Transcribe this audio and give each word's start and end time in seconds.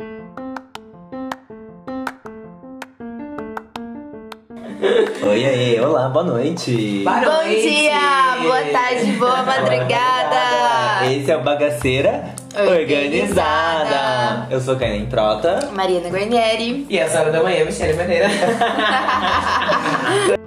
Oi, 0.00 0.06
aí, 5.44 5.80
olá, 5.80 6.08
boa 6.08 6.24
noite. 6.24 7.02
Boa 7.02 7.18
Bom 7.18 7.26
noite. 7.26 7.68
dia, 7.68 8.36
boa 8.40 8.62
tarde, 8.72 9.06
boa 9.18 9.42
madrugada. 9.42 11.04
Esse 11.10 11.32
é 11.32 11.36
o 11.36 11.42
Bagaceira 11.42 12.32
Organizada. 12.54 12.78
Organizada. 12.78 14.46
Eu 14.50 14.60
sou 14.60 14.76
Kainan 14.76 15.06
Trota. 15.06 15.68
Mariana 15.72 16.10
Guarnieri. 16.10 16.86
E 16.88 16.96
essa 16.96 17.18
hora 17.18 17.32
da 17.32 17.42
manhã, 17.42 17.64
Michelle 17.64 17.94
Madeira. 17.94 18.28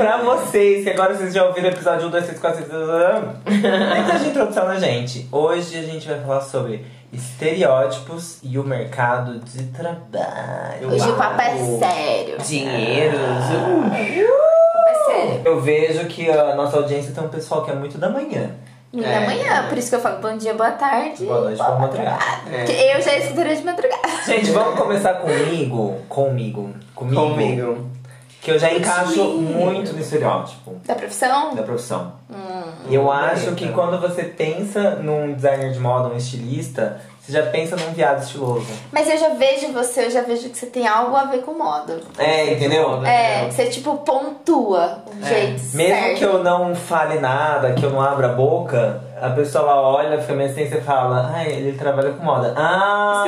pra 0.00 0.16
vocês, 0.16 0.82
que 0.84 0.90
agora 0.90 1.14
vocês 1.14 1.34
já 1.34 1.44
ouviram 1.44 1.68
o 1.68 1.72
episódio 1.72 2.06
1, 2.06 2.10
2, 2.10 2.24
3, 2.24 2.40
4, 2.40 2.64
5, 2.64 2.70
6, 2.70 3.60
Nem 3.92 4.04
faz 4.04 4.26
introdução 4.26 4.66
na 4.66 4.78
gente. 4.78 5.28
Hoje 5.30 5.78
a 5.78 5.82
gente 5.82 6.08
vai 6.08 6.18
falar 6.20 6.40
sobre 6.40 6.86
estereótipos 7.12 8.38
e 8.42 8.58
o 8.58 8.64
mercado 8.64 9.38
de 9.40 9.64
trabalho. 9.64 10.88
Hoje 10.90 11.06
o 11.06 11.16
papo 11.16 11.42
é 11.42 11.56
sério. 11.78 12.38
Dinheiros. 12.38 13.20
O 13.20 13.82
papo 13.82 13.94
é 13.94 15.04
sério. 15.04 15.42
Eu 15.44 15.60
vejo 15.60 16.06
que 16.06 16.30
a 16.30 16.54
nossa 16.54 16.78
audiência 16.78 17.12
tem 17.12 17.22
um 17.22 17.28
pessoal 17.28 17.62
que 17.62 17.70
é 17.70 17.74
muito 17.74 17.98
da 17.98 18.08
manhã. 18.08 18.52
E 18.92 19.04
É. 19.04 19.20
da 19.20 19.26
manhã, 19.26 19.68
por 19.68 19.76
isso 19.78 19.90
que 19.90 19.96
eu 19.96 20.00
falo 20.00 20.20
bom 20.20 20.36
dia, 20.36 20.54
boa 20.54 20.72
tarde. 20.72 21.24
Boa 21.26 21.42
noite, 21.42 21.58
boa 21.58 21.78
madrugada. 21.78 22.18
Porque 22.42 22.72
eu 22.72 23.00
já 23.02 23.16
escuto 23.18 23.34
durante 23.34 23.62
madrugada. 23.64 24.08
Gente, 24.26 24.50
vamos 24.50 24.78
começar 24.80 25.14
comigo. 25.14 25.96
Comigo. 26.08 26.70
Comigo. 26.94 27.20
Comigo. 27.20 27.90
Que 28.40 28.50
eu 28.52 28.58
já 28.58 28.72
encaixo 28.72 29.22
muito 29.24 29.92
no 29.92 30.00
estereótipo 30.00 30.76
Da 30.86 30.94
profissão? 30.94 31.54
da 31.54 31.62
profissão. 31.62 32.12
Hum. 32.30 32.62
E 32.88 32.94
eu 32.94 33.10
acho 33.12 33.52
que 33.52 33.68
quando 33.72 34.00
você 34.00 34.24
pensa 34.24 34.92
num 34.96 35.34
designer 35.34 35.72
de 35.72 35.78
moda, 35.78 36.08
um 36.08 36.16
estilista, 36.16 37.00
você 37.20 37.32
já 37.32 37.42
pensa 37.50 37.76
num 37.76 37.92
viado 37.92 38.22
estiloso. 38.22 38.66
Mas 38.90 39.08
eu 39.10 39.18
já 39.18 39.28
vejo 39.30 39.72
você, 39.72 40.06
eu 40.06 40.10
já 40.10 40.22
vejo 40.22 40.48
que 40.48 40.56
você 40.56 40.66
tem 40.66 40.88
algo 40.88 41.14
a 41.14 41.24
ver 41.24 41.42
com 41.42 41.52
moda. 41.52 42.00
É, 42.16 42.52
entendeu? 42.54 43.04
É, 43.04 43.44
que 43.46 43.54
você 43.54 43.66
tipo 43.66 43.98
pontua 43.98 45.04
o 45.06 45.24
É. 45.24 45.28
jeito 45.28 45.60
Mesmo 45.76 45.94
certo. 45.94 46.18
que 46.18 46.24
eu 46.24 46.42
não 46.42 46.74
fale 46.74 47.20
nada, 47.20 47.72
que 47.74 47.84
eu 47.84 47.90
não 47.90 48.00
abra 48.00 48.28
a 48.28 48.32
boca, 48.32 49.02
a 49.20 49.28
pessoa 49.30 49.74
olha, 49.82 50.18
fica 50.20 50.32
meio 50.32 50.50
assim, 50.50 50.66
você 50.66 50.80
fala, 50.80 51.30
ai, 51.34 51.50
ele 51.52 51.76
trabalha 51.76 52.10
com 52.12 52.24
moda. 52.24 52.54
Ah! 52.56 53.24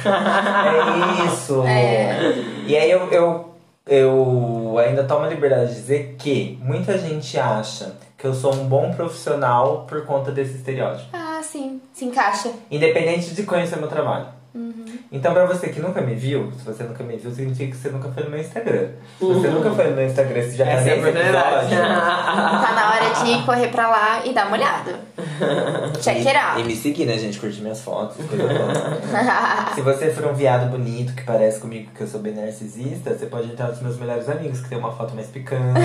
É 0.02 1.26
isso! 1.26 1.62
É. 1.66 2.34
E 2.66 2.76
aí 2.76 2.90
eu, 2.90 3.06
eu, 3.12 3.49
eu 3.90 4.78
ainda 4.78 5.02
tomo 5.02 5.24
a 5.24 5.28
liberdade 5.28 5.70
de 5.70 5.74
dizer 5.74 6.14
que 6.16 6.56
muita 6.62 6.96
gente 6.96 7.36
acha 7.36 7.96
que 8.16 8.24
eu 8.24 8.32
sou 8.32 8.54
um 8.54 8.68
bom 8.68 8.92
profissional 8.92 9.84
por 9.88 10.06
conta 10.06 10.30
desse 10.30 10.54
estereótipo. 10.58 11.08
Ah, 11.12 11.40
sim. 11.42 11.80
Se 11.92 12.04
encaixa. 12.04 12.52
Independente 12.70 13.34
de 13.34 13.42
conhecer 13.42 13.76
meu 13.76 13.88
trabalho. 13.88 14.26
Uhum. 14.54 14.84
Então, 15.12 15.32
pra 15.32 15.44
você 15.46 15.68
que 15.68 15.80
nunca 15.80 16.00
me 16.00 16.14
viu, 16.14 16.50
se 16.58 16.64
você 16.64 16.82
nunca 16.82 17.04
me 17.04 17.16
viu, 17.16 17.30
significa 17.30 17.70
que 17.70 17.76
você 17.76 17.88
nunca 17.90 18.08
foi 18.10 18.24
no 18.24 18.30
meu 18.30 18.40
Instagram. 18.40 18.88
Se 19.18 19.24
você 19.24 19.48
nunca 19.48 19.70
foi 19.70 19.84
no 19.90 19.96
meu 19.96 20.06
Instagram, 20.06 20.42
você 20.42 20.56
já 20.56 20.64
tá 20.64 20.70
é 20.72 20.76
nesse 20.76 20.98
oportunidade. 20.98 21.66
episódio. 21.74 21.80
Tá 22.60 22.72
na 22.74 22.90
hora 22.90 23.24
de 23.24 23.42
correr 23.46 23.68
pra 23.68 23.88
lá 23.88 24.22
e 24.24 24.32
dar 24.32 24.46
uma 24.46 24.56
olhada. 24.56 24.94
Check 26.00 26.18
it 26.18 26.28
E 26.28 26.36
out. 26.36 26.62
me 26.64 26.76
seguir, 26.76 27.04
né, 27.06 27.16
gente? 27.18 27.38
Curtir 27.38 27.60
minhas 27.62 27.80
fotos. 27.80 28.16
Se 29.74 29.80
você 29.82 30.10
for 30.10 30.26
um 30.26 30.34
viado 30.34 30.70
bonito 30.70 31.14
que 31.14 31.22
parece 31.22 31.60
comigo 31.60 31.90
que 31.94 32.00
eu 32.02 32.06
sou 32.06 32.20
bem 32.20 32.34
narcisista, 32.34 33.14
você 33.14 33.26
pode 33.26 33.50
entrar 33.50 33.68
nos 33.68 33.80
meus 33.80 33.98
melhores 33.98 34.28
amigos, 34.28 34.60
que 34.60 34.68
tem 34.68 34.78
uma 34.78 34.92
foto 34.92 35.14
mais 35.14 35.26
picante. 35.28 35.80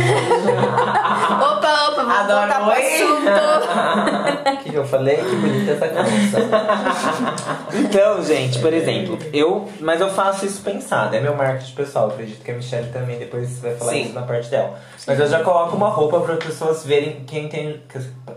Opa, 1.35 1.89
opa, 1.89 1.95
vamos 1.95 2.15
Adoro, 2.15 2.39
voltar 2.47 2.63
pro 2.63 2.71
assunto. 2.71 4.49
O 4.53 4.63
que 4.63 4.69
que 4.71 4.75
eu 4.75 4.85
falei? 4.85 5.17
Que 5.17 5.35
bonita 5.35 5.71
essa 5.71 5.87
calça. 5.87 6.37
então, 7.73 8.23
gente, 8.23 8.54
por 8.59 8.73
exemplo, 8.73 9.17
eu. 9.33 9.67
Mas 9.79 10.01
eu 10.01 10.09
faço 10.09 10.45
isso 10.45 10.61
pensado, 10.61 11.15
é 11.15 11.19
meu 11.19 11.35
marketing 11.35 11.73
pessoal. 11.75 12.07
Acredito 12.09 12.43
que 12.43 12.51
a 12.51 12.53
Michelle 12.55 12.91
também 12.91 13.17
depois 13.19 13.59
vai 13.59 13.75
falar 13.75 13.91
Sim. 13.91 14.01
isso 14.03 14.13
na 14.13 14.21
parte 14.23 14.49
dela. 14.49 14.79
Mas 15.07 15.19
eu 15.19 15.27
já 15.27 15.43
coloco 15.43 15.75
uma 15.75 15.89
roupa 15.89 16.19
para 16.21 16.33
as 16.33 16.43
pessoas 16.43 16.85
verem 16.85 17.23
quem 17.25 17.47
tem. 17.47 17.81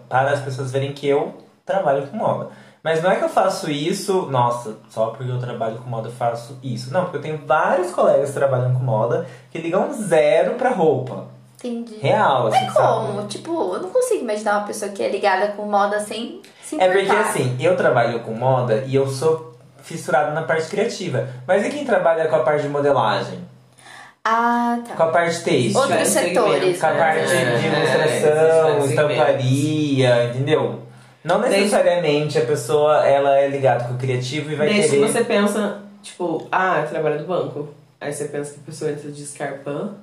Para 0.09 0.31
as 0.31 0.41
pessoas 0.41 0.71
verem 0.71 0.93
que 0.93 1.07
eu 1.09 1.35
trabalho 1.65 2.07
com 2.07 2.17
moda. 2.17 2.49
Mas 2.83 3.03
não 3.03 3.11
é 3.11 3.17
que 3.17 3.25
eu 3.25 3.29
faço 3.29 3.71
isso, 3.71 4.23
nossa, 4.31 4.77
só 4.89 5.07
porque 5.07 5.31
eu 5.31 5.39
trabalho 5.39 5.77
com 5.79 5.91
moda 5.91 6.09
eu 6.09 6.13
faço 6.13 6.57
isso. 6.63 6.93
Não, 6.93 7.03
porque 7.03 7.17
eu 7.19 7.21
tenho 7.21 7.39
vários 7.45 7.91
colegas 7.91 8.29
que 8.29 8.35
trabalham 8.35 8.73
com 8.73 8.81
moda 8.81 9.27
que 9.51 9.59
ligam 9.59 9.93
zero 9.93 10.55
pra 10.55 10.71
roupa. 10.71 11.27
Entendi. 11.57 11.97
Real, 12.01 12.47
assim, 12.47 12.65
Mas 12.65 12.73
sabe? 12.73 13.07
como? 13.07 13.27
Tipo, 13.27 13.75
eu 13.75 13.83
não 13.83 13.91
consigo 13.91 14.23
imaginar 14.23 14.59
uma 14.59 14.67
pessoa 14.67 14.93
que 14.93 15.03
é 15.03 15.09
ligada 15.11 15.49
com 15.49 15.65
moda 15.67 15.99
sem 15.99 16.41
se 16.63 16.81
É 16.81 16.87
importar. 16.87 17.15
porque 17.17 17.29
assim, 17.41 17.57
eu 17.59 17.77
trabalho 17.77 18.21
com 18.21 18.33
moda 18.33 18.85
e 18.87 18.95
eu 18.95 19.09
sou 19.09 19.48
fissurado 19.89 20.35
na 20.35 20.43
parte 20.43 20.69
criativa. 20.69 21.29
Mas 21.47 21.65
e 21.65 21.71
quem 21.71 21.85
trabalha 21.85 22.29
com 22.29 22.37
a 22.37 22.41
parte 22.41 22.63
de 22.63 22.69
modelagem? 22.69 23.41
Ah, 24.25 24.79
tá. 24.87 24.95
Com 24.95 25.03
a 25.05 25.07
parte 25.09 25.43
têxtil? 25.43 25.81
Outros 25.81 26.09
setores. 26.09 26.81
Com 26.81 26.87
a 26.87 26.93
né? 26.93 26.99
parte 26.99 27.33
É, 27.33 27.57
de 27.57 27.67
é, 27.67 27.71
ilustração, 27.71 28.79
esses 28.79 28.91
estamparia, 28.91 30.25
entendeu? 30.25 30.81
Não 31.25 31.41
necessariamente 31.41 32.39
a 32.39 32.45
pessoa 32.45 33.07
ela 33.07 33.39
é 33.39 33.49
ligada 33.49 33.85
com 33.85 33.95
o 33.95 33.99
criativo 33.99 34.53
e 34.53 34.55
vai 34.55 34.69
Desde 34.69 34.91
que 34.91 34.97
querer... 34.97 35.13
você 35.13 35.25
pensa, 35.25 35.79
tipo, 36.03 36.47
ah, 36.53 36.87
trabalha 36.89 37.19
no 37.19 37.27
banco. 37.27 37.69
Aí 38.01 38.13
você 38.13 38.27
pensa 38.27 38.55
que 38.55 38.61
a 38.61 38.63
pessoa 38.65 38.91
entra 38.91 39.11
de 39.11 39.23
escarpão, 39.23 39.95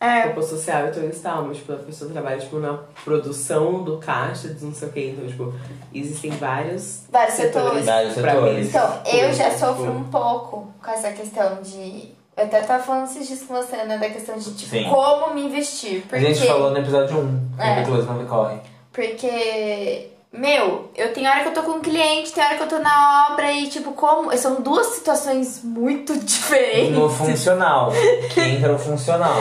É. 0.00 0.24
roupa 0.26 0.42
social 0.42 0.88
e 0.88 0.90
tudo 0.90 1.06
isso 1.08 1.22
tal. 1.22 1.42
Mas, 1.44 1.56
tipo, 1.56 1.72
a 1.72 1.76
pessoa 1.76 2.10
trabalha, 2.10 2.38
tipo, 2.38 2.58
na 2.58 2.78
produção 3.04 3.82
do 3.82 3.96
caixa, 3.98 4.48
de 4.48 4.64
não 4.64 4.74
sei 4.74 4.88
o 4.88 4.92
que. 4.92 5.00
Então, 5.08 5.26
tipo, 5.26 5.54
existem 5.94 6.30
vários... 6.32 7.04
Vários 7.10 7.34
setores. 7.36 7.84
Vários 7.86 8.14
pra 8.14 8.32
setores. 8.32 8.54
mim, 8.58 8.68
Então, 8.68 9.00
eu 9.06 9.32
já 9.32 9.44
tipo, 9.46 9.58
sofro 9.60 9.90
um 9.92 10.04
pouco 10.04 10.68
com 10.84 10.90
essa 10.90 11.10
questão 11.12 11.62
de. 11.62 12.14
Eu 12.36 12.44
até 12.44 12.60
tava 12.60 12.82
falando 12.82 13.04
esses 13.06 13.26
dias 13.26 13.42
com 13.44 13.54
você, 13.54 13.76
né? 13.84 13.96
Da 13.96 14.10
questão 14.10 14.36
de, 14.36 14.52
tipo, 14.54 14.70
Sim. 14.70 14.84
como 14.90 15.32
me 15.34 15.46
investir. 15.46 16.02
A 16.04 16.08
Porque. 16.10 16.34
gente 16.34 16.46
falou 16.46 16.70
no 16.70 16.76
episódio 16.78 17.16
1, 17.18 17.40
É. 17.58 17.82
que 17.82 17.90
não 17.90 18.14
me 18.14 18.26
corre. 18.26 18.58
Porque. 18.92 20.10
Meu, 20.32 20.90
eu 20.94 21.14
tenho 21.14 21.30
hora 21.30 21.40
que 21.42 21.48
eu 21.48 21.54
tô 21.54 21.62
com 21.62 21.78
um 21.78 21.80
cliente, 21.80 22.30
tem 22.32 22.44
hora 22.44 22.56
que 22.56 22.62
eu 22.64 22.68
tô 22.68 22.78
na 22.78 23.28
obra 23.32 23.50
e, 23.52 23.68
tipo, 23.68 23.92
como. 23.92 24.36
São 24.36 24.60
duas 24.60 24.88
situações 24.88 25.62
muito 25.64 26.14
diferentes. 26.20 26.92
No 26.98 27.08
funcional, 27.08 27.90
que 28.34 28.40
entra 28.40 28.74
o 28.74 28.78
funcional, 28.78 29.34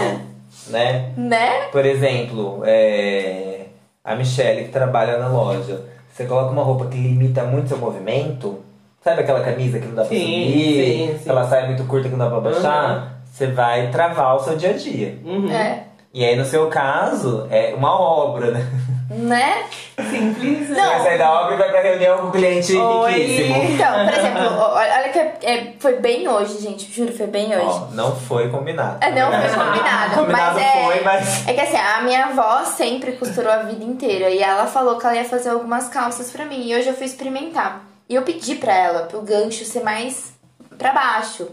né? 0.69 1.11
Né? 1.17 1.67
Por 1.71 1.85
exemplo, 1.85 2.61
é, 2.65 3.65
a 4.03 4.15
Michelle 4.15 4.65
que 4.65 4.71
trabalha 4.71 5.17
na 5.17 5.27
loja. 5.27 5.81
Você 6.11 6.25
coloca 6.25 6.51
uma 6.51 6.63
roupa 6.63 6.85
que 6.85 6.97
limita 6.97 7.43
muito 7.43 7.67
seu 7.69 7.77
movimento. 7.77 8.59
Sabe 9.03 9.21
aquela 9.21 9.41
camisa 9.43 9.79
que 9.79 9.85
não 9.85 9.95
dá 9.95 10.03
pra 10.03 10.15
Sim, 10.15 10.21
subir? 10.21 10.53
sim, 10.53 11.07
sim. 11.07 11.19
Aquela 11.21 11.43
saia 11.47 11.67
muito 11.67 11.83
curta 11.85 12.07
que 12.09 12.15
não 12.15 12.25
dá 12.25 12.29
pra 12.31 12.39
baixar? 12.39 12.97
Uhum. 12.97 13.07
Você 13.31 13.47
vai 13.47 13.91
travar 13.91 14.35
o 14.35 14.39
seu 14.39 14.55
dia 14.55 14.69
a 14.69 14.73
dia. 14.73 15.17
Uhum. 15.23 15.51
É. 15.51 15.83
E 16.17 16.23
aí, 16.23 16.33
no 16.37 16.45
seu 16.45 16.67
caso, 16.69 17.45
é 17.51 17.73
uma 17.75 17.91
obra, 17.99 18.49
né? 18.51 18.65
Né? 19.09 19.65
Simples. 20.09 20.69
Você 20.69 20.73
vai 20.75 21.03
sair 21.03 21.17
da 21.17 21.41
obra 21.41 21.55
e 21.55 21.57
vai 21.57 21.69
pra 21.69 21.81
reunião 21.81 22.17
com 22.19 22.27
o 22.27 22.31
cliente 22.31 22.73
Oi. 22.73 23.11
riquíssimo. 23.11 23.63
Então, 23.63 24.05
por 24.05 24.13
exemplo, 24.13 24.57
olha 24.71 25.09
que 25.09 25.19
é- 25.19 25.37
é- 25.43 25.73
foi 25.77 25.97
bem 25.97 26.25
hoje, 26.27 26.59
gente. 26.61 26.89
Juro, 26.89 27.11
foi 27.11 27.27
bem 27.27 27.47
hoje. 27.53 27.65
Ó, 27.67 27.87
não 27.91 28.15
foi 28.15 28.47
combinado. 28.49 28.97
É, 29.03 29.11
não 29.11 29.29
foi 29.29 29.49
combinado. 29.65 30.15
Combinado 30.15 30.53
mas 30.59 30.65
é, 30.65 30.83
foi, 30.85 31.01
mas- 31.01 31.47
É 31.49 31.53
que 31.53 31.59
assim, 31.61 31.75
a 31.77 32.01
minha 32.01 32.27
avó 32.27 32.63
sempre 32.63 33.11
costurou 33.11 33.51
a 33.51 33.57
vida 33.63 33.83
inteira. 33.83 34.29
E 34.29 34.41
ela 34.41 34.67
falou 34.67 34.97
que 34.97 35.05
ela 35.05 35.15
ia 35.17 35.25
fazer 35.25 35.49
algumas 35.49 35.89
calças 35.89 36.31
pra 36.31 36.45
mim. 36.45 36.65
E 36.65 36.73
hoje 36.75 36.87
eu 36.87 36.95
fui 36.95 37.05
experimentar. 37.05 37.81
E 38.07 38.15
eu 38.15 38.21
pedi 38.21 38.55
pra 38.55 38.73
ela, 38.73 39.01
pro 39.03 39.21
gancho 39.21 39.65
ser 39.65 39.83
mais 39.83 40.33
pra 40.77 40.93
baixo. 40.93 41.47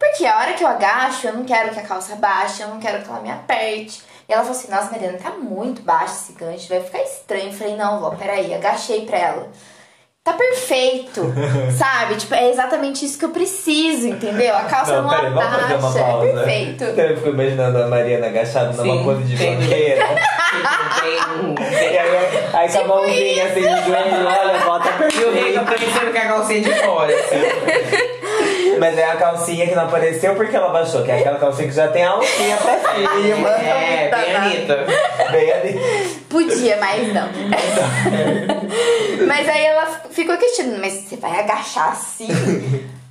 Porque 0.00 0.24
a 0.26 0.38
hora 0.38 0.54
que 0.54 0.64
eu 0.64 0.68
agacho, 0.68 1.26
eu 1.26 1.34
não 1.34 1.44
quero 1.44 1.70
que 1.70 1.78
a 1.78 1.82
calça 1.82 2.16
baixe, 2.16 2.62
eu 2.62 2.68
não 2.68 2.80
quero 2.80 3.02
que 3.02 3.08
ela 3.10 3.20
me 3.20 3.30
aperte. 3.30 4.02
E 4.26 4.32
ela 4.32 4.42
falou 4.42 4.56
assim, 4.56 4.70
nossa, 4.70 4.90
Mariana, 4.90 5.18
tá 5.22 5.30
muito 5.32 5.82
baixo 5.82 6.14
esse 6.14 6.32
gancho, 6.32 6.68
vai 6.68 6.80
ficar 6.80 7.02
estranho. 7.02 7.48
Eu 7.48 7.52
falei, 7.52 7.76
não, 7.76 8.00
vó, 8.00 8.10
peraí, 8.10 8.54
agachei 8.54 9.04
pra 9.04 9.18
ela. 9.18 9.48
Tá 10.24 10.32
perfeito, 10.34 11.22
sabe? 11.76 12.14
Tipo, 12.16 12.34
é 12.34 12.48
exatamente 12.50 13.04
isso 13.04 13.18
que 13.18 13.24
eu 13.24 13.30
preciso, 13.30 14.06
entendeu? 14.06 14.54
A 14.56 14.62
calça 14.64 15.00
não, 15.02 15.08
peraí, 15.10 15.30
vamos 15.30 15.50
fazer 15.50 15.74
uma 15.74 15.88
abaixa, 15.88 15.98
é 15.98 16.02
pausa. 16.02 16.32
perfeito. 16.32 16.84
Então 16.84 17.04
eu 17.04 17.16
fico 17.16 17.28
imaginando 17.30 17.82
a 17.82 17.86
Mariana 17.88 18.26
agachada 18.28 18.72
numa 18.72 19.02
pose 19.04 19.22
de 19.24 19.36
tem- 19.36 19.58
banqueira. 19.58 20.06
Tem, 21.00 21.82
e 21.92 21.98
aí, 21.98 22.48
aí 22.52 22.68
com 22.72 22.78
a 22.80 22.84
mãozinha 22.84 23.44
assim 23.46 23.60
no 23.60 23.76
joelho, 23.84 24.26
olha, 24.26 24.58
bota 24.64 24.88
E 25.14 25.24
o 25.24 25.32
rei 25.32 25.42
perfeito. 25.42 25.58
aparecendo 25.60 26.12
com 26.12 26.18
a 26.18 26.22
calcinha 26.22 26.60
de 26.60 26.74
fora, 26.74 27.12
assim. 27.14 28.19
Mas 28.78 28.96
é 28.96 29.04
a 29.04 29.16
calcinha 29.16 29.66
que 29.66 29.74
não 29.74 29.84
apareceu 29.84 30.34
porque 30.34 30.56
ela 30.56 30.70
baixou, 30.70 31.02
que 31.04 31.10
é 31.10 31.18
aquela 31.20 31.38
calcinha 31.38 31.68
que 31.68 31.74
já 31.74 31.88
tem 31.88 32.04
a 32.04 32.10
alcinha 32.10 32.56
pra 32.56 32.78
cima. 33.22 33.48
É, 33.48 34.10
bem 34.10 34.36
Anitta. 34.36 34.86
Bem 35.30 35.52
ali. 35.52 35.80
Podia, 36.28 36.76
mas 36.78 37.12
não. 37.12 37.28
mas 39.26 39.48
aí 39.48 39.64
ela 39.64 39.86
ficou 40.10 40.36
questionando, 40.36 40.80
mas 40.80 40.92
você 40.94 41.16
vai 41.16 41.38
agachar 41.40 41.92
assim? 41.92 42.28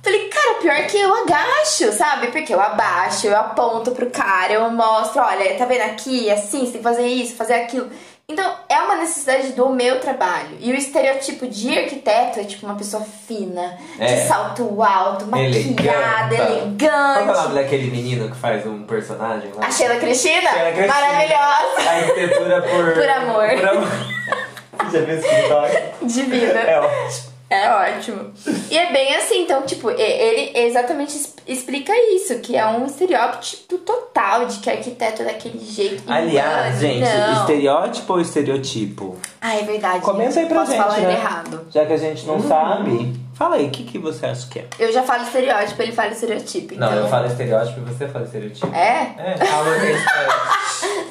Falei, 0.02 0.28
cara, 0.28 0.54
pior 0.54 0.86
que 0.86 0.98
eu 0.98 1.14
agacho, 1.14 1.92
sabe? 1.92 2.28
Porque 2.28 2.54
eu 2.54 2.60
abaixo, 2.60 3.26
eu 3.26 3.36
aponto 3.36 3.90
pro 3.90 4.08
cara, 4.10 4.54
eu 4.54 4.70
mostro, 4.70 5.20
olha, 5.20 5.54
tá 5.56 5.66
vendo 5.66 5.82
aqui, 5.82 6.30
assim, 6.30 6.60
você 6.60 6.72
tem 6.72 6.80
que 6.80 6.82
fazer 6.82 7.06
isso, 7.06 7.36
fazer 7.36 7.54
aquilo. 7.54 7.90
Então, 8.30 8.54
é 8.68 8.78
uma 8.80 8.94
necessidade 8.94 9.54
do 9.54 9.68
meu 9.70 9.98
trabalho. 9.98 10.56
E 10.60 10.70
o 10.70 10.76
estereotipo 10.76 11.48
de 11.48 11.76
arquiteto 11.76 12.38
é 12.38 12.44
tipo 12.44 12.64
uma 12.64 12.76
pessoa 12.76 13.02
fina, 13.26 13.76
É. 13.98 14.06
de 14.06 14.28
salto 14.28 14.80
alto, 14.80 15.26
maquiada, 15.26 16.34
Elegante. 16.36 16.78
Qual 16.88 17.18
é 17.18 17.22
o 17.22 17.42
nome 17.42 17.54
daquele 17.56 17.90
menino 17.90 18.30
que 18.30 18.36
faz 18.36 18.64
um 18.64 18.84
personagem 18.84 19.50
lá? 19.52 19.66
A 19.66 19.70
Sheila 19.72 19.96
Cristina? 19.96 20.48
Sheila 20.48 20.70
Cristina. 20.72 20.94
Maravilhosa. 20.94 21.90
A 21.90 21.96
arquitetura 21.96 22.62
por... 22.62 22.92
Por 22.94 23.08
amor. 23.08 23.48
Por 23.48 23.68
amor. 23.68 23.88
Já 24.92 25.00
viu 25.00 25.14
esse 25.18 25.28
TikTok? 25.28 26.06
De 26.06 26.22
vida. 26.22 26.60
É 26.60 26.78
ótimo. 26.80 27.29
É 27.50 27.68
ótimo. 27.68 28.32
E 28.70 28.78
é 28.78 28.92
bem 28.92 29.16
assim, 29.16 29.42
então, 29.42 29.62
tipo, 29.62 29.90
ele 29.90 30.52
exatamente 30.54 31.20
explica 31.48 31.92
isso, 32.14 32.38
que 32.38 32.56
é 32.56 32.64
um 32.64 32.86
estereótipo 32.86 33.76
total 33.78 34.46
de 34.46 34.60
que 34.60 34.70
arquiteto 34.70 35.22
é 35.22 35.24
daquele 35.24 35.58
jeito. 35.58 36.04
Aliás, 36.06 36.78
gente, 36.78 37.00
não. 37.00 37.40
estereótipo 37.40 38.12
ou 38.12 38.20
estereotipo? 38.20 39.18
Ah, 39.40 39.56
é 39.56 39.62
verdade. 39.62 40.04
Comenta 40.04 40.38
aí 40.38 40.46
pra 40.46 40.60
Posso 40.60 40.70
gente, 40.70 40.80
falar 40.80 41.00
né? 41.00 41.12
errado. 41.12 41.66
Já 41.70 41.84
que 41.84 41.92
a 41.92 41.96
gente 41.96 42.24
não 42.24 42.40
sabe, 42.40 43.20
fala 43.34 43.56
aí, 43.56 43.66
o 43.66 43.70
que, 43.70 43.82
que 43.82 43.98
você 43.98 44.26
acha 44.26 44.46
que 44.48 44.60
é? 44.60 44.66
Eu 44.78 44.92
já 44.92 45.02
falo 45.02 45.24
estereótipo, 45.24 45.82
ele 45.82 45.92
fala 45.92 46.10
estereotipo. 46.10 46.76
Não, 46.76 46.86
então... 46.86 47.00
eu 47.00 47.08
falo 47.08 47.26
estereótipo 47.26 47.80
e 47.80 47.82
você 47.82 48.06
fala 48.06 48.26
estereotipo. 48.26 48.72
É? 48.72 49.12
É, 49.18 49.36
gente. 49.38 50.04
pera. 50.04 50.60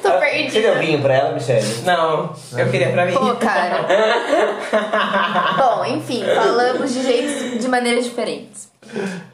Tô 0.02 0.18
Você 0.50 0.60
deu 0.60 0.78
vinho 0.78 1.00
pra 1.00 1.14
ela, 1.14 1.32
Michelle? 1.32 1.66
Não, 1.84 2.34
eu 2.56 2.70
queria 2.70 2.90
pra 2.90 3.06
mim. 3.06 3.12
Pô, 3.14 3.34
cara. 3.36 3.86
Bom, 5.56 5.84
enfim, 5.84 6.24
falamos 6.24 6.92
de 6.92 7.02
jeitos, 7.02 7.60
de 7.62 7.68
maneiras 7.68 8.04
diferentes. 8.04 8.68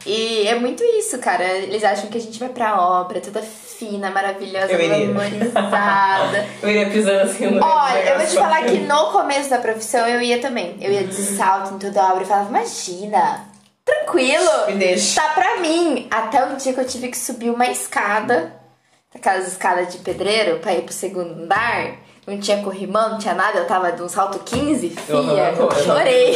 E 0.05 0.47
é 0.47 0.55
muito 0.55 0.83
isso, 0.83 1.17
cara. 1.19 1.43
Eles 1.43 1.83
acham 1.83 2.09
que 2.09 2.17
a 2.17 2.21
gente 2.21 2.37
vai 2.39 2.49
pra 2.49 2.79
obra, 2.79 3.19
toda 3.19 3.41
fina, 3.41 4.11
maravilhosa, 4.11 4.71
Eu 4.71 4.79
iria. 4.79 5.05
glamorizada. 5.07 6.45
Eu 6.61 6.69
iria 6.69 6.89
pisando 6.89 7.21
assim 7.21 7.47
no 7.47 7.63
Olha, 7.63 7.99
eu 8.09 8.17
vou 8.17 8.27
te 8.27 8.35
falar 8.35 8.63
que 8.63 8.79
no 8.79 9.11
começo 9.11 9.49
da 9.49 9.57
profissão 9.59 10.07
eu 10.07 10.21
ia 10.21 10.39
também. 10.39 10.77
Eu 10.81 10.91
ia 10.91 11.03
de 11.03 11.13
salto 11.13 11.73
em 11.75 11.79
toda 11.79 12.01
a 12.01 12.11
obra 12.11 12.23
e 12.23 12.27
falava, 12.27 12.49
imagina, 12.49 13.45
tranquilo, 13.85 14.49
Me 14.67 14.73
deixa. 14.75 15.21
tá 15.21 15.29
pra 15.29 15.57
mim. 15.57 16.07
Até 16.11 16.43
o 16.45 16.55
dia 16.55 16.73
que 16.73 16.79
eu 16.79 16.85
tive 16.85 17.07
que 17.09 17.17
subir 17.17 17.49
uma 17.49 17.67
escada, 17.67 18.51
aquelas 19.17 19.47
escadas 19.47 19.91
de 19.91 19.99
pedreiro, 19.99 20.59
pra 20.59 20.73
ir 20.73 20.81
pro 20.83 20.93
segundo 20.93 21.43
andar. 21.43 21.91
Não 22.25 22.37
tinha 22.37 22.61
corrimão, 22.61 23.11
não 23.11 23.17
tinha 23.17 23.33
nada, 23.33 23.57
eu 23.59 23.65
tava 23.65 23.89
de 23.93 24.01
um 24.01 24.09
salto 24.09 24.39
15, 24.39 24.89
fia, 24.89 25.15
Eu- 25.15 25.23
eu- 25.23 25.37
eu- 25.37 25.69
eu 25.69 25.71
chorei. 25.85 26.35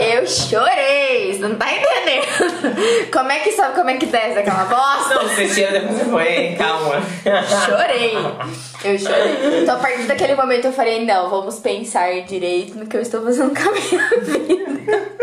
eu 0.00 0.26
chorei, 0.26 1.32
você 1.32 1.38
não 1.48 1.56
tá 1.56 1.66
entendendo. 1.72 3.08
Como 3.10 3.32
é 3.32 3.38
que 3.38 3.52
sabe 3.52 3.74
como 3.74 3.88
é 3.88 3.96
que 3.96 4.04
desce 4.04 4.38
aquela 4.38 4.64
bosta? 4.66 5.14
Não, 5.14 5.22
você 5.28 5.48
tira 5.48 5.72
depois 5.80 5.98
você 5.98 6.04
põe, 6.04 6.56
calma. 6.56 7.02
Chorei. 7.64 8.12
Eu 8.84 8.98
chorei. 8.98 9.62
Então, 9.62 9.76
a 9.76 9.78
partir 9.78 10.02
daquele 10.02 10.34
momento, 10.34 10.66
eu 10.66 10.72
falei: 10.74 11.06
não, 11.06 11.30
vamos 11.30 11.58
pensar 11.58 12.12
direito 12.24 12.78
no 12.78 12.86
que 12.86 12.98
eu 12.98 13.00
estou 13.00 13.22
fazendo 13.22 13.54
com 13.58 13.70
a 13.70 13.72
minha 13.72 14.08
vida. 14.20 15.16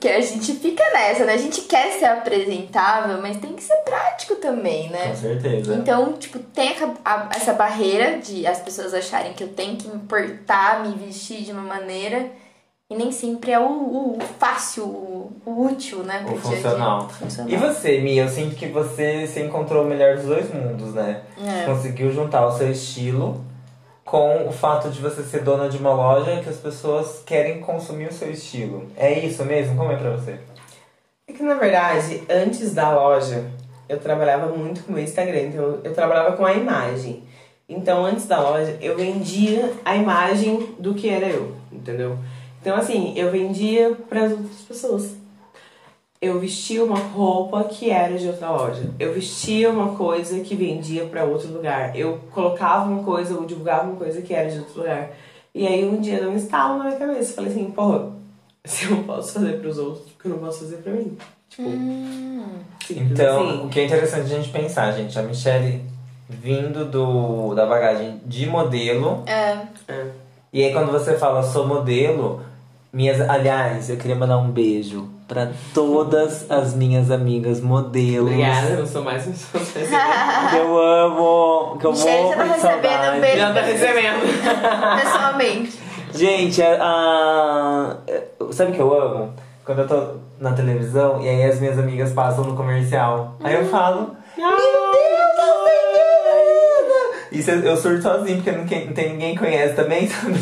Que 0.00 0.08
a 0.08 0.20
gente 0.20 0.52
fica 0.54 0.82
nessa, 0.92 1.24
né? 1.24 1.34
A 1.34 1.38
gente 1.38 1.62
quer 1.62 1.92
ser 1.98 2.04
apresentável, 2.06 3.20
mas 3.20 3.38
tem 3.38 3.52
que 3.54 3.62
ser 3.62 3.76
prático 3.78 4.36
também, 4.36 4.88
né? 4.90 5.08
Com 5.08 5.16
certeza. 5.16 5.74
Então, 5.74 6.12
tipo, 6.14 6.38
tem 6.38 6.70
a- 6.82 6.94
a- 7.04 7.28
essa 7.34 7.52
barreira 7.52 8.18
de 8.18 8.46
as 8.46 8.60
pessoas 8.60 8.92
acharem 8.94 9.32
que 9.32 9.42
eu 9.42 9.48
tenho 9.48 9.76
que 9.76 9.88
me 9.88 9.98
portar, 10.00 10.86
me 10.86 10.94
vestir 10.94 11.42
de 11.42 11.52
uma 11.52 11.62
maneira. 11.62 12.26
E 12.88 12.94
nem 12.94 13.10
sempre 13.10 13.50
é 13.50 13.58
o, 13.58 13.64
o 13.64 14.18
fácil, 14.38 14.84
o, 14.84 15.32
o 15.44 15.66
útil, 15.66 16.04
né? 16.04 16.24
O 16.30 16.36
funcional. 16.36 17.08
Funcional. 17.08 17.50
E 17.52 17.56
você, 17.56 18.00
Mia? 18.00 18.22
Eu 18.22 18.28
sinto 18.28 18.54
que 18.54 18.66
você 18.68 19.26
se 19.26 19.40
encontrou 19.40 19.82
o 19.82 19.86
melhor 19.88 20.14
dos 20.16 20.26
dois 20.26 20.52
mundos, 20.54 20.94
né? 20.94 21.22
É. 21.42 21.64
Conseguiu 21.66 22.12
juntar 22.12 22.46
o 22.46 22.52
seu 22.56 22.70
estilo 22.70 23.44
com 24.06 24.46
o 24.46 24.52
fato 24.52 24.88
de 24.88 25.00
você 25.00 25.24
ser 25.24 25.42
dona 25.42 25.68
de 25.68 25.76
uma 25.76 25.92
loja 25.92 26.40
que 26.40 26.48
as 26.48 26.58
pessoas 26.58 27.24
querem 27.26 27.60
consumir 27.60 28.06
o 28.06 28.12
seu 28.12 28.30
estilo. 28.30 28.86
É 28.96 29.18
isso 29.18 29.44
mesmo? 29.44 29.76
Como 29.76 29.90
é 29.90 29.96
pra 29.96 30.12
você? 30.12 30.38
É 31.26 31.32
que 31.32 31.42
na 31.42 31.54
verdade, 31.54 32.22
antes 32.30 32.72
da 32.72 32.94
loja, 32.94 33.50
eu 33.88 33.98
trabalhava 33.98 34.46
muito 34.56 34.84
com 34.84 34.92
o 34.92 34.98
Instagram, 34.98 35.40
então 35.40 35.80
eu 35.82 35.92
trabalhava 35.92 36.36
com 36.36 36.46
a 36.46 36.52
imagem. 36.52 37.24
Então, 37.68 38.06
antes 38.06 38.26
da 38.26 38.38
loja, 38.38 38.78
eu 38.80 38.96
vendia 38.96 39.72
a 39.84 39.96
imagem 39.96 40.76
do 40.78 40.94
que 40.94 41.08
era 41.08 41.26
eu, 41.26 41.56
entendeu? 41.72 42.16
Então, 42.60 42.76
assim, 42.76 43.12
eu 43.18 43.32
vendia 43.32 43.96
para 44.08 44.22
as 44.22 44.30
outras 44.30 44.60
pessoas. 44.68 45.15
Eu 46.20 46.40
vestia 46.40 46.82
uma 46.82 46.98
roupa 46.98 47.64
que 47.64 47.90
era 47.90 48.16
de 48.16 48.26
outra 48.26 48.50
loja. 48.50 48.90
Eu 48.98 49.12
vestia 49.12 49.70
uma 49.70 49.94
coisa 49.96 50.40
que 50.40 50.54
vendia 50.54 51.04
para 51.04 51.24
outro 51.24 51.52
lugar. 51.52 51.94
Eu 51.96 52.18
colocava 52.32 52.90
uma 52.90 53.02
coisa, 53.02 53.34
eu 53.34 53.44
divulgava 53.44 53.84
uma 53.88 53.96
coisa 53.96 54.22
que 54.22 54.32
era 54.32 54.50
de 54.50 54.58
outro 54.58 54.78
lugar. 54.80 55.10
E 55.54 55.66
aí 55.66 55.84
um 55.86 56.00
dia 56.00 56.18
deu 56.20 56.30
um 56.30 56.36
estalo 56.36 56.78
na 56.78 56.84
minha 56.84 56.96
cabeça. 56.98 57.34
Falei 57.34 57.50
assim, 57.50 57.70
porra, 57.70 58.12
se 58.64 58.86
eu 58.86 58.92
não 58.92 59.02
posso 59.04 59.34
fazer 59.34 59.60
pros 59.60 59.78
outros, 59.78 60.10
porque 60.12 60.28
eu 60.28 60.32
não 60.32 60.38
posso 60.38 60.60
fazer 60.60 60.76
pra 60.78 60.92
mim. 60.92 61.16
Tipo, 61.50 61.68
simples 62.84 63.10
Então, 63.12 63.48
assim. 63.48 63.66
o 63.66 63.68
que 63.68 63.80
é 63.80 63.84
interessante 63.84 64.32
a 64.32 64.36
gente 64.36 64.48
pensar, 64.48 64.92
gente, 64.92 65.18
a 65.18 65.22
Michelle 65.22 65.82
vindo 66.28 66.84
do, 66.84 67.54
da 67.54 67.66
bagagem 67.66 68.20
de 68.24 68.46
modelo, 68.46 69.22
É. 69.26 69.58
É. 69.86 70.06
e 70.52 70.64
aí 70.64 70.72
quando 70.72 70.90
você 70.90 71.16
fala 71.16 71.42
sou 71.42 71.66
modelo, 71.68 72.42
minhas, 72.96 73.20
aliás, 73.28 73.90
eu 73.90 73.96
queria 73.98 74.16
mandar 74.16 74.38
um 74.38 74.48
beijo 74.50 75.08
pra 75.28 75.48
todas 75.74 76.50
as 76.50 76.74
minhas 76.74 77.10
amigas 77.10 77.60
modelos. 77.60 78.30
Obrigada, 78.30 78.68
eu 78.70 78.78
não 78.78 78.86
sou 78.86 79.02
mais 79.04 79.24
Que 79.26 80.56
eu 80.56 80.78
amo, 80.82 81.76
que 81.78 81.84
eu 81.86 81.90
Michelle, 81.92 82.22
morro 82.22 82.28
você 82.30 82.36
tá 82.36 82.44
de 82.44 82.50
recebendo 82.54 82.90
saudade. 82.92 83.16
um 83.16 83.20
beijo. 83.20 83.36
Já 83.38 83.52
tá 83.52 83.60
recebendo. 83.60 85.02
Pessoalmente. 85.02 85.78
Gente, 86.14 86.62
a, 86.62 86.78
a- 86.80 87.96
sabe 88.52 88.70
o 88.70 88.74
que 88.74 88.80
eu 88.80 89.02
amo? 89.02 89.34
Quando 89.64 89.80
eu 89.80 89.88
tô 89.88 90.06
na 90.40 90.52
televisão 90.52 91.20
e 91.20 91.28
aí 91.28 91.44
as 91.44 91.58
minhas 91.60 91.78
amigas 91.78 92.12
passam 92.12 92.44
no 92.44 92.56
comercial. 92.56 93.34
Aí 93.42 93.54
eu 93.54 93.66
falo, 93.68 94.16
Isso 97.32 97.50
eu, 97.50 97.60
eu 97.60 97.76
surto 97.76 98.02
sozinho, 98.02 98.36
porque 98.42 98.52
não, 98.52 98.60
não 98.86 98.92
tem 98.94 99.12
ninguém 99.12 99.34
que 99.34 99.40
conhece 99.40 99.74
também, 99.74 100.06
sabe? 100.08 100.34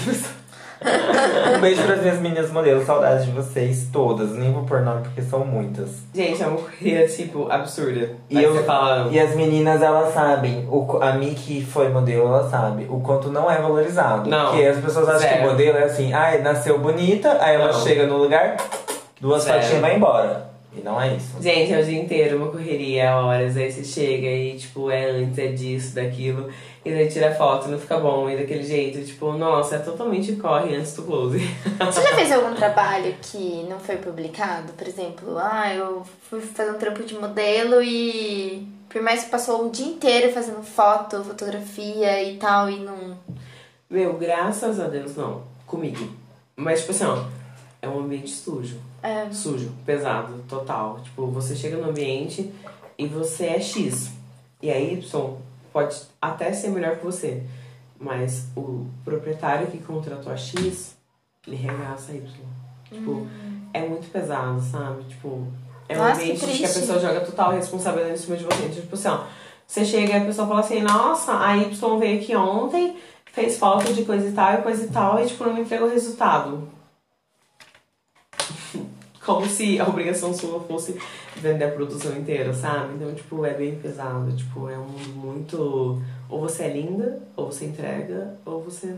Um 1.57 1.61
beijo 1.61 1.83
pras 1.83 2.01
minhas 2.01 2.19
meninas 2.21 2.51
modelos, 2.51 2.85
saudades 2.85 3.25
de 3.25 3.31
vocês 3.33 3.89
todas. 3.93 4.33
Nem 4.33 4.53
vou 4.53 4.65
pôr 4.65 4.81
nome 4.83 5.03
porque 5.03 5.23
são 5.23 5.45
muitas. 5.45 5.91
Gente, 6.15 6.43
é 6.43 6.47
uma 6.47 6.59
corrida, 6.59 7.07
tipo, 7.07 7.51
absurda. 7.51 8.11
E, 8.29 8.39
Aí 8.39 8.45
eu, 8.45 8.63
fala... 8.65 9.09
e 9.11 9.19
as 9.19 9.35
meninas, 9.35 9.83
elas 9.83 10.13
sabem, 10.13 10.67
o, 10.71 10.99
a 11.01 11.13
Mi 11.15 11.35
que 11.35 11.65
foi 11.65 11.89
modelo, 11.89 12.27
ela 12.29 12.49
sabe 12.49 12.87
o 12.89 13.01
quanto 13.01 13.31
não 13.31 13.51
é 13.51 13.57
valorizado. 13.61 14.29
Não. 14.29 14.51
Porque 14.51 14.65
as 14.65 14.79
pessoas 14.79 15.09
acham 15.09 15.29
que 15.29 15.35
Zero. 15.37 15.51
modelo 15.51 15.79
é 15.79 15.85
assim, 15.85 16.13
ai, 16.13 16.41
nasceu 16.43 16.79
bonita, 16.79 17.39
aí 17.41 17.55
ela 17.55 17.73
Não. 17.73 17.81
chega 17.81 18.07
no 18.07 18.17
lugar, 18.19 18.57
duas 19.21 19.43
Zero. 19.43 19.55
fotinhas 19.61 19.79
e 19.79 19.81
vai 19.81 19.97
embora. 19.97 20.55
E 20.77 20.81
não 20.83 21.01
é 21.01 21.15
isso. 21.15 21.41
Gente, 21.41 21.73
é 21.73 21.79
o 21.81 21.85
dia 21.85 22.01
inteiro, 22.01 22.37
uma 22.37 22.49
correria, 22.49 23.15
horas, 23.17 23.57
aí 23.57 23.71
você 23.71 23.85
chega 23.85 24.27
e, 24.27 24.57
tipo, 24.57 24.91
é 24.91 25.09
antes, 25.09 25.39
é 25.39 25.47
disso, 25.47 25.95
daquilo, 25.95 26.49
e 26.85 26.91
daí 26.91 27.09
tira 27.09 27.35
foto, 27.35 27.69
não 27.69 27.79
fica 27.79 27.99
bom, 27.99 28.29
e 28.29 28.37
daquele 28.37 28.63
jeito, 28.63 29.03
tipo, 29.05 29.33
nossa, 29.33 29.77
é 29.77 29.79
totalmente 29.79 30.37
corre 30.37 30.77
antes 30.77 30.95
do 30.95 31.03
close. 31.03 31.39
Você 31.79 32.03
já 32.03 32.15
fez 32.15 32.31
algum 32.31 32.55
trabalho 32.55 33.15
que 33.23 33.67
não 33.69 33.81
foi 33.81 33.97
publicado? 33.97 34.73
Por 34.75 34.87
exemplo, 34.87 35.39
ah, 35.39 35.75
eu 35.75 36.05
fui 36.29 36.43
fazer 36.43 36.73
um 36.73 36.79
trampo 36.79 37.03
de 37.03 37.15
modelo 37.15 37.83
e 37.83 38.69
por 38.91 39.01
mais 39.01 39.25
que 39.25 39.31
passou 39.31 39.67
o 39.67 39.71
dia 39.71 39.87
inteiro 39.87 40.33
fazendo 40.33 40.63
foto, 40.63 41.25
fotografia 41.25 42.23
e 42.23 42.37
tal, 42.37 42.69
e 42.69 42.79
não. 42.79 43.17
Meu, 43.89 44.19
graças 44.19 44.79
a 44.79 44.87
Deus, 44.87 45.17
não, 45.17 45.43
comigo. 45.67 46.07
Mas, 46.55 46.81
tipo 46.81 46.93
assim, 46.93 47.05
ó, 47.05 47.25
é 47.81 47.89
um 47.89 48.01
ambiente 48.01 48.31
sujo. 48.31 48.79
É. 49.03 49.31
Sujo, 49.33 49.73
pesado, 49.87 50.45
total. 50.49 51.01
Tipo, 51.03 51.27
você 51.29 51.57
chega 51.57 51.79
no 51.79 51.89
ambiente 51.89 52.53
e 52.99 53.07
você 53.07 53.47
é 53.47 53.61
X. 53.61 54.11
E 54.63 54.71
a 54.71 54.79
Y 54.79 55.37
pode 55.75 56.01
até 56.23 56.53
ser 56.53 56.69
melhor 56.69 56.97
que 56.97 57.05
você. 57.05 57.43
Mas 57.99 58.47
o 58.57 58.87
proprietário 59.05 59.67
que 59.67 59.79
contratou 59.79 60.33
a 60.33 60.37
X, 60.37 60.97
ele 61.47 61.57
regaça 61.57 62.13
a 62.13 62.15
Y. 62.15 62.25
Tipo, 62.91 63.27
é 63.73 63.81
muito 63.81 64.09
pesado, 64.11 64.61
sabe? 64.61 65.03
Tipo, 65.05 65.49
é 65.89 65.97
um 65.97 65.99
Nossa, 65.99 66.21
que 66.21 66.23
ambiente 66.23 66.39
que, 66.39 66.45
a 66.45 66.49
triste. 66.49 66.81
pessoa 66.81 67.01
joga 67.01 67.21
total 67.23 67.53
responsabilidade 67.53 68.15
em 68.15 68.23
cima 68.23 68.37
de 68.37 68.45
você. 68.45 68.69
Tipo 68.69 68.95
assim, 68.95 69.09
ó, 69.09 69.25
você 69.67 69.85
chega 69.85 70.13
e 70.13 70.17
a 70.17 70.25
pessoa 70.25 70.47
fala 70.47 70.61
assim, 70.61 70.81
nossa, 70.81 71.45
a 71.45 71.57
Y 71.57 71.99
veio 71.99 72.21
aqui 72.21 72.37
ontem, 72.37 72.97
fez 73.33 73.59
falta 73.59 73.93
de 73.93 74.05
coisa 74.05 74.29
e 74.29 74.33
tal 74.33 74.55
e 74.55 74.63
coisa 74.63 74.85
e 74.85 74.89
tal, 74.89 75.21
e 75.21 75.27
tipo, 75.27 75.45
não 75.45 75.55
me 75.55 75.63
entregou 75.63 75.89
o 75.89 75.91
resultado. 75.91 76.69
Como 79.25 79.47
se 79.47 79.81
a 79.81 79.87
obrigação 79.89 80.35
sua 80.35 80.61
fosse 80.61 80.99
vender 81.37 81.65
a 81.65 81.71
produção 81.71 82.15
inteira, 82.17 82.53
sabe? 82.53 82.95
Então, 82.95 83.15
tipo, 83.15 83.45
é 83.47 83.55
bem 83.55 83.77
pesado. 83.77 84.31
Tipo, 84.37 84.69
é 84.69 84.77
um 84.79 84.87
muito. 85.15 86.01
Ou 86.29 86.41
você 86.41 86.65
é 86.65 86.69
linda, 86.69 87.23
ou 87.37 87.47
você 87.51 87.65
entrega, 87.67 88.37
ou 88.45 88.63
você 88.63 88.95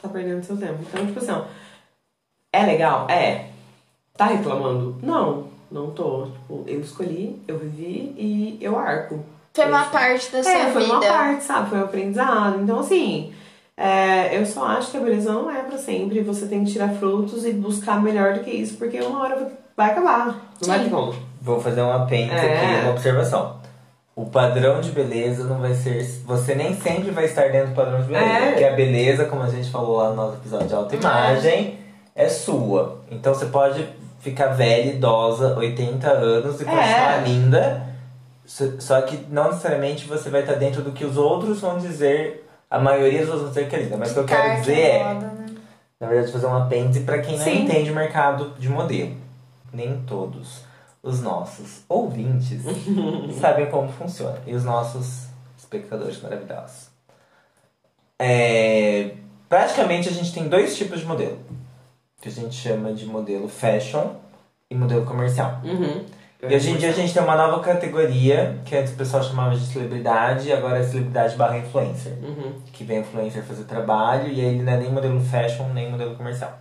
tá 0.00 0.08
perdendo 0.08 0.44
seu 0.44 0.56
tempo. 0.56 0.78
Então, 0.82 1.04
tipo 1.06 1.18
assim, 1.18 1.32
ó, 1.32 1.44
é 2.52 2.64
legal? 2.64 3.08
É. 3.10 3.46
Tá 4.16 4.26
reclamando? 4.26 4.96
Não, 5.02 5.48
não 5.70 5.90
tô. 5.90 6.26
Tipo, 6.26 6.62
eu 6.68 6.80
escolhi, 6.80 7.42
eu 7.48 7.58
vivi 7.58 8.14
e 8.16 8.58
eu 8.60 8.78
arco. 8.78 9.18
Foi 9.52 9.66
uma 9.66 9.84
parte 9.86 10.30
da 10.32 10.42
sua 10.42 10.52
É, 10.52 10.72
foi 10.72 10.82
vida. 10.82 10.94
uma 10.94 11.00
parte, 11.06 11.44
sabe? 11.44 11.70
Foi 11.70 11.78
um 11.78 11.84
aprendizado. 11.84 12.60
Então, 12.62 12.78
assim, 12.78 13.32
é, 13.76 14.38
eu 14.38 14.46
só 14.46 14.64
acho 14.66 14.90
que 14.92 14.96
a 14.96 15.00
beleza 15.00 15.32
não 15.32 15.50
é 15.50 15.62
pra 15.62 15.76
sempre. 15.78 16.20
Você 16.22 16.46
tem 16.46 16.64
que 16.64 16.72
tirar 16.72 16.88
frutos 16.90 17.44
e 17.44 17.52
buscar 17.52 18.00
melhor 18.02 18.34
do 18.34 18.40
que 18.40 18.50
isso, 18.50 18.76
porque 18.76 19.00
uma 19.00 19.22
hora 19.22 19.52
vai 19.76 19.90
acabar. 19.90 20.26
Não 20.60 20.68
vai 20.68 20.84
ter 20.84 20.90
como. 20.90 21.14
Vou 21.42 21.60
fazer 21.60 21.82
um 21.82 21.92
apêndice 21.92 22.34
É. 22.44 22.56
aqui, 22.76 22.82
uma 22.82 22.90
observação. 22.92 23.56
O 24.16 24.26
padrão 24.26 24.80
de 24.80 24.92
beleza 24.92 25.42
não 25.44 25.58
vai 25.58 25.74
ser. 25.74 26.04
Você 26.24 26.54
nem 26.54 26.72
sempre 26.74 27.10
vai 27.10 27.24
estar 27.24 27.50
dentro 27.50 27.70
do 27.70 27.74
padrão 27.74 28.00
de 28.00 28.06
beleza. 28.06 28.24
É. 28.24 28.48
Porque 28.50 28.64
a 28.64 28.72
beleza, 28.72 29.24
como 29.24 29.42
a 29.42 29.48
gente 29.48 29.68
falou 29.70 29.96
lá 29.96 30.10
no 30.10 30.16
nosso 30.16 30.34
episódio 30.36 30.68
de 30.68 30.74
autoimagem, 30.74 31.78
é 32.14 32.28
sua. 32.28 33.00
Então 33.10 33.34
você 33.34 33.46
pode 33.46 33.84
ficar 34.20 34.46
velha, 34.48 34.90
idosa, 34.92 35.56
80 35.58 36.08
anos 36.08 36.60
e 36.60 36.64
continuar 36.64 37.20
É. 37.20 37.22
linda. 37.26 37.86
Só- 38.46 38.64
Só 38.78 39.00
que 39.02 39.18
não 39.30 39.48
necessariamente 39.48 40.06
você 40.06 40.30
vai 40.30 40.42
estar 40.42 40.54
dentro 40.54 40.80
do 40.80 40.92
que 40.92 41.04
os 41.04 41.16
outros 41.16 41.60
vão 41.60 41.76
dizer. 41.78 42.43
A 42.74 42.78
maioria 42.80 43.20
dos 43.20 43.28
outros 43.28 43.42
vão 43.42 43.50
dizer 43.50 43.68
que 43.68 43.94
é. 43.94 43.96
Mas 43.96 44.10
o 44.10 44.14
que 44.14 44.20
eu 44.20 44.24
quero 44.24 44.60
dizer 44.60 44.80
é. 44.80 45.04
moda, 45.04 45.26
né? 45.26 45.46
Na 46.00 46.08
verdade, 46.08 46.32
fazer 46.32 46.46
um 46.46 46.56
apêndice 46.56 47.00
para 47.04 47.20
quem 47.20 47.38
não 47.38 47.44
Sim. 47.44 47.62
entende 47.62 47.90
o 47.92 47.94
mercado 47.94 48.50
de 48.58 48.68
modelo. 48.68 49.16
Nem 49.72 50.02
todos 50.02 50.62
os 51.00 51.22
nossos 51.22 51.84
ouvintes 51.88 52.62
sabem 53.40 53.66
como 53.66 53.88
funciona. 53.92 54.38
E 54.44 54.54
os 54.54 54.64
nossos 54.64 55.26
espectadores 55.56 56.20
maravilhosos. 56.20 56.88
É, 58.18 59.14
praticamente 59.48 60.08
a 60.08 60.12
gente 60.12 60.32
tem 60.32 60.48
dois 60.48 60.76
tipos 60.76 60.98
de 60.98 61.06
modelo. 61.06 61.38
Que 62.20 62.28
a 62.28 62.32
gente 62.32 62.56
chama 62.56 62.92
de 62.92 63.06
modelo 63.06 63.48
fashion 63.48 64.14
e 64.68 64.74
modelo 64.74 65.06
comercial. 65.06 65.60
Uhum. 65.62 66.04
E 66.48 66.54
hoje 66.54 66.70
em 66.70 66.76
dia 66.76 66.90
a 66.90 66.92
gente 66.92 67.12
tem 67.14 67.22
uma 67.22 67.36
nova 67.36 67.60
categoria, 67.60 68.58
que 68.64 68.76
antes 68.76 68.92
o 68.92 68.96
pessoal 68.96 69.22
chamava 69.22 69.54
de 69.56 69.64
celebridade, 69.66 70.52
agora 70.52 70.78
é 70.78 70.82
celebridade 70.82 71.36
barra 71.36 71.58
influencer 71.58 72.12
Uhum. 72.22 72.52
que 72.72 72.84
vem 72.84 73.00
influencer 73.00 73.42
fazer 73.44 73.64
trabalho 73.64 74.28
e 74.28 74.40
aí 74.40 74.46
ele 74.54 74.62
não 74.62 74.72
é 74.72 74.76
nem 74.78 74.90
modelo 74.92 75.20
fashion 75.20 75.68
nem 75.72 75.90
modelo 75.90 76.14
comercial. 76.16 76.52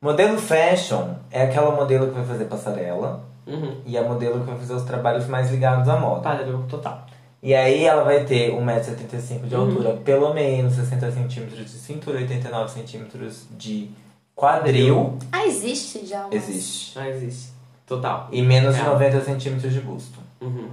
Modelo 0.00 0.38
fashion 0.38 1.14
é 1.30 1.42
aquela 1.42 1.70
modelo 1.74 2.06
que 2.08 2.14
vai 2.14 2.24
fazer 2.24 2.44
passarela 2.46 3.24
Uhum. 3.46 3.76
e 3.86 3.96
a 3.96 4.02
modelo 4.02 4.40
que 4.40 4.46
vai 4.46 4.56
fazer 4.56 4.74
os 4.74 4.82
trabalhos 4.84 5.26
mais 5.26 5.50
ligados 5.50 5.88
à 5.88 5.96
moda. 5.96 6.20
Padrão 6.22 6.62
total. 6.66 7.06
E 7.42 7.54
aí 7.54 7.84
ela 7.84 8.02
vai 8.02 8.24
ter 8.24 8.52
1,75m 8.52 9.46
de 9.48 9.54
Uhum. 9.54 9.60
altura, 9.62 9.92
pelo 10.04 10.34
menos 10.34 10.74
60 10.74 11.10
centímetros 11.12 11.58
de 11.70 11.78
cintura, 11.78 12.18
89 12.18 12.70
centímetros 12.70 13.46
de 13.56 13.90
quadril, 14.34 15.16
Ah, 15.32 15.46
existe 15.46 16.04
já. 16.06 16.22
umas- 16.26 16.34
existe. 16.34 16.98
Não 16.98 17.06
existe. 17.06 17.57
Total. 17.88 18.28
E 18.30 18.42
menos 18.42 18.74
de 18.76 18.82
Real. 18.82 18.94
90 18.94 19.20
centímetros 19.22 19.72
de 19.72 19.80
busto. 19.80 20.18
Uhum. 20.40 20.68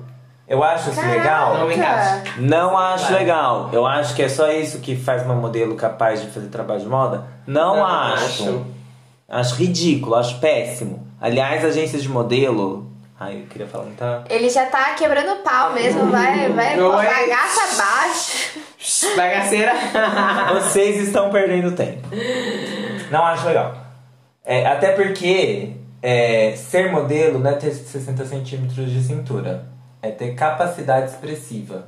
Eu 0.48 0.64
acho 0.64 0.90
isso 0.92 1.00
Caraca. 1.02 1.18
legal. 1.18 1.58
Não 1.58 1.68
me 1.68 1.76
encaixa. 1.76 2.24
Não 2.38 2.78
acho 2.78 3.06
Vai. 3.06 3.20
legal. 3.20 3.70
Eu 3.74 3.86
acho 3.88 4.14
que 4.14 4.22
é 4.22 4.30
só 4.30 4.52
isso 4.52 4.80
que 4.80 4.96
faz 4.96 5.24
uma 5.24 5.34
modelo 5.34 5.76
capaz 5.76 6.22
de 6.22 6.28
fazer 6.28 6.48
trabalho 6.48 6.82
de 6.82 6.86
moda. 6.88 7.24
Não, 7.48 7.78
Não 7.78 7.86
acho. 7.86 8.44
acho. 8.44 8.66
Acho 9.28 9.56
ridículo, 9.56 10.16
acho 10.16 10.40
péssimo. 10.40 11.08
Aliás, 11.20 11.66
agências 11.66 12.04
de 12.04 12.10
modelo. 12.10 12.92
Ai, 13.20 13.42
eu 13.42 13.48
queria 13.48 13.66
falar 13.66 13.86
muita. 13.86 14.24
Ele 14.30 14.50
já 14.50 14.66
tá 14.66 14.94
quebrando 14.94 15.42
pau 15.42 15.74
mesmo, 15.74 16.12
vai, 16.12 16.50
vai 16.50 16.74
é? 16.74 16.78
bagaça 16.78 17.82
abaixo. 17.82 18.60
Bagaceira. 19.16 19.74
Vocês 20.54 20.98
estão 21.08 21.32
perdendo 21.32 21.72
tempo. 21.72 22.08
Não 23.10 23.26
acho 23.26 23.48
legal. 23.48 23.74
É, 24.44 24.66
até 24.68 24.92
porque 24.92 25.72
é, 26.08 26.56
ser 26.56 26.92
modelo 26.92 27.40
não 27.40 27.50
é 27.50 27.56
ter 27.56 27.72
60 27.74 28.26
centímetros 28.26 28.92
de 28.92 29.02
cintura. 29.02 29.66
É 30.02 30.12
ter 30.12 30.36
capacidade 30.36 31.10
expressiva. 31.12 31.88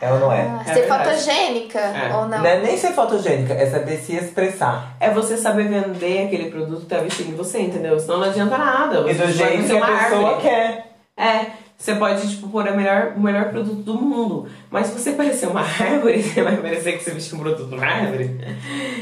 É 0.00 0.12
ou 0.12 0.18
não 0.18 0.32
é? 0.32 0.42
Ah, 0.42 0.62
É 0.66 0.74
ser 0.74 0.80
verdade. 0.80 1.08
fotogênica 1.10 1.78
É. 1.78 2.14
ou 2.16 2.22
não? 2.28 2.38
Não 2.38 2.46
é 2.46 2.60
nem 2.60 2.76
ser 2.76 2.92
fotogênica, 2.92 3.54
é 3.54 3.64
saber 3.66 3.96
se 3.98 4.14
expressar. 4.16 4.94
É 5.00 5.10
você 5.10 5.36
saber 5.38 5.68
vender 5.68 6.26
aquele 6.26 6.50
produto 6.50 6.80
que 6.80 6.86
tá 6.86 6.98
vestindo 6.98 7.30
em 7.30 7.36
você, 7.36 7.60
entendeu? 7.60 7.98
Senão 7.98 8.18
não 8.18 8.24
adianta 8.28 8.58
nada. 8.58 8.98
E 9.08 9.14
Você 9.14 9.14
do 9.14 9.18
vai 9.18 9.32
jeito 9.32 9.66
que 9.68 9.76
a 9.78 9.86
pessoa 9.86 10.28
árvore. 10.30 10.42
quer. 10.42 10.86
É, 11.16 11.46
você 11.78 11.94
pode, 11.94 12.26
tipo, 12.28 12.48
pôr 12.48 12.66
a 12.66 12.72
melhor, 12.72 13.12
o 13.16 13.20
melhor 13.20 13.50
produto 13.50 13.82
do 13.82 13.94
mundo. 14.00 14.48
Mas 14.70 14.86
se 14.86 14.98
você 14.98 15.12
parecer 15.12 15.46
uma 15.46 15.60
árvore, 15.80 16.22
você 16.22 16.42
vai 16.42 16.56
parecer 16.56 16.92
que 16.96 17.04
você 17.04 17.10
vestiu 17.10 17.36
um 17.36 17.40
produto 17.42 17.68
de 17.68 17.74
uma 17.74 17.84
árvore. 17.86 18.40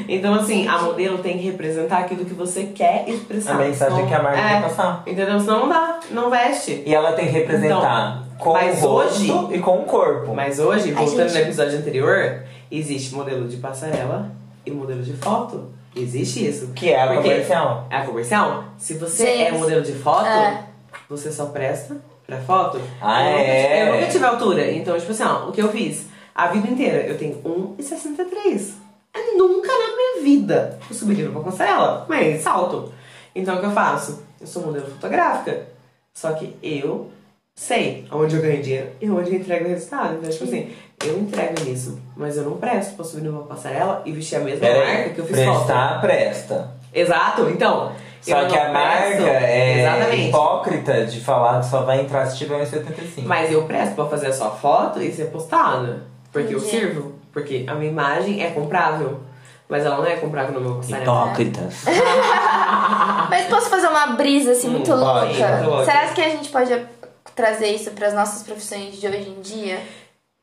Então, 0.08 0.34
assim, 0.34 0.66
a 0.66 0.78
modelo 0.82 1.18
tem 1.18 1.38
que 1.38 1.44
representar 1.44 1.98
aquilo 1.98 2.24
que 2.24 2.34
você 2.34 2.64
quer 2.74 3.08
expressar. 3.08 3.54
A 3.54 3.58
mensagem 3.58 3.94
Senão- 3.94 4.08
que 4.08 4.14
a 4.14 4.22
marca 4.22 4.38
é, 4.40 4.48
quer 4.48 4.62
passar. 4.62 5.02
Entendeu? 5.06 5.38
Senão 5.40 5.60
não 5.60 5.68
dá, 5.68 6.00
não 6.10 6.30
veste. 6.30 6.82
E 6.84 6.92
ela 6.94 7.12
tem 7.12 7.26
que 7.26 7.32
representar 7.32 8.24
com 8.38 8.52
mas 8.52 8.82
o 8.82 8.86
rosto 8.88 9.32
hoje- 9.46 9.54
e 9.56 9.58
com 9.60 9.78
o 9.78 9.84
corpo. 9.84 10.34
Mas 10.34 10.58
hoje, 10.58 10.90
voltando 10.92 11.28
gente. 11.28 11.34
no 11.34 11.40
episódio 11.46 11.78
anterior, 11.78 12.42
existe 12.70 13.14
modelo 13.14 13.46
de 13.46 13.56
passarela 13.58 14.30
e 14.66 14.70
modelo 14.72 15.02
de 15.02 15.12
foto. 15.12 15.72
Existe 15.94 16.44
isso. 16.44 16.72
Que 16.74 16.90
é 16.92 17.00
a 17.00 17.06
Porque- 17.06 17.22
comercial. 17.22 17.86
É 17.88 17.96
a 17.98 18.04
comercial? 18.04 18.64
Se 18.76 18.94
você 18.94 19.26
Gente. 19.26 19.42
é 19.42 19.52
modelo 19.52 19.80
de 19.82 19.92
foto, 19.92 20.26
É. 20.26 20.64
você 21.08 21.30
só 21.30 21.46
presta 21.46 21.96
pra 22.26 22.40
foto. 22.40 22.80
Ah, 23.00 23.24
eu, 23.24 23.30
nunca, 23.32 23.50
é? 23.50 23.88
eu 23.88 23.94
nunca 23.94 24.06
tive 24.06 24.24
altura. 24.24 24.70
Então, 24.72 24.98
tipo 24.98 25.12
assim, 25.12 25.22
ó, 25.24 25.48
o 25.48 25.52
que 25.52 25.62
eu 25.62 25.70
fiz? 25.70 26.06
A 26.34 26.48
vida 26.48 26.68
inteira, 26.68 27.06
eu 27.06 27.16
tenho 27.16 27.36
1,63. 27.42 28.70
Eu 29.14 29.38
Nunca 29.38 29.68
na 29.68 29.96
minha 29.96 30.22
vida 30.24 30.78
eu 30.88 30.94
subiria 30.94 31.26
numa 31.26 31.42
passarela, 31.42 32.04
mas 32.08 32.42
salto. 32.42 32.92
Então, 33.34 33.56
o 33.56 33.60
que 33.60 33.66
eu 33.66 33.70
faço? 33.70 34.24
Eu 34.40 34.46
sou 34.46 34.62
modelo 34.62 34.86
fotográfica. 34.86 35.68
Só 36.12 36.32
que 36.32 36.56
eu 36.62 37.10
sei 37.54 38.06
onde 38.10 38.34
eu 38.34 38.42
ganho 38.42 38.62
dinheiro 38.62 38.88
e 39.00 39.08
onde 39.08 39.30
eu 39.30 39.40
entrego 39.40 39.64
o 39.64 39.68
resultado. 39.68 40.16
Então, 40.16 40.30
tipo 40.30 40.44
assim, 40.44 40.72
eu 41.04 41.18
entrego 41.18 41.64
nisso, 41.64 42.00
mas 42.16 42.36
eu 42.36 42.44
não 42.44 42.56
presto 42.56 42.96
pra 42.96 43.04
subir 43.04 43.22
numa 43.22 43.44
passarela 43.44 44.02
e 44.04 44.12
vestir 44.12 44.36
a 44.36 44.40
mesma 44.40 44.60
Pera 44.60 44.84
marca 44.84 45.02
aí, 45.02 45.14
que 45.14 45.20
eu 45.20 45.26
fiz 45.26 45.44
foto. 45.44 45.56
prestar, 45.56 46.00
presta. 46.00 46.70
Exato, 46.92 47.48
então. 47.50 47.92
Só 48.24 48.38
eu 48.40 48.48
que 48.48 48.56
a 48.58 48.72
marca 48.72 49.22
é 49.22 49.80
Exatamente. 49.80 50.28
hipócrita 50.28 51.04
de 51.06 51.20
falar 51.20 51.60
que 51.60 51.66
só 51.66 51.82
vai 51.82 52.00
entrar 52.00 52.26
se 52.26 52.38
tiver 52.38 52.58
1,75. 52.64 53.22
Mas 53.24 53.52
eu 53.52 53.64
presto 53.64 53.94
pra 53.94 54.06
fazer 54.06 54.28
a 54.28 54.32
sua 54.32 54.50
foto 54.50 55.00
e 55.02 55.12
ser 55.12 55.26
postada. 55.26 56.04
Porque 56.32 56.54
eu 56.54 56.58
Entendi. 56.58 56.70
sirvo. 56.70 57.12
Porque 57.32 57.64
a 57.68 57.74
minha 57.74 57.90
imagem 57.90 58.42
é 58.42 58.50
comprável. 58.50 59.20
Mas 59.68 59.84
ela 59.84 59.96
não 59.96 60.06
é 60.06 60.16
comprável 60.16 60.54
no 60.54 60.60
meu 60.60 60.74
passarela. 60.76 61.02
Hipócritas. 61.02 61.84
Mas 63.30 63.46
posso 63.48 63.68
fazer 63.70 63.88
uma 63.88 64.08
brisa 64.08 64.52
assim 64.52 64.68
muito 64.68 64.92
Hum, 64.92 64.96
louca? 64.96 65.20
pode, 65.26 65.66
louca. 65.66 65.84
Será 65.84 66.06
que 66.08 66.20
a 66.22 66.28
gente 66.30 66.48
pode 66.50 66.86
trazer 67.34 67.68
isso 67.68 67.90
para 67.92 68.06
as 68.08 68.14
nossas 68.14 68.42
profissões 68.42 69.00
de 69.00 69.06
hoje 69.06 69.28
em 69.36 69.40
dia? 69.40 69.80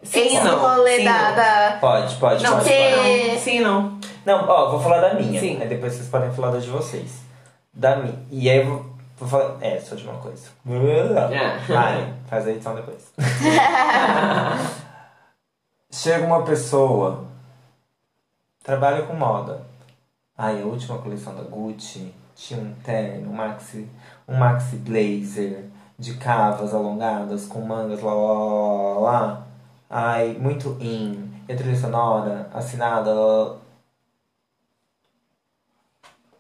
Sim, 0.04 0.26
Esse 0.36 0.44
não. 0.44 0.58
rolê 0.60 0.98
Sim, 0.98 1.04
da, 1.06 1.12
não. 1.30 1.36
da- 1.36 1.78
Pode, 1.80 2.16
pode, 2.16 2.44
Não, 2.44 2.54
pode. 2.58 2.70
pode. 2.70 3.28
não. 3.30 3.38
Sim, 3.40 3.60
não. 3.60 4.00
Não, 4.26 4.50
ó, 4.50 4.72
vou 4.72 4.80
falar 4.82 5.00
da 5.00 5.14
minha. 5.14 5.40
Sim. 5.40 5.60
Aí 5.62 5.68
depois 5.68 5.94
vocês 5.94 6.08
podem 6.10 6.32
falar 6.32 6.52
da 6.52 6.58
de 6.60 6.70
vocês. 6.70 7.22
Da 7.74 7.96
minha. 7.96 8.20
E 8.30 8.50
aí 8.50 8.58
eu 8.58 8.66
vou, 8.66 8.96
vou 9.18 9.30
falar. 9.30 9.58
É, 9.62 9.80
só 9.80 9.96
de 9.96 10.04
uma 10.04 10.18
coisa. 10.18 10.50
Vai, 11.68 12.14
faz 12.28 12.48
a 12.48 12.52
edição 12.52 12.76
depois. 12.76 13.14
Chega 15.92 16.26
uma 16.26 16.44
pessoa, 16.44 17.26
trabalha 18.64 19.04
com 19.04 19.14
moda. 19.14 19.62
Ai, 20.38 20.62
a 20.62 20.66
última 20.66 20.98
coleção 20.98 21.36
da 21.36 21.44
Gucci 21.44 22.14
tinha 22.36 22.60
um 22.60 22.74
terno, 22.84 23.30
um 23.30 23.34
maxi, 23.34 23.88
um 24.28 24.36
maxi 24.38 24.78
blazer 24.78 25.66
de 26.00 26.16
cavas 26.16 26.74
alongadas 26.74 27.46
com 27.46 27.62
mangas 27.62 28.02
lá, 28.02 28.14
lá, 28.14 28.34
lá, 28.34 28.54
lá, 28.54 29.00
lá. 29.00 29.48
Ai, 29.90 30.38
muito 30.40 30.78
in. 30.80 31.30
E 31.48 31.54
a 31.54 31.56
trilha 31.56 31.76
sonora 31.76 32.50
assinada. 32.54 33.12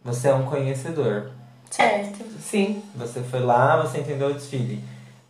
Você 0.03 0.29
é 0.29 0.33
um 0.33 0.43
conhecedor. 0.45 1.29
Certo. 1.69 2.23
Sim. 2.41 2.81
Você 2.95 3.21
foi 3.21 3.39
lá, 3.39 3.81
você 3.81 3.99
entendeu 3.99 4.29
o 4.29 4.33
desfile. 4.33 4.83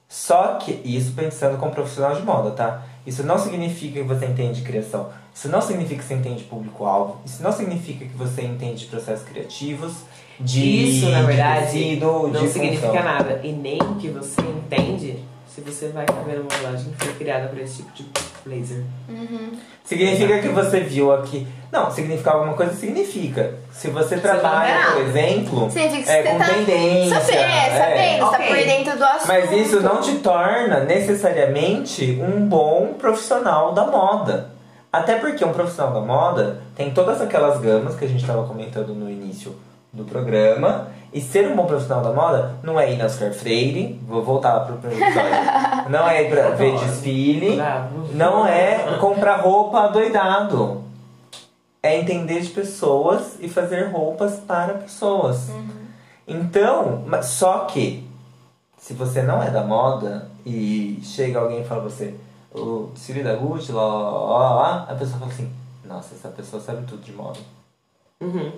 Só 0.08 0.56
que, 0.56 0.82
isso 0.84 1.14
pensando 1.14 1.58
como 1.58 1.72
profissional 1.72 2.16
de 2.16 2.22
moda, 2.24 2.52
tá? 2.52 2.84
Isso 3.06 3.24
não 3.24 3.38
significa 3.38 4.02
que 4.02 4.08
você 4.08 4.26
entende 4.26 4.62
criação. 4.62 5.10
Isso 5.34 5.48
não 5.50 5.62
significa 5.62 6.02
que 6.02 6.08
você 6.08 6.14
entende 6.16 6.44
público-alvo. 6.44 7.18
Isso 7.26 7.42
não 7.42 7.52
significa 7.52 8.06
que 8.06 8.16
você 8.16 8.42
entende 8.44 8.86
processos 8.86 9.26
criativos, 9.28 9.94
de, 10.40 10.98
Isso, 10.98 11.10
na 11.10 11.22
de 11.22 11.26
verdade, 11.28 11.66
tecido, 11.72 12.28
não 12.28 12.42
de 12.44 12.50
significa 12.50 12.88
função. 12.88 13.04
nada. 13.04 13.40
E 13.44 13.52
nem 13.54 13.80
que 14.00 14.10
você 14.10 14.42
entende 14.42 15.24
se 15.48 15.62
você 15.62 15.90
vai 15.90 16.06
caber 16.06 16.36
uma 16.40 16.44
modelagem 16.44 16.92
que 16.92 17.06
foi 17.06 17.14
criada 17.14 17.48
pra 17.48 17.62
esse 17.62 17.78
tipo 17.84 17.92
de 17.94 18.04
blazer. 18.46 18.84
Significa 19.84 20.40
que 20.40 20.48
você 20.50 20.80
viu 20.82 21.14
aqui. 21.14 21.48
Não, 21.72 21.90
significar 21.92 22.36
alguma 22.36 22.54
coisa 22.54 22.74
significa. 22.74 23.56
Se 23.72 23.90
você 23.90 24.18
trabalha, 24.18 24.92
por 24.92 25.02
exemplo, 25.02 25.72
Significa 25.72 26.12
é 26.12 26.24
com 26.24 26.38
tá 26.38 26.46
tendência. 26.46 27.22
saber, 27.22 27.38
é. 27.38 27.78
sabendo, 27.78 28.26
você 28.26 28.38
tá 28.38 28.44
por 28.44 28.56
dentro 28.56 28.98
do 28.98 29.04
assunto. 29.04 29.28
Mas 29.28 29.52
isso 29.52 29.82
não 29.82 30.02
te 30.02 30.16
torna 30.20 30.82
necessariamente 30.82 32.22
um 32.22 32.46
bom 32.48 32.94
profissional 33.00 33.74
da 33.74 33.86
moda. 33.88 34.50
Até 34.92 35.16
porque 35.16 35.44
um 35.46 35.54
profissional 35.54 35.94
da 35.94 36.02
moda 36.02 36.62
tem 36.76 36.92
todas 36.92 37.22
aquelas 37.22 37.62
gamas 37.62 37.96
que 37.96 38.04
a 38.04 38.08
gente 38.08 38.22
estava 38.22 38.46
comentando 38.46 38.94
no 38.94 39.10
início 39.10 39.56
do 39.94 40.04
programa 40.04 40.90
E 41.14 41.20
ser 41.20 41.52
um 41.52 41.56
bom 41.58 41.66
profissional 41.66 42.02
da 42.04 42.14
moda 42.14 42.56
não 42.64 42.80
é 42.80 42.92
ir 42.94 42.98
na 42.98 43.06
Oscar 43.06 43.34
Freire, 43.34 44.00
vou 44.08 44.24
voltar 44.24 44.62
pro 44.62 44.78
primeiro 44.78 45.04
episódio. 45.04 45.32
não 45.92 46.08
é 46.08 46.24
ir 46.24 46.30
pra 46.30 46.50
ver 46.52 46.72
desfile, 46.80 47.58
não 48.14 48.46
é 48.48 48.98
comprar 49.00 49.38
roupa 49.42 49.88
doidado. 49.88 50.82
É 51.84 52.00
entender 52.00 52.40
de 52.42 52.50
pessoas 52.50 53.36
e 53.42 53.50
fazer 53.50 53.90
roupas 53.92 54.36
para 54.40 54.76
pessoas. 54.76 55.50
Então, 56.28 57.04
mas- 57.08 57.26
só 57.26 57.66
que 57.66 58.08
se 58.78 58.94
você 58.94 59.22
não 59.22 59.42
é 59.44 59.50
da 59.50 59.64
moda 59.64 60.30
e 60.46 61.00
chega 61.04 61.40
alguém 61.40 61.62
e 61.62 61.66
fala 61.66 61.82
pra 61.82 61.90
você 61.90 62.14
o 62.54 62.90
desfile 62.94 63.24
da 63.24 63.36
Gucci, 63.36 63.72
lá, 63.72 63.84
lá, 63.86 64.10
lá, 64.12 64.54
lá, 64.56 64.88
a 64.90 64.96
pessoa 64.96 65.20
fala 65.20 65.32
assim, 65.32 65.52
nossa, 65.86 66.14
essa 66.16 66.30
pessoa 66.30 66.62
sabe 66.62 66.86
tudo 66.86 67.02
de 67.02 67.12
moda. 67.12 67.40
Uhum. 68.22 68.52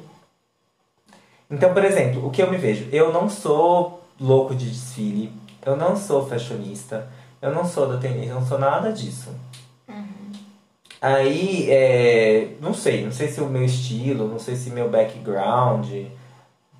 Então, 1.50 1.74
por 1.74 1.84
exemplo, 1.86 2.26
o 2.26 2.32
que 2.32 2.42
eu 2.42 2.50
me 2.50 2.58
vejo? 2.58 2.88
Eu 2.92 3.12
não 3.14 3.30
sou 3.30 4.04
louco 4.20 4.56
de 4.56 4.70
desfile, 4.70 5.32
eu 5.66 5.76
não 5.76 5.96
sou 5.96 6.28
fashionista, 6.28 7.08
eu 7.42 7.54
não 7.54 7.66
sou 7.66 7.88
da 7.88 7.98
tendência, 7.98 8.30
eu 8.32 8.36
não 8.40 8.46
sou 8.48 8.58
nada 8.58 8.92
disso. 8.92 9.30
Aí, 11.02 11.68
é, 11.70 12.48
não 12.62 12.74
sei, 12.74 13.04
não 13.04 13.12
sei 13.12 13.28
se 13.28 13.42
o 13.42 13.46
meu 13.48 13.66
estilo, 13.66 14.28
não 14.28 14.40
sei 14.40 14.56
se 14.56 14.70
meu 14.70 14.90
background 14.90 15.86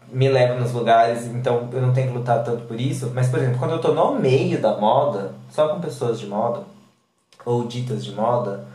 me 0.10 0.30
leva 0.30 0.56
nos 0.58 0.72
lugares, 0.72 1.26
então 1.26 1.68
eu 1.74 1.82
não 1.82 1.92
tenho 1.92 2.08
que 2.10 2.14
lutar 2.18 2.42
tanto 2.44 2.64
por 2.66 2.80
isso. 2.80 3.12
Mas, 3.14 3.28
por 3.28 3.40
exemplo, 3.40 3.60
quando 3.60 3.72
eu 3.72 3.82
tô 3.82 3.94
no 3.94 4.18
meio 4.18 4.62
da 4.62 4.78
moda, 4.78 5.34
só 5.52 5.68
com 5.68 5.82
pessoas 5.82 6.20
de 6.20 6.28
moda, 6.28 6.64
ou 7.46 7.66
ditas 7.68 8.06
de 8.06 8.14
moda, 8.14 8.66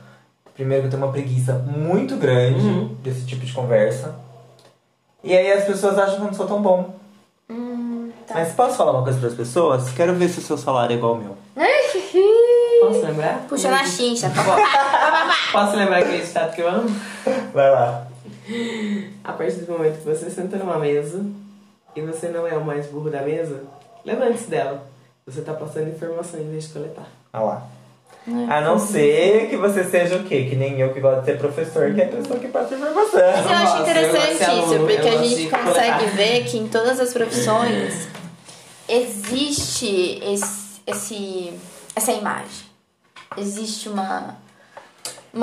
primeiro 0.55 0.83
que 0.83 0.87
eu 0.89 0.91
tenho 0.91 1.03
uma 1.05 1.13
preguiça 1.13 1.55
muito 1.55 2.17
grande 2.17 2.67
Uhum. 2.67 2.95
desse 3.03 3.25
tipo 3.25 3.47
de 3.47 3.53
conversa. 3.53 4.15
E 5.29 5.37
aí 5.37 5.53
as 5.53 5.65
pessoas 5.65 5.99
acham 5.99 6.15
que 6.15 6.23
eu 6.23 6.27
não 6.29 6.33
sou 6.33 6.47
tão 6.47 6.63
bom. 6.63 6.95
Hum, 7.51 8.11
tá. 8.27 8.33
Mas 8.37 8.55
posso 8.55 8.79
falar 8.79 8.93
uma 8.93 9.03
coisa 9.03 9.19
para 9.19 9.29
as 9.29 9.35
pessoas? 9.35 9.91
Quero 9.91 10.15
ver 10.15 10.27
se 10.31 10.39
o 10.39 10.43
seu 10.43 10.57
salário 10.57 10.95
é 10.95 10.97
igual 10.97 11.17
ao 11.17 11.19
meu. 11.19 11.37
Posso 12.81 13.05
lembrar? 13.05 13.45
Puxa 13.47 13.71
na 13.71 13.85
chincha. 13.85 14.33
Posso 15.53 15.77
lembrar 15.77 15.99
aquele 15.99 16.25
ditado 16.25 16.55
que 16.55 16.63
eu 16.63 16.69
amo? 16.71 16.89
Vai 17.53 17.71
lá. 17.71 18.07
A 19.23 19.33
partir 19.35 19.57
do 19.67 19.73
momento 19.73 19.99
que 19.99 20.07
você 20.07 20.31
senta 20.31 20.57
numa 20.57 20.79
mesa 20.79 21.23
e 21.95 22.01
você 22.01 22.29
não 22.29 22.47
é 22.47 22.57
o 22.57 22.65
mais 22.65 22.87
burro 22.87 23.11
da 23.11 23.21
mesa, 23.21 23.65
levante-se 24.07 24.49
dela. 24.49 24.83
Você 25.27 25.43
tá 25.43 25.53
passando 25.53 25.91
informação 25.91 26.41
em 26.41 26.49
vez 26.49 26.69
de 26.69 26.73
coletar. 26.73 27.07
Olha 27.35 27.45
lá. 27.45 27.67
A 28.51 28.61
não 28.61 28.79
ser 28.79 29.49
que 29.49 29.57
você 29.57 29.85
seja 29.85 30.17
o 30.17 30.25
quê? 30.25 30.47
Que 30.51 30.57
nem 30.57 30.79
eu 30.81 30.93
que 30.93 31.01
gosto 31.01 31.21
de 31.21 31.27
ser 31.27 31.39
professor, 31.39 31.93
que 31.95 32.01
é 32.01 32.05
a 32.05 32.09
pessoa 32.09 32.39
que 32.39 32.49
passa 32.49 32.75
informação. 32.75 33.21
Mas 33.21 33.45
eu 33.45 33.57
acho 33.57 33.77
eu 33.77 33.83
interessante 33.83 34.45
aluno, 34.45 34.65
isso, 34.65 34.75
eu 34.75 34.87
porque 34.87 35.09
a 35.09 35.17
gente 35.23 35.49
consegue 35.51 36.07
ver 36.17 36.45
que 36.45 36.59
em 36.59 36.69
todas 36.69 37.01
as 37.01 37.13
profissões 37.13 38.09
existe 38.89 40.21
esse, 40.25 40.81
esse- 40.87 41.53
essa 41.95 42.13
imagem. 42.13 42.67
Existe 43.37 43.89
uma. 43.89 44.37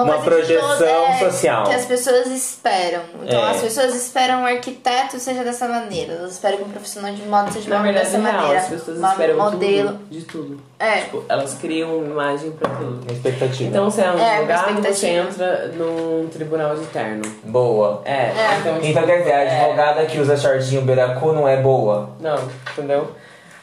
Uma 0.04 0.18
que 0.18 0.24
projeção 0.24 0.86
é, 1.08 1.20
social. 1.20 1.64
Que 1.66 1.74
as 1.74 1.86
pessoas 1.86 2.28
esperam. 2.28 3.02
Então 3.24 3.40
É. 3.48 3.52
as 3.52 3.62
pessoas 3.62 3.96
esperam 3.96 4.42
um 4.42 4.46
arquiteto 4.46 5.20
seja 5.20 5.44
dessa 5.44 5.68
maneira. 5.68 6.14
Elas 6.14 6.34
esperam 6.34 6.58
que 6.58 6.64
um 6.66 6.70
profissional 6.70 7.14
de 7.14 7.22
moda 7.24 7.52
seja 7.52 7.70
Na 7.70 7.78
uma- 7.78 7.84
verdade, 7.84 8.06
dessa 8.06 8.18
é 8.18 8.22
real, 8.22 8.34
maneira. 8.42 8.60
as 8.60 8.68
pessoas 8.70 8.98
Uma 8.98 9.12
esperam 9.12 9.38
modelo. 9.38 9.90
tudo, 9.92 10.06
de 10.10 10.22
tudo. 10.24 10.62
É. 10.80 11.02
Tipo, 11.02 11.24
elas 11.30 11.54
criam 11.56 11.98
uma 11.98 12.08
imagem 12.08 12.52
pra 12.52 12.70
tudo. 12.70 13.02
Uma 13.04 13.12
expectativa. 13.12 13.70
Então 13.70 13.90
você 13.90 14.02
é 14.02 14.12
um 14.12 14.20
É, 14.20 14.36
advogado, 14.38 14.82
você 14.84 15.08
entra 15.08 15.68
num 15.76 16.28
tribunal 16.32 16.76
de 16.76 16.86
terno. 16.88 17.22
Boa. 17.44 18.02
É, 18.06 18.12
É. 18.12 18.58
então 18.60 18.74
tipo, 18.76 18.86
Então 18.88 19.04
quer 19.06 19.20
dizer, 19.20 19.32
a 19.34 19.44
é, 19.44 19.60
advogada 19.62 20.06
que 20.06 20.20
usa 20.20 20.36
shortinho 20.36 20.82
beiracu 20.82 21.32
não 21.32 21.48
é 21.48 21.58
boa? 21.58 22.10
Não, 22.20 22.38
entendeu? 22.72 23.12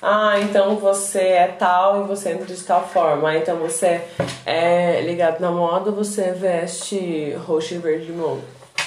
Ah, 0.04 0.34
então 0.40 0.74
você 0.74 1.20
é 1.20 1.46
tal 1.46 2.02
e 2.02 2.08
você 2.08 2.32
entra 2.32 2.44
de 2.44 2.60
tal 2.64 2.84
forma. 2.84 3.28
Ah, 3.28 3.38
então 3.38 3.56
você 3.58 4.00
é 4.44 5.00
ligado 5.02 5.38
na 5.38 5.52
moda, 5.52 5.92
você 5.92 6.32
veste 6.32 7.36
roxo 7.46 7.74
e 7.74 7.78
verde 7.78 8.06
de 8.06 8.12
limão. 8.12 8.40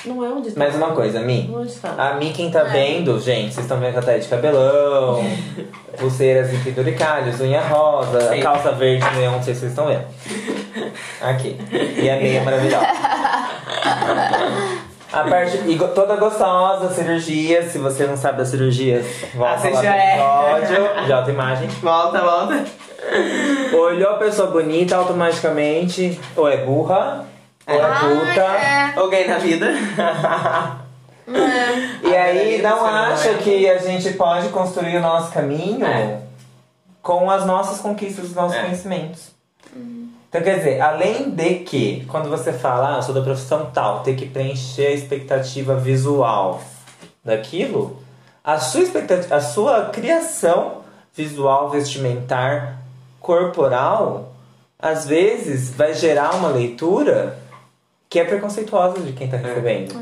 Não 0.04 0.23
é 0.23 0.28
um 0.28 0.41
ditado. 0.41 0.60
Mas 0.60 0.75
uma 0.75 0.91
coisa, 0.91 1.21
Mi. 1.21 1.47
Não 1.47 1.60
é 1.60 1.62
um 1.63 1.65
ditado. 1.65 1.97
A 1.97 2.13
Mi, 2.15 2.34
quem 2.34 2.51
tá 2.51 2.63
vendo, 2.63 3.17
gente, 3.19 3.54
vocês 3.54 3.65
estão 3.65 3.80
vendo 3.80 3.91
que 3.91 3.97
ela 3.97 4.06
tá 4.06 4.17
de 4.17 4.28
cabelão, 4.28 5.23
pulseiras 5.97 6.54
e 6.54 6.58
penduricalhos, 6.58 7.39
unha 7.39 7.62
rosa, 7.62 8.34
Sim. 8.34 8.41
calça 8.41 8.73
verde 8.73 9.06
neon, 9.15 9.32
não 9.32 9.41
sei 9.41 9.54
se 9.54 9.62
vocês 9.62 9.71
estão 9.71 9.88
vendo. 9.88 10.04
Aqui. 11.21 11.58
E 11.71 12.10
a 12.10 12.17
meia 12.17 12.43
maravilhosa. 12.43 12.86
A 15.15 15.23
parte, 15.30 15.58
e 15.65 15.78
toda 15.93 16.15
gostosa, 16.17 16.89
cirurgia. 16.93 17.67
Se 17.69 17.78
você 17.78 18.06
não 18.06 18.17
sabe 18.17 18.39
das 18.39 18.49
cirurgias, 18.49 19.06
volta 19.34 19.60
você 19.62 19.69
lá 19.69 19.82
já 19.82 19.89
no 19.91 19.95
é. 19.97 20.58
episódio 20.60 21.06
de 21.06 21.13
autoimagem. 21.13 21.67
Volta, 21.82 22.19
volta. 22.21 22.65
Olhou 23.73 24.12
a 24.12 24.17
pessoa 24.17 24.49
bonita 24.51 24.95
automaticamente, 24.97 26.19
ou 26.36 26.49
é 26.49 26.58
burra, 26.58 27.25
ou 27.67 27.73
é 27.75 27.82
Ah, 27.82 27.99
puta. 28.01 28.41
é. 28.41 28.93
Alguém 28.99 29.28
na 29.28 29.38
vida. 29.38 29.67
E 32.04 32.15
aí 32.15 32.56
Ai, 32.58 32.62
não 32.62 32.78
você 32.78 32.84
não 32.91 32.95
acha 32.99 33.30
é. 33.30 33.34
que 33.38 33.67
a 33.67 33.80
gente 33.80 34.12
pode 34.13 34.49
construir 34.49 34.97
o 34.97 35.01
nosso 35.01 35.32
caminho 35.32 35.84
É. 35.84 36.19
com 37.01 37.32
as 37.32 37.43
nossas 37.47 37.80
conquistas, 37.80 38.25
os 38.25 38.36
nossos 38.36 38.56
É. 38.56 38.62
conhecimentos. 38.62 39.32
Então 40.36 40.43
quer 40.43 40.58
dizer, 40.58 40.82
além 40.82 41.30
de 41.30 41.60
que 41.60 42.04
quando 42.10 42.30
você 42.30 42.52
fala, 42.52 42.95
ah, 42.95 42.98
eu 42.98 43.02
sou 43.02 43.15
da 43.15 43.21
profissão 43.21 43.71
tal, 43.74 44.02
tem 44.02 44.17
que 44.17 44.26
preencher 44.26 44.88
a 44.88 44.91
expectativa 44.91 45.78
visual 45.78 46.62
daquilo, 47.24 47.98
a 48.43 48.60
sua 48.60 48.82
expectativa, 48.82 49.34
a 49.34 49.39
sua 49.39 49.86
criação 49.86 50.82
visual, 51.13 51.69
vestimentar, 51.69 52.82
corporal, 53.21 54.34
às 54.78 55.08
vezes 55.08 55.74
vai 55.74 55.93
gerar 55.93 56.36
uma 56.36 56.50
leitura 56.50 57.39
que 58.10 58.19
é 58.19 58.26
preconceituosa 58.26 59.00
de 59.00 59.13
quem 59.13 59.30
tá 59.30 59.38
recebendo. 59.38 59.98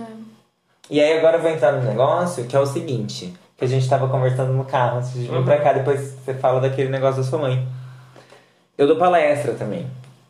E 0.90 1.00
aí 1.00 1.16
agora 1.16 1.38
eu 1.38 1.44
vou 1.44 1.52
entrar 1.52 1.74
no 1.74 1.84
negócio 1.84 2.46
que 2.46 2.56
é 2.56 2.60
o 2.60 2.66
seguinte, 2.66 3.32
que 3.56 3.66
a 3.66 3.68
gente 3.68 3.88
tava 3.88 4.08
conversando 4.08 4.52
no 4.52 4.66
carro 4.66 4.98
antes 4.98 5.14
de 5.14 5.28
vir 5.28 5.32
Uhum. 5.32 5.46
pra 5.46 5.60
cá, 5.62 5.74
depois 5.74 6.16
você 6.26 6.34
fala 6.34 6.60
daquele 6.60 6.90
negócio 6.90 7.22
da 7.22 7.30
sua 7.30 7.38
mãe. 7.38 7.68
Eu 8.76 8.88
dou 8.88 8.96
palestra 8.98 9.54
também. 9.54 9.86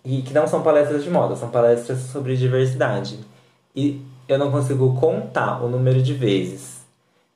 E 0.06 0.22
que 0.22 0.34
não 0.34 0.46
são 0.48 0.62
palestras 0.62 1.04
de 1.04 1.10
moda, 1.10 1.36
são 1.36 1.50
palestras 1.50 2.00
sobre 2.12 2.36
diversidade. 2.36 3.20
E 3.76 4.02
eu 4.28 4.38
não 4.38 4.52
consigo 4.52 5.00
contar 5.00 5.64
o 5.64 5.70
número 5.70 6.02
de 6.02 6.14
vezes 6.14 6.82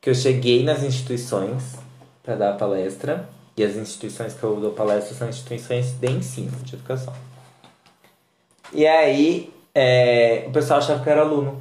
que 0.02 0.10
eu 0.10 0.16
cheguei 0.16 0.64
nas 0.64 0.84
instituições 0.84 1.76
para 2.24 2.36
dar 2.36 2.52
a 2.52 2.58
palestra. 2.58 3.28
E 3.56 3.64
as 3.64 3.76
instituições 3.76 4.34
que 4.34 4.44
eu 4.44 4.56
dou 4.60 4.72
palestra 4.72 5.16
são 5.16 5.28
instituições 5.30 5.94
de 5.94 6.12
ensino, 6.12 6.52
de 6.64 6.76
educação. 6.76 7.14
E 8.72 8.86
aí, 8.86 9.52
é, 9.74 10.44
o 10.48 10.52
pessoal 10.52 10.80
achava 10.80 11.02
que 11.02 11.10
eu 11.10 11.14
era 11.14 11.22
aluno. 11.22 11.60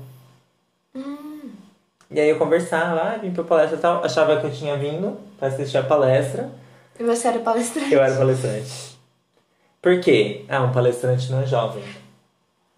E 2.11 2.21
aí 2.21 2.29
eu 2.29 2.39
conversava, 2.39 3.01
ah, 3.01 3.17
vim 3.17 3.33
pra 3.33 3.43
palestra 3.45 3.77
e 3.79 3.81
tal, 3.81 4.05
achava 4.05 4.39
que 4.41 4.47
eu 4.47 4.53
tinha 4.53 4.77
vindo 4.77 5.17
pra 5.39 5.49
assistir 5.49 5.79
a 5.79 5.83
palestra, 5.83 6.51
E 6.99 7.03
você 7.03 7.29
era 7.29 7.39
palestrante. 7.41 7.93
eu 7.93 8.03
era 8.03 8.15
palestrante. 8.17 8.96
Por 9.87 10.01
quê? 10.01 10.45
Ah, 10.49 10.65
um 10.65 10.73
palestrante 10.73 11.31
não 11.31 11.43
é 11.43 11.47
jovem. 11.47 11.85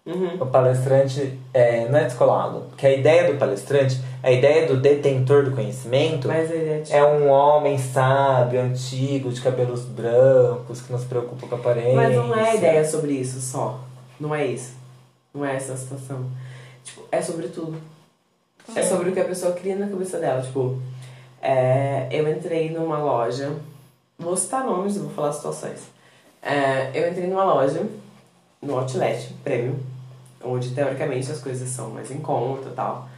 Uhum. 0.05 0.35
O 0.39 0.45
palestrante 0.45 1.39
é, 1.51 1.89
não 1.89 1.97
é 1.97 2.03
descolado. 2.03 2.67
Porque 2.69 2.85
a 2.85 2.93
ideia 2.93 3.31
do 3.31 3.39
palestrante, 3.39 3.99
a 4.21 4.31
ideia 4.31 4.67
do 4.67 4.77
detentor 4.77 5.43
do 5.43 5.53
conhecimento 5.53 6.27
de... 6.27 6.93
é 6.93 7.03
um 7.03 7.27
homem 7.27 7.79
sábio, 7.79 8.61
antigo, 8.61 9.31
de 9.31 9.41
cabelos 9.41 9.85
brancos, 9.85 10.83
que 10.83 10.91
não 10.91 10.99
se 10.99 11.07
preocupa 11.07 11.47
com 11.47 11.55
a 11.55 11.57
aparência. 11.57 11.95
Mas 11.95 12.15
não 12.15 12.35
é 12.35 12.51
a 12.51 12.55
ideia 12.55 12.87
sobre 12.87 13.13
isso 13.13 13.41
só. 13.41 13.79
Não 14.19 14.35
é 14.35 14.45
isso. 14.45 14.75
Não 15.33 15.43
é 15.43 15.55
essa 15.55 15.73
a 15.73 15.77
situação. 15.77 16.27
Tipo, 16.83 17.05
é 17.11 17.23
sobre 17.23 17.47
tudo. 17.47 17.75
É 18.75 18.83
sobre 18.83 19.09
o 19.09 19.13
que 19.13 19.19
a 19.19 19.25
pessoa 19.25 19.53
cria 19.53 19.75
na 19.75 19.87
cabeça 19.87 20.19
dela. 20.19 20.43
Tipo, 20.43 20.79
é, 21.41 22.07
eu 22.11 22.29
entrei 22.29 22.69
numa 22.69 22.99
loja. 22.99 23.51
Vou 24.15 24.37
citar 24.37 24.63
nomes 24.63 24.95
e 24.95 24.99
vou 24.99 25.09
falar 25.09 25.33
situações. 25.33 25.97
É, 26.41 26.91
eu 26.93 27.09
entrei 27.09 27.27
numa 27.27 27.43
loja, 27.43 27.85
no 28.61 28.77
Outlet 28.77 29.33
Premium, 29.43 29.75
onde 30.43 30.73
teoricamente 30.73 31.31
as 31.31 31.41
coisas 31.41 31.67
são 31.69 31.89
mais 31.89 32.11
em 32.11 32.19
conta 32.19 32.69
e 32.69 32.73
tal. 32.73 33.09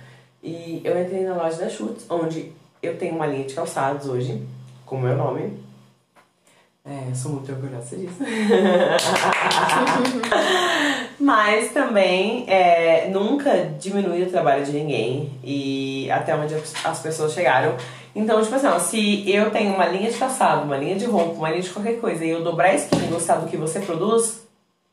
E 0.43 0.81
eu 0.84 0.99
entrei 0.99 1.23
na 1.23 1.36
loja 1.36 1.57
da 1.57 1.69
Schutz, 1.69 2.05
onde 2.10 2.51
eu 2.81 2.97
tenho 2.97 3.15
uma 3.15 3.27
linha 3.27 3.45
de 3.45 3.53
calçados 3.53 4.07
hoje, 4.07 4.43
com 4.86 4.95
o 4.95 5.01
meu 5.01 5.15
nome. 5.15 5.57
É, 6.83 7.13
sou 7.13 7.33
muito 7.33 7.51
orgulhosa 7.51 7.95
disso. 7.95 8.15
Mas 11.19 11.71
também 11.71 12.45
é, 12.47 13.07
nunca 13.09 13.65
diminui 13.79 14.23
o 14.23 14.31
trabalho 14.31 14.65
de 14.65 14.71
ninguém 14.71 15.31
e 15.43 16.09
até 16.09 16.35
onde 16.35 16.55
as 16.55 16.73
as 16.83 16.99
pessoas 16.99 17.33
chegaram. 17.33 17.75
Então, 18.15 18.41
tipo 18.41 18.55
assim, 18.55 18.67
ó, 18.67 18.79
se 18.79 19.29
eu 19.29 19.51
tenho 19.51 19.73
uma 19.73 19.85
linha 19.85 20.11
de 20.11 20.17
calçado, 20.17 20.63
uma 20.63 20.75
linha 20.75 20.95
de 20.95 21.05
roupa, 21.05 21.35
uma 21.35 21.49
linha 21.49 21.61
de 21.61 21.69
qualquer 21.69 22.01
coisa 22.01 22.25
e 22.25 22.29
eu 22.29 22.43
dobrar 22.43 22.69
a 22.69 22.75
esquina 22.75 23.05
e 23.05 23.09
gostar 23.09 23.35
do 23.35 23.47
que 23.47 23.55
você 23.55 23.79
produz, 23.79 24.41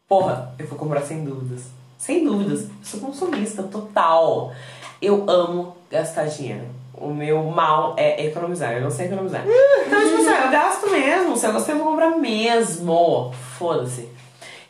porra, 0.07 0.55
eu 0.59 0.66
vou 0.66 0.79
comprar 0.79 1.01
sem 1.01 1.24
dúvidas. 1.24 1.62
Sem 1.96 2.24
dúvidas. 2.24 2.62
Eu 2.62 2.68
sou 2.83 3.01
consumista 3.01 3.62
total. 3.62 4.53
Eu 5.01 5.24
amo 5.29 5.74
gastar 5.90 6.27
dinheiro. 6.27 6.66
O 7.01 7.15
meu 7.15 7.43
mal 7.45 7.95
é 7.97 8.27
economizar, 8.27 8.73
eu 8.73 8.81
não 8.81 8.91
sei 8.91 9.07
economizar. 9.07 9.45
Então, 9.47 10.01
tipo 10.01 10.17
assim, 10.17 10.45
eu 10.45 10.51
gasto 10.51 10.91
mesmo. 10.91 11.37
Se 11.37 11.47
eu 11.47 11.53
gostei, 11.53 11.75
eu 11.75 11.79
vou 11.79 11.89
comprar 11.89 12.11
mesmo. 12.11 13.33
Foda-se. 13.59 14.09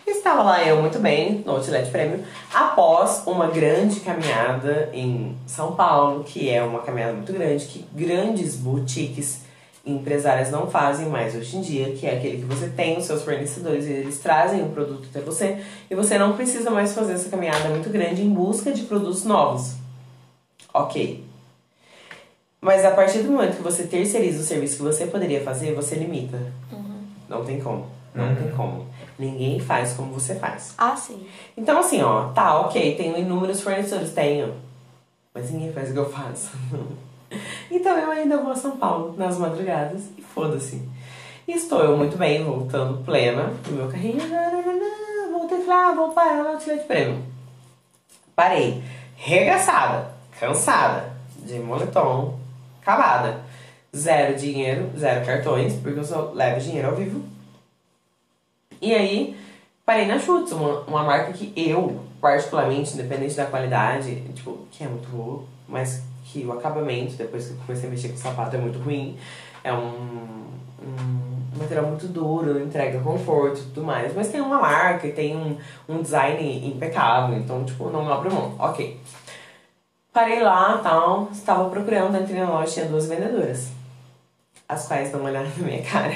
Estava 0.07 0.43
lá 0.43 0.65
eu 0.65 0.81
muito 0.81 0.99
bem, 0.99 1.43
no 1.45 1.53
Outlet 1.53 1.91
Prêmio, 1.91 2.25
após 2.53 3.23
uma 3.27 3.47
grande 3.49 4.01
caminhada 4.01 4.89
em 4.93 5.37
São 5.47 5.73
Paulo, 5.73 6.25
que 6.25 6.49
é 6.49 6.63
uma 6.63 6.81
caminhada 6.81 7.13
muito 7.13 7.33
grande, 7.33 7.67
que 7.67 7.85
grandes 7.93 8.57
boutiques 8.57 9.43
empresárias 9.85 10.51
não 10.51 10.67
fazem 10.67 11.09
mais 11.09 11.35
hoje 11.35 11.57
em 11.57 11.61
dia, 11.61 11.93
que 11.93 12.07
é 12.07 12.17
aquele 12.17 12.39
que 12.39 12.45
você 12.45 12.69
tem 12.69 12.99
os 12.99 13.05
seus 13.05 13.23
fornecedores 13.23 13.87
e 13.87 13.93
eles 13.93 14.19
trazem 14.19 14.63
o 14.63 14.69
produto 14.69 15.09
até 15.11 15.21
você 15.21 15.59
e 15.91 15.95
você 15.95 16.19
não 16.19 16.35
precisa 16.35 16.71
mais 16.71 16.93
fazer 16.93 17.15
essa 17.15 17.29
caminhada 17.29 17.69
muito 17.69 17.89
grande 17.91 18.23
em 18.23 18.31
busca 18.31 18.73
de 18.73 18.83
produtos 18.83 19.25
novos. 19.25 19.75
Ok. 20.73 21.25
Mas 22.61 22.85
a 22.85 22.91
partir 22.91 23.21
do 23.21 23.31
momento 23.31 23.57
que 23.57 23.63
você 23.63 23.85
terceiriza 23.85 24.41
o 24.41 24.45
serviço 24.45 24.79
que 24.79 24.83
você 24.83 25.07
poderia 25.07 25.43
fazer, 25.43 25.75
você 25.75 25.95
limita. 25.95 26.39
Não 27.29 27.45
tem 27.45 27.61
como. 27.61 27.87
Não 28.15 28.35
tem 28.35 28.51
como. 28.51 28.87
Ninguém 29.19 29.61
faz 29.61 29.93
como 29.93 30.13
você 30.13 30.35
faz. 30.35 30.75
Ah, 30.77 30.97
sim. 30.97 31.27
Então, 31.57 31.79
assim, 31.79 32.03
ó, 32.03 32.29
tá, 32.29 32.61
ok, 32.61 32.97
tenho 32.97 33.17
inúmeros 33.17 33.61
fornecedores, 33.61 34.13
tenho. 34.13 34.55
Mas 35.33 35.51
ninguém 35.51 35.73
faz 35.73 35.91
o 35.91 35.93
que 35.93 35.99
eu 35.99 36.11
faço. 36.11 36.51
então 37.71 37.97
eu 37.97 38.11
ainda 38.11 38.39
vou 38.39 38.53
a 38.53 38.57
São 38.57 38.77
Paulo 38.77 39.15
nas 39.17 39.39
madrugadas 39.39 40.03
e 40.17 40.23
foda-se. 40.23 40.83
E 41.47 41.53
estou 41.53 41.83
eu 41.83 41.97
muito 41.97 42.17
bem, 42.17 42.45
voltando 42.45 43.05
plena 43.05 43.53
no 43.69 43.77
meu 43.77 43.89
carrinho. 43.89 44.21
Voltei 45.31 45.59
e 45.59 45.65
falei, 45.65 45.85
ah, 45.85 45.93
vou 45.95 46.11
parar 46.11 46.43
no 46.43 46.51
Outlet 46.51 46.85
Prêmio. 46.85 47.23
Parei. 48.35 48.83
Regaçada, 49.17 50.11
cansada, 50.39 51.13
de 51.45 51.59
moletom, 51.59 52.38
acabada. 52.89 53.41
Zero 53.95 54.35
dinheiro, 54.37 54.91
zero 54.97 55.25
cartões, 55.25 55.75
porque 55.75 55.99
eu 55.99 56.05
só 56.05 56.33
levo 56.35 56.61
dinheiro 56.61 56.89
ao 56.89 56.95
vivo. 56.95 57.23
E 58.81 58.95
aí, 58.95 59.37
parei 59.85 60.07
na 60.07 60.19
Schutz, 60.19 60.53
uma, 60.53 60.81
uma 60.81 61.03
marca 61.03 61.33
que 61.33 61.53
eu, 61.57 62.01
particularmente, 62.21 62.95
independente 62.95 63.35
da 63.35 63.47
qualidade, 63.47 64.15
tipo, 64.35 64.67
que 64.71 64.85
é 64.85 64.89
muito 64.89 65.09
boa, 65.09 65.45
mas 65.67 66.03
que 66.25 66.45
o 66.45 66.53
acabamento, 66.53 67.15
depois 67.15 67.47
que 67.47 67.53
eu 67.53 67.59
comecei 67.67 67.89
a 67.89 67.91
mexer 67.91 68.09
com 68.09 68.17
sapato, 68.17 68.57
é 68.57 68.59
muito 68.59 68.79
ruim. 68.79 69.17
É 69.65 69.73
um, 69.73 70.47
um 70.83 71.59
material 71.59 71.87
muito 71.87 72.07
duro, 72.07 72.63
entrega 72.63 73.01
conforto 73.01 73.59
e 73.61 73.65
tudo 73.65 73.85
mais. 73.85 74.15
Mas 74.15 74.29
tem 74.29 74.41
uma 74.41 74.61
marca 74.61 75.07
e 75.07 75.13
tem 75.13 75.37
um, 75.37 75.57
um 75.89 76.03
design 76.03 76.69
impecável, 76.69 77.37
então, 77.37 77.65
tipo, 77.65 77.91
não 77.91 78.11
abro 78.13 78.33
mão. 78.33 78.55
Ok. 78.59 78.99
Parei 80.19 80.41
lá 80.43 80.79
tal, 80.83 81.29
estava 81.31 81.71
procurando, 81.71 82.19
entrei 82.19 82.41
na 82.41 82.51
loja, 82.51 82.73
tinha 82.73 82.87
duas 82.87 83.07
vendedoras. 83.07 83.69
As 84.69 84.89
quais 84.89 85.13
dão 85.13 85.21
uma 85.21 85.31
olhada 85.31 85.49
na 85.57 85.65
minha 85.65 85.81
cara. 85.81 86.13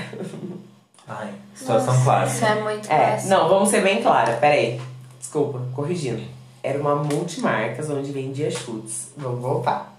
Ai, 1.07 1.33
situação 1.55 1.95
Isso 1.95 2.03
clássica. 2.03 2.47
é 2.49 2.63
muito 2.65 2.91
É, 2.91 2.97
clássico. 3.11 3.29
não, 3.31 3.49
vamos 3.49 3.69
ser 3.69 3.81
bem 3.81 4.03
clara, 4.03 4.39
peraí. 4.39 4.81
Desculpa, 5.21 5.61
corrigindo. 5.73 6.21
Era 6.65 6.81
uma 6.81 6.97
multimarcas 6.97 7.91
onde 7.91 8.11
vendia 8.11 8.51
chutes. 8.51 9.13
Vamos 9.17 9.41
voltar. 9.41 9.95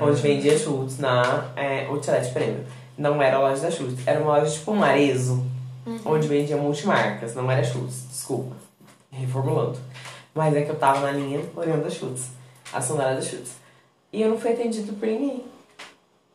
Onde 0.00 0.20
vendia 0.20 0.58
chutes 0.58 0.98
na 0.98 1.44
é, 1.54 1.86
Outlet 1.86 2.32
Prêmio. 2.32 2.66
Não 2.98 3.22
era 3.22 3.36
a 3.36 3.40
loja 3.40 3.62
da 3.62 3.70
chutes. 3.70 4.04
Era 4.04 4.18
uma 4.18 4.36
loja 4.38 4.50
tipo 4.50 4.72
um 4.72 4.82
arezo. 4.82 5.46
Onde 6.04 6.26
vendia 6.26 6.56
multimarcas. 6.56 7.36
Não 7.36 7.48
era 7.48 7.62
chutes. 7.62 8.04
Desculpa. 8.10 8.56
Reformulando. 9.12 9.78
Mas 10.34 10.56
é 10.56 10.62
que 10.62 10.70
eu 10.72 10.76
tava 10.76 11.02
na 11.02 11.12
linha 11.12 11.40
olhando 11.54 11.86
as 11.86 11.94
chutes. 11.94 12.30
A 12.74 12.80
sandália 12.80 13.14
das 13.14 13.26
chutes. 13.26 13.52
E 14.12 14.20
eu 14.20 14.28
não 14.28 14.38
fui 14.38 14.52
atendido 14.52 14.92
por 14.94 15.06
ninguém. 15.06 15.44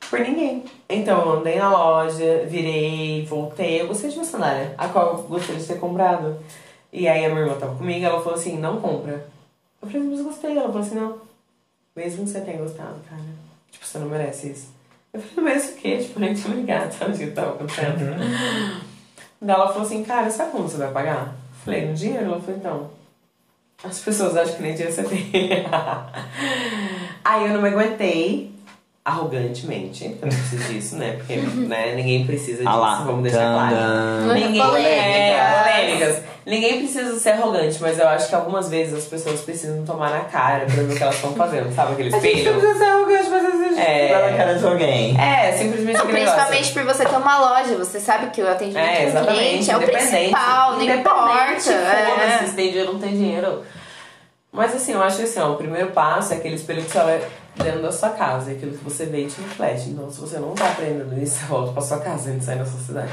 Por 0.09 0.19
ninguém. 0.19 0.63
Então 0.87 1.21
eu 1.21 1.39
andei 1.39 1.59
na 1.59 1.69
loja, 1.69 2.45
virei, 2.47 3.25
voltei. 3.25 3.81
Eu 3.81 3.87
gostei 3.87 4.09
de 4.09 4.15
uma 4.15 4.25
sandália, 4.25 4.73
a 4.77 4.87
qual 4.87 5.17
eu 5.17 5.23
gostaria 5.23 5.61
de 5.61 5.67
ter 5.67 5.79
comprado. 5.79 6.39
E 6.91 7.07
aí 7.07 7.25
a 7.25 7.29
minha 7.29 7.41
irmã 7.41 7.57
tava 7.57 7.75
comigo, 7.75 8.05
ela 8.05 8.21
falou 8.21 8.39
assim, 8.39 8.57
não 8.57 8.79
compra. 8.81 9.27
Eu 9.81 9.87
falei, 9.87 10.07
mas 10.07 10.21
gostei. 10.21 10.57
Ela 10.57 10.67
falou 10.67 10.81
assim, 10.81 10.95
não. 10.95 11.19
Mesmo 11.95 12.23
que 12.23 12.31
você 12.31 12.41
tenha 12.41 12.57
gostado, 12.57 12.95
cara. 13.09 13.21
Tipo, 13.69 13.85
você 13.85 13.99
não 13.99 14.07
merece 14.07 14.51
isso. 14.51 14.69
Eu 15.13 15.19
falei, 15.19 15.35
não 15.35 15.43
merece 15.43 15.73
o 15.73 15.75
quê? 15.75 15.97
Tipo, 15.97 16.19
nem 16.19 16.33
tinha 16.33 16.55
ligado, 16.55 16.91
sabe 16.91 17.13
o 17.13 17.17
que 17.17 17.31
tava 17.31 17.51
acontecendo? 17.51 18.15
Daí 19.41 19.55
ela 19.55 19.67
falou 19.67 19.83
assim, 19.83 20.03
cara, 20.03 20.29
sabe 20.29 20.51
como 20.51 20.67
você 20.67 20.77
vai 20.77 20.91
pagar? 20.91 21.27
Eu 21.27 21.65
falei, 21.65 21.85
no 21.85 21.93
dinheiro? 21.93 22.25
Ela 22.25 22.39
falou, 22.39 22.57
então. 22.57 22.98
As 23.83 23.99
pessoas 23.99 24.35
acham 24.35 24.55
que 24.55 24.61
nem 24.61 24.73
dinheiro 24.73 24.93
você. 24.93 25.65
Aí 27.23 27.45
eu 27.45 27.53
não 27.53 27.61
me 27.61 27.69
aguentei 27.69 28.58
arrogantemente. 29.09 30.05
Eu 30.05 30.11
não 30.21 30.29
preciso 30.29 30.63
disso, 30.73 30.95
né? 30.95 31.13
Porque 31.17 31.35
né, 31.37 31.93
ninguém 31.95 32.25
precisa 32.25 32.57
disso, 32.59 32.69
Ah 32.69 32.75
lá. 32.75 32.95
vamos 33.05 33.23
deixar 33.23 33.53
claro. 33.53 34.33
Ninguém 34.33 34.61
Polêmicas. 34.61 34.85
é, 34.85 35.63
polêmicas. 35.63 36.23
Ninguém 36.45 36.77
precisa 36.79 37.19
ser 37.19 37.29
arrogante, 37.31 37.77
mas 37.79 37.99
eu 37.99 38.07
acho 38.07 38.27
que 38.29 38.33
algumas 38.33 38.69
vezes 38.69 38.93
as 38.95 39.05
pessoas 39.05 39.41
precisam 39.41 39.83
tomar 39.85 40.09
na 40.09 40.21
cara 40.21 40.65
pra 40.65 40.75
ver 40.83 40.91
o 40.93 40.95
que 40.97 41.03
elas 41.03 41.15
estão 41.15 41.33
fazendo, 41.33 41.73
sabe? 41.75 41.93
Aquele 41.93 42.07
A 42.15 42.19
gente 42.19 42.23
não 42.23 42.37
espelho. 42.39 42.59
precisa 42.59 42.79
ser 42.79 42.85
arrogante, 42.85 43.29
mas 43.29 43.45
às 43.45 43.51
vezes 43.51 43.65
a 43.65 43.69
gente 43.69 43.81
É. 43.81 44.31
na 44.31 44.37
cara 44.37 44.53
de 44.55 44.65
alguém. 44.65 45.21
É, 45.21 45.51
simplesmente 45.51 45.97
Não, 45.97 46.07
principalmente 46.07 46.71
por 46.73 46.83
você 46.85 47.05
ter 47.05 47.15
uma 47.17 47.37
loja, 47.39 47.75
você 47.75 47.99
sabe 47.99 48.31
que 48.31 48.41
o 48.41 48.49
atendimento 48.49 48.83
É, 48.87 48.95
com 48.95 49.03
o 49.03 49.07
exatamente. 49.09 49.37
cliente 49.39 49.71
é 49.71 49.77
o 49.77 49.81
principal, 49.81 50.71
não 50.75 50.83
importa. 50.83 51.71
É. 51.71 52.45
se 52.47 52.55
tem 52.55 52.69
dinheiro 52.69 52.87
ou 52.87 52.93
não 52.95 53.01
tem 53.01 53.11
dinheiro. 53.11 53.63
Mas 54.51 54.75
assim, 54.75 54.93
eu 54.93 55.01
acho 55.01 55.17
que 55.17 55.23
assim, 55.23 55.39
ó, 55.39 55.51
o 55.51 55.57
primeiro 55.57 55.91
passo 55.91 56.33
é 56.33 56.37
aquele 56.37 56.55
espelho 56.55 56.83
que 56.83 56.91
você 56.91 56.97
olha 56.97 57.29
dentro 57.55 57.81
da 57.81 57.91
sua 57.91 58.09
casa, 58.09 58.51
é 58.51 58.55
aquilo 58.55 58.71
que 58.77 58.83
você 58.83 59.05
vê 59.05 59.25
e 59.25 59.27
te 59.27 59.39
reflete. 59.41 59.89
Então, 59.89 60.09
se 60.09 60.19
você 60.19 60.39
não 60.39 60.55
tá 60.55 60.69
aprendendo 60.69 61.17
isso, 61.21 61.45
volta 61.45 61.71
pra 61.71 61.81
sua 61.81 61.99
casa 61.99 62.31
de 62.31 62.43
sair 62.43 62.57
da 62.57 62.65
sua 62.65 62.79
cidade. 62.79 63.11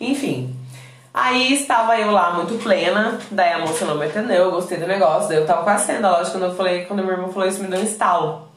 Enfim. 0.00 0.54
Aí 1.12 1.54
estava 1.54 1.96
eu 1.96 2.10
lá 2.10 2.34
muito 2.34 2.60
plena, 2.60 3.20
daí 3.30 3.52
a 3.52 3.60
moça 3.60 3.84
não 3.84 3.96
me 3.96 4.06
atendeu, 4.06 4.46
eu 4.46 4.50
gostei 4.50 4.78
do 4.78 4.86
negócio, 4.86 5.28
daí 5.28 5.38
eu 5.38 5.46
tava 5.46 5.62
quase 5.62 5.92
da 6.00 6.18
loja 6.18 6.32
quando 6.32 6.46
eu 6.46 6.56
falei, 6.56 6.86
quando 6.86 7.04
meu 7.04 7.12
irmão 7.12 7.32
falou 7.32 7.48
isso, 7.48 7.62
me 7.62 7.68
deu 7.68 7.78
um 7.78 7.84
estalo. 7.84 8.48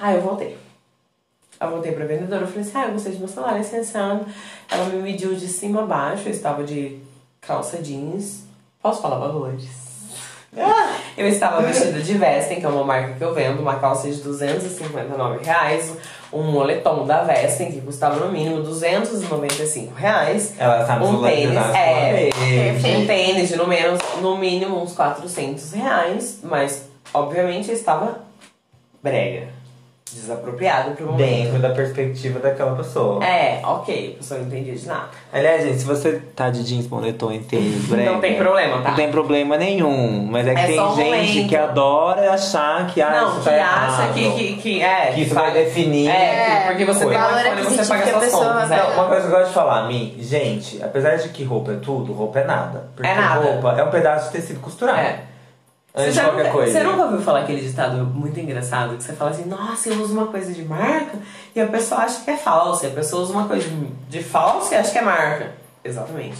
Aí 0.00 0.16
eu 0.16 0.22
voltei. 0.22 0.58
Eu 1.60 1.70
voltei 1.70 1.92
pra 1.92 2.04
vendedora, 2.04 2.42
eu 2.42 2.48
falei 2.48 2.62
assim, 2.62 2.72
ah, 2.76 2.86
eu 2.86 2.92
gostei 2.92 3.12
de 3.12 3.18
meu 3.18 3.28
celular, 3.28 3.56
licenciando. 3.56 4.26
Ela 4.68 4.86
me 4.86 5.00
mediu 5.00 5.32
de 5.34 5.46
cima 5.46 5.82
a 5.82 5.86
baixo, 5.86 6.26
eu 6.26 6.32
estava 6.32 6.64
de 6.64 7.00
calça 7.40 7.80
jeans. 7.80 8.45
Posso 8.86 9.02
falar 9.02 9.18
valores? 9.18 9.64
Eu 11.18 11.26
estava 11.26 11.60
vestida 11.60 11.98
de 12.00 12.14
Vestem, 12.16 12.60
que 12.60 12.66
é 12.66 12.68
uma 12.68 12.84
marca 12.84 13.14
que 13.14 13.24
eu 13.24 13.34
vendo, 13.34 13.58
uma 13.58 13.80
calça 13.80 14.08
de 14.08 14.22
259 14.22 15.44
reais, 15.44 15.92
um 16.32 16.44
moletom 16.44 17.04
da 17.04 17.24
Vestem, 17.24 17.72
que 17.72 17.80
custava 17.80 18.14
no 18.14 18.30
mínimo 18.30 18.62
295 18.62 19.92
reais. 19.92 20.54
Ela 20.56 20.86
sabe 20.86 21.04
Um 21.04 21.20
tênis, 21.20 21.58
é. 21.74 22.30
Um 22.96 23.06
tênis 23.08 23.48
de 23.48 23.56
no, 23.56 23.66
menos, 23.66 24.00
no 24.22 24.38
mínimo 24.38 24.80
uns 24.80 24.92
400 24.92 25.72
reais, 25.72 26.38
mas 26.44 26.88
obviamente 27.12 27.70
eu 27.70 27.74
estava 27.74 28.20
brega, 29.02 29.48
desapropriado 30.12 30.92
pro 30.92 31.06
momento. 31.06 31.18
Dentro 31.26 31.58
da 31.58 31.70
perspectiva 31.70 32.38
daquela 32.38 32.76
pessoa. 32.76 33.24
É, 33.24 33.60
ok, 33.64 34.12
a 34.14 34.18
pessoa 34.18 34.40
não 34.40 34.46
entendia 34.46 34.74
de 34.74 34.86
nada. 34.86 35.08
Aliás, 35.32 35.62
gente, 35.64 35.78
se 35.78 35.84
você 35.84 36.22
tá 36.34 36.48
de 36.48 36.62
jeans, 36.62 36.88
moletom 36.88 37.32
e 37.32 37.40
tênis 37.40 37.86
brega, 37.86 38.12
Não 38.12 38.20
tem 38.20 38.36
problema, 38.36 38.82
tá? 38.82 38.88
Não 38.90 38.96
tem 38.96 39.10
problema 39.10 39.56
nenhum. 39.56 40.26
Mas 40.30 40.46
é 40.46 40.54
que 40.54 40.60
É 40.60 40.66
tem 40.66 40.76
gente 40.94 41.04
momento. 41.04 41.48
que 41.48 41.56
adora 41.56 42.32
achar 42.32 42.86
que, 42.86 43.02
ah, 43.02 43.10
não, 43.20 43.38
que 43.40 43.44
tá 43.44 43.64
acha 43.64 44.12
que, 44.12 44.30
que, 44.32 44.56
que 44.56 44.82
é. 44.82 45.12
Que 45.12 45.22
isso 45.22 45.34
vai 45.34 45.52
definir. 45.52 46.08
É, 46.08 46.60
que- 46.60 46.66
porque 46.68 46.84
você 46.84 46.98
tem 47.06 47.08
um 47.08 47.20
Valor 47.20 47.40
iPhone 47.40 47.60
e 47.60 47.64
você 47.64 47.84
paga 47.86 48.02
que 48.04 48.10
a 48.10 48.20
suas 48.20 48.32
contas. 48.32 48.70
É. 48.70 48.82
Uma 48.94 49.04
coisa 49.08 49.20
que 49.22 49.26
eu 49.26 49.38
gosto 49.38 49.48
de 49.48 49.54
falar, 49.54 49.88
Mi, 49.88 50.16
gente, 50.20 50.82
apesar 50.82 51.16
de 51.16 51.28
que 51.30 51.42
roupa 51.44 51.72
é 51.72 51.76
tudo, 51.76 52.12
roupa 52.12 52.38
é 52.40 52.44
nada. 52.44 52.88
Porque 52.94 53.08
É 53.10 53.14
nada. 53.14 53.40
roupa 53.40 53.74
é 53.78 53.82
um 53.82 53.90
pedaço 53.90 54.26
de 54.26 54.32
tecido 54.40 54.60
costurado. 54.60 54.98
É. 55.00 55.20
Você, 55.96 56.02
Antes 56.02 56.14
de 56.14 56.20
qualquer 56.20 56.42
nunca, 56.42 56.52
coisa. 56.52 56.72
você 56.72 56.84
nunca 56.84 57.02
ouviu 57.04 57.20
falar 57.22 57.40
aquele 57.40 57.66
ditado 57.66 58.04
muito 58.04 58.38
engraçado 58.38 58.98
que 58.98 59.02
você 59.02 59.14
fala 59.14 59.30
assim, 59.30 59.46
nossa, 59.46 59.88
eu 59.88 59.98
uso 60.02 60.12
uma 60.12 60.26
coisa 60.26 60.52
de 60.52 60.62
marca 60.62 61.18
e 61.54 61.60
a 61.60 61.66
pessoa 61.66 62.02
acha 62.02 62.22
que 62.22 62.30
é 62.30 62.36
falsa. 62.36 62.86
E 62.86 62.90
a 62.90 62.92
pessoa 62.92 63.22
usa 63.22 63.32
uma 63.32 63.48
coisa 63.48 63.66
de, 64.06 64.22
falsa 64.22 64.74
e 64.74 64.76
acha 64.76 64.92
que 64.92 64.98
é 64.98 65.02
marca. 65.02 65.52
Exatamente. 65.82 66.36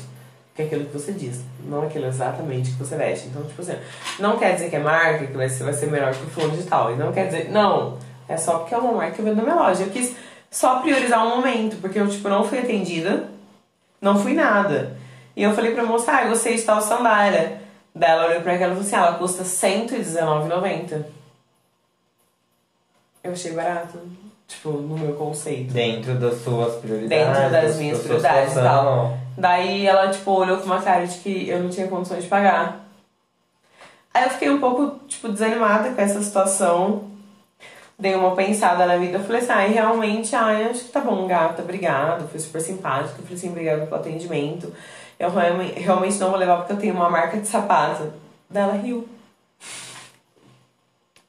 Que 0.55 0.61
é 0.61 0.64
aquilo 0.66 0.85
que 0.85 0.92
você 0.92 1.11
diz, 1.12 1.40
não 1.64 1.85
aquilo 1.85 2.05
exatamente 2.05 2.71
que 2.73 2.77
você 2.77 2.97
veste. 2.97 3.29
Então, 3.29 3.42
tipo 3.45 3.62
assim, 3.62 3.77
não 4.19 4.37
quer 4.38 4.53
dizer 4.57 4.69
que 4.69 4.77
é 4.77 4.79
marca, 4.79 5.27
que 5.27 5.37
vai 5.37 5.49
ser, 5.49 5.64
vai 5.64 5.73
ser 5.73 5.87
melhor 5.87 6.12
que 6.12 6.23
o 6.23 6.27
fulano 6.27 6.55
de 6.55 6.64
tal. 6.64 6.92
E 6.92 6.97
não 6.97 7.11
quer 7.11 7.25
dizer, 7.25 7.51
não, 7.51 7.97
é 8.29 8.37
só 8.37 8.59
porque 8.59 8.75
é 8.75 8.79
uma 8.79 8.92
marca 8.92 9.12
que 9.12 9.21
eu 9.21 9.25
vendo 9.25 9.37
na 9.38 9.42
minha 9.42 9.55
loja. 9.55 9.85
Eu 9.85 9.90
quis 9.90 10.14
só 10.51 10.81
priorizar 10.81 11.27
um 11.27 11.37
momento, 11.37 11.77
porque 11.81 11.99
eu, 11.99 12.07
tipo, 12.07 12.29
não 12.29 12.45
fui 12.45 12.59
atendida, 12.59 13.25
não 14.03 14.19
fui 14.19 14.35
nada. 14.35 14.99
E 15.35 15.42
eu 15.42 15.55
falei 15.55 15.73
pra 15.73 15.83
moça, 15.83 16.12
ah, 16.14 16.25
eu 16.25 16.29
gostei 16.29 16.57
de 16.57 16.62
tal 16.62 16.83
sandália. 16.83 17.64
Daí 17.96 18.11
ela 18.11 18.26
olhou 18.26 18.42
pra 18.42 18.52
aquela 18.52 18.72
e 18.72 18.76
falou 18.76 18.87
assim, 18.87 18.96
ah, 18.96 19.06
ela 19.06 19.18
custa 19.18 19.42
R$119,90. 19.42 21.04
Eu 23.24 23.32
achei 23.32 23.52
barato, 23.52 23.98
tipo, 24.46 24.70
no 24.70 24.98
meu 24.98 25.14
conceito. 25.14 25.72
Dentro 25.72 26.14
das 26.16 26.42
suas 26.42 26.74
prioridades. 26.74 27.26
Dentro 27.26 27.50
das 27.50 27.72
da 27.74 27.80
minhas 27.80 27.96
sua 27.96 28.06
prioridades 28.06 28.52
e 28.52 28.56
tal. 28.56 29.18
Daí 29.38 29.87
ela, 29.87 30.11
tipo, 30.11 30.30
olhou 30.30 30.59
com 30.59 30.66
uma 30.66 30.82
cara 30.82 31.06
de 31.06 31.18
que 31.20 31.48
eu 31.48 31.59
não 31.59 31.70
tinha 31.70 31.88
condições 31.88 32.24
de 32.24 32.28
pagar. 32.28 32.87
Aí 34.12 34.24
eu 34.24 34.30
fiquei 34.30 34.50
um 34.50 34.61
pouco, 34.61 34.98
tipo, 35.09 35.30
desanimada 35.30 35.90
com 35.94 36.00
essa 36.00 36.22
situação. 36.22 37.04
Dei 37.98 38.14
uma 38.14 38.37
pensada 38.37 38.85
na 38.85 38.98
vida. 38.98 39.16
Eu 39.16 39.24
falei 39.24 39.40
assim, 39.40 39.52
ai, 39.52 39.72
realmente, 39.72 40.37
ai, 40.37 40.64
acho 40.64 40.85
que 40.85 40.92
tá 40.92 41.00
bom, 41.00 41.26
gata, 41.26 41.62
obrigado. 41.62 42.28
Foi 42.28 42.38
super 42.38 42.61
simpático. 42.61 43.20
Eu 43.20 43.22
falei 43.22 43.38
assim, 43.38 43.48
obrigado 43.48 43.87
pelo 43.87 43.96
atendimento. 43.96 44.70
Eu 45.18 45.31
realmente, 45.31 46.18
não 46.18 46.31
vou 46.31 46.38
levar 46.38 46.59
porque 46.59 46.72
eu 46.74 46.79
tenho 46.79 46.94
uma 46.94 47.09
marca 47.09 47.38
de 47.38 47.46
sapato. 47.46 48.12
Daí 48.50 48.62
ela 48.62 48.74
riu. 48.74 49.09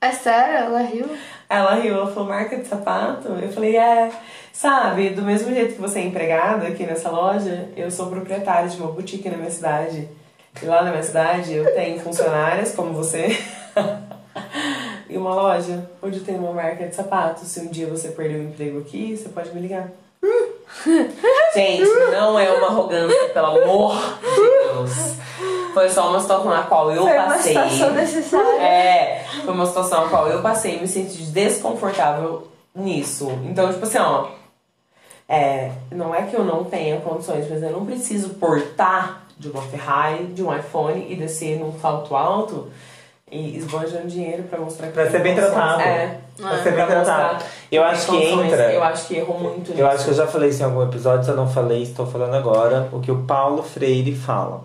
É 0.01 0.11
sério? 0.11 0.65
Ela 0.65 0.81
riu? 0.81 1.09
Ela 1.49 1.75
riu, 1.75 1.95
ela 1.95 2.11
falou, 2.11 2.29
marca 2.29 2.57
de 2.57 2.67
sapato? 2.67 3.29
Eu 3.29 3.51
falei, 3.51 3.77
é. 3.77 4.11
Sabe, 4.51 5.11
do 5.11 5.21
mesmo 5.21 5.53
jeito 5.53 5.75
que 5.75 5.81
você 5.81 5.99
é 5.99 6.03
empregada 6.03 6.67
aqui 6.67 6.83
nessa 6.83 7.09
loja, 7.09 7.69
eu 7.77 7.89
sou 7.91 8.07
proprietária 8.07 8.67
de 8.67 8.77
uma 8.77 8.91
boutique 8.91 9.29
na 9.29 9.37
minha 9.37 9.51
cidade. 9.51 10.09
E 10.61 10.65
lá 10.65 10.81
na 10.81 10.89
minha 10.89 11.03
cidade 11.03 11.53
eu 11.53 11.73
tenho 11.73 11.99
funcionárias 11.99 12.73
como 12.73 12.91
você 12.91 13.37
e 15.07 15.15
uma 15.15 15.33
loja 15.33 15.87
onde 16.01 16.21
tem 16.21 16.35
uma 16.35 16.51
marca 16.51 16.87
de 16.87 16.95
sapatos. 16.95 17.47
Se 17.47 17.59
um 17.59 17.67
dia 17.67 17.87
você 17.87 18.09
perder 18.09 18.39
o 18.39 18.43
emprego 18.43 18.79
aqui, 18.79 19.15
você 19.15 19.29
pode 19.29 19.53
me 19.53 19.61
ligar. 19.61 19.91
Gente, 21.53 21.83
não 22.11 22.39
é 22.39 22.51
uma 22.51 22.67
arrogância, 22.67 23.29
pelo 23.29 23.45
amor 23.47 23.95
de 24.21 24.35
Deus. 24.35 25.15
Foi 25.73 25.89
só 25.89 26.09
uma 26.09 26.19
situação 26.19 26.49
na 26.49 26.63
qual 26.63 26.91
eu 26.91 27.03
Foi 27.03 27.17
uma 27.17 27.25
passei. 27.25 27.53
situação 27.53 27.93
necessária. 27.93 28.61
É, 28.61 29.25
foi 29.43 29.53
uma 29.53 29.65
situação 29.65 30.03
na 30.03 30.09
qual 30.09 30.27
eu 30.27 30.41
passei 30.41 30.77
e 30.77 30.81
me 30.81 30.87
senti 30.87 31.23
desconfortável 31.23 32.47
nisso. 32.75 33.29
Então, 33.45 33.71
tipo 33.71 33.85
assim, 33.85 33.97
ó. 33.99 34.27
É, 35.29 35.71
não 35.91 36.15
é 36.15 36.23
que 36.23 36.35
eu 36.35 36.43
não 36.43 36.63
tenha 36.63 37.01
condições, 37.01 37.49
mas 37.49 37.61
eu 37.61 37.71
não 37.71 37.85
preciso 37.85 38.29
portar 38.35 39.23
de 39.37 39.49
uma 39.49 39.61
Ferrari, 39.61 40.25
de 40.27 40.41
um 40.41 40.55
iPhone 40.55 41.05
e 41.11 41.15
descer 41.15 41.59
num 41.59 41.77
salto 41.79 42.15
alto 42.15 42.71
e 43.31 43.57
esbanjando 43.57 44.07
dinheiro 44.07 44.43
pra 44.43 44.59
mostrar 44.59 44.87
que 44.87 44.93
Pra 44.93 45.09
ser 45.09 45.19
bem 45.19 45.35
tratado. 45.35 45.81
É, 45.81 46.17
Pra 46.37 46.57
ser 46.57 46.71
bem 46.71 46.85
pra 46.85 46.85
tratado. 47.03 47.43
Eu 47.71 47.83
acho 47.83 48.07
que 48.11 48.15
entra. 48.15 48.71
Eu 48.71 48.83
acho 48.83 49.07
que 49.07 49.15
errou 49.17 49.39
muito 49.39 49.69
nisso. 49.69 49.81
Eu 49.81 49.87
acho 49.87 50.05
que 50.05 50.11
eu 50.11 50.15
já 50.15 50.27
falei 50.27 50.49
isso 50.49 50.61
em 50.61 50.65
algum 50.65 50.83
episódio, 50.83 51.25
se 51.25 51.31
eu 51.31 51.35
não 51.35 51.49
falei, 51.49 51.81
estou 51.83 52.05
falando 52.05 52.35
agora, 52.35 52.87
o 52.91 52.99
que 52.99 53.11
o 53.11 53.23
Paulo 53.23 53.63
Freire 53.63 54.15
fala. 54.15 54.61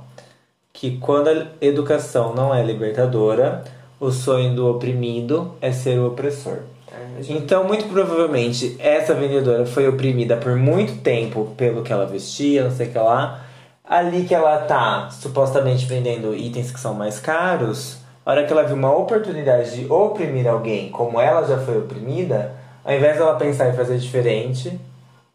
Que 0.73 0.97
quando 0.99 1.29
a 1.29 1.47
educação 1.61 2.35
não 2.35 2.55
é 2.55 2.63
libertadora, 2.63 3.65
o 3.99 4.11
sonho 4.11 4.55
do 4.55 4.69
oprimido 4.71 5.55
é 5.61 5.73
ser 5.73 5.99
o 5.99 6.07
opressor. 6.09 6.59
É, 6.91 7.33
Então, 7.33 7.65
muito 7.65 7.87
provavelmente, 7.87 8.77
essa 8.79 9.15
vendedora 9.15 9.67
foi 9.67 9.89
oprimida 9.89 10.37
por 10.37 10.55
muito 10.57 11.01
tempo 11.03 11.53
pelo 11.57 11.83
que 11.83 11.93
ela 11.93 12.07
vestia, 12.07 12.65
não 12.65 12.71
sei 12.71 12.89
o 12.89 12.93
que 12.93 12.99
lá. 12.99 13.41
Ali 13.85 14.25
que 14.25 14.35
ela 14.35 14.59
tá 14.59 15.09
supostamente 15.11 15.85
vendendo 15.87 16.35
itens 16.35 16.71
que 16.71 16.81
são 16.81 16.95
mais 16.95 17.19
caros, 17.19 17.99
a 18.25 18.31
hora 18.31 18.47
que 18.47 18.53
ela 18.53 18.63
viu 18.63 18.77
uma 18.77 18.95
oportunidade 18.97 19.77
de 19.77 19.93
oprimir 19.93 20.47
alguém, 20.47 20.91
como 20.91 21.21
ela 21.21 21.47
já 21.47 21.59
foi 21.59 21.79
oprimida, 21.79 22.55
ao 22.85 22.95
invés 22.95 23.17
dela 23.17 23.37
pensar 23.37 23.69
em 23.69 23.77
fazer 23.77 23.99
diferente, 23.99 24.79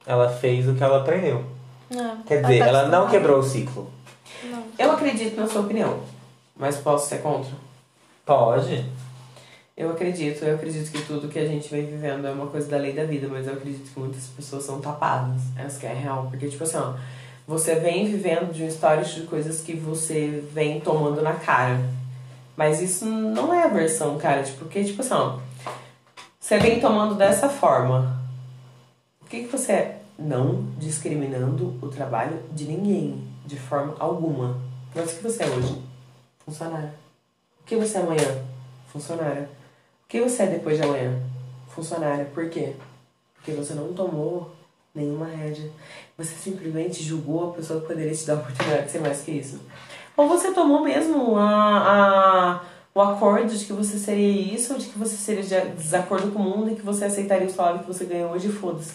ela 0.05 0.29
fez 0.29 0.67
o 0.67 0.73
que 0.73 0.83
ela 0.83 0.97
aprendeu. 0.97 1.43
Não. 1.89 2.21
Quer 2.23 2.41
dizer, 2.41 2.59
ela 2.59 2.87
não 2.87 3.07
quebrou 3.07 3.39
o 3.39 3.43
ciclo. 3.43 3.89
Não. 4.43 4.63
Eu 4.77 4.91
acredito 4.91 5.39
na 5.39 5.47
sua 5.47 5.61
opinião, 5.61 5.99
mas 6.55 6.77
posso 6.77 7.09
ser 7.09 7.21
contra? 7.21 7.51
Pode. 8.25 8.85
Eu 9.75 9.91
acredito, 9.91 10.43
eu 10.43 10.55
acredito 10.55 10.91
que 10.91 11.05
tudo 11.05 11.27
que 11.27 11.37
a 11.37 11.45
gente 11.45 11.69
vem 11.69 11.85
vivendo 11.85 12.25
é 12.25 12.31
uma 12.31 12.47
coisa 12.47 12.67
da 12.67 12.77
lei 12.77 12.93
da 12.93 13.03
vida, 13.03 13.27
mas 13.29 13.45
eu 13.45 13.53
acredito 13.53 13.93
que 13.93 13.99
muitas 13.99 14.25
pessoas 14.25 14.63
são 14.63 14.81
tapadas. 14.81 15.39
Essa 15.55 15.79
que 15.79 15.85
é 15.85 15.91
a 15.91 15.93
real. 15.93 16.27
Porque, 16.29 16.47
tipo 16.47 16.63
assim, 16.63 16.77
ó, 16.77 16.93
você 17.47 17.75
vem 17.75 18.07
vivendo 18.07 18.51
de 18.51 18.63
um 18.63 18.67
histórico 18.67 19.07
de 19.07 19.21
coisas 19.27 19.61
que 19.61 19.73
você 19.73 20.43
vem 20.51 20.79
tomando 20.79 21.21
na 21.21 21.33
cara. 21.33 21.79
Mas 22.57 22.81
isso 22.81 23.05
não 23.05 23.53
é 23.53 23.63
a 23.63 23.67
versão, 23.67 24.17
cara. 24.17 24.41
Tipo, 24.41 24.65
porque, 24.65 24.83
tipo 24.83 25.01
assim, 25.01 25.13
ó, 25.13 25.37
você 26.39 26.57
vem 26.57 26.79
tomando 26.79 27.13
dessa 27.13 27.47
forma. 27.47 28.19
O 29.21 29.25
que, 29.25 29.43
que 29.43 29.51
você 29.51 29.71
é? 29.71 30.01
Não 30.17 30.65
discriminando 30.79 31.77
o 31.79 31.87
trabalho 31.89 32.41
de 32.51 32.65
ninguém, 32.65 33.23
de 33.45 33.59
forma 33.59 33.95
alguma. 33.99 34.57
Mas 34.95 35.13
o 35.13 35.17
que 35.17 35.23
você 35.23 35.43
é 35.43 35.47
hoje? 35.47 35.79
Funcionária. 36.43 36.93
O 37.61 37.63
que 37.63 37.75
você 37.75 37.97
é 37.97 38.01
amanhã? 38.01 38.43
Funcionária. 38.91 39.49
O 40.05 40.07
que 40.07 40.19
você 40.19 40.43
é 40.43 40.47
depois 40.47 40.77
de 40.77 40.83
amanhã? 40.83 41.21
Funcionária. 41.67 42.25
Por 42.33 42.49
quê? 42.49 42.73
Porque 43.35 43.51
você 43.51 43.75
não 43.75 43.93
tomou 43.93 44.51
nenhuma 44.95 45.27
rédea. 45.27 45.69
Você 46.17 46.33
simplesmente 46.33 47.03
julgou 47.03 47.51
a 47.51 47.53
pessoa 47.53 47.81
que 47.81 47.87
poderia 47.87 48.15
te 48.15 48.25
dar 48.25 48.33
a 48.33 48.37
oportunidade 48.37 48.85
de 48.85 48.91
ser 48.91 48.99
mais 48.99 49.21
que 49.21 49.31
isso. 49.31 49.59
Ou 50.17 50.27
você 50.27 50.51
tomou 50.51 50.81
mesmo 50.83 51.37
a, 51.37 51.43
a, 51.45 52.59
o 52.93 52.99
acordo 53.01 53.53
de 53.55 53.63
que 53.63 53.71
você 53.71 53.97
seria 53.99 54.53
isso, 54.55 54.73
ou 54.73 54.79
de 54.79 54.87
que 54.87 54.97
você 54.97 55.15
seria 55.15 55.43
de 55.43 55.71
desacordo 55.75 56.31
com 56.31 56.39
o 56.39 56.43
mundo 56.43 56.71
e 56.71 56.75
que 56.75 56.81
você 56.81 57.05
aceitaria 57.05 57.45
o 57.47 57.51
salário 57.51 57.79
que 57.81 57.87
você 57.87 58.03
ganha 58.05 58.25
hoje 58.27 58.47
e 58.47 58.51
foda-se. 58.51 58.93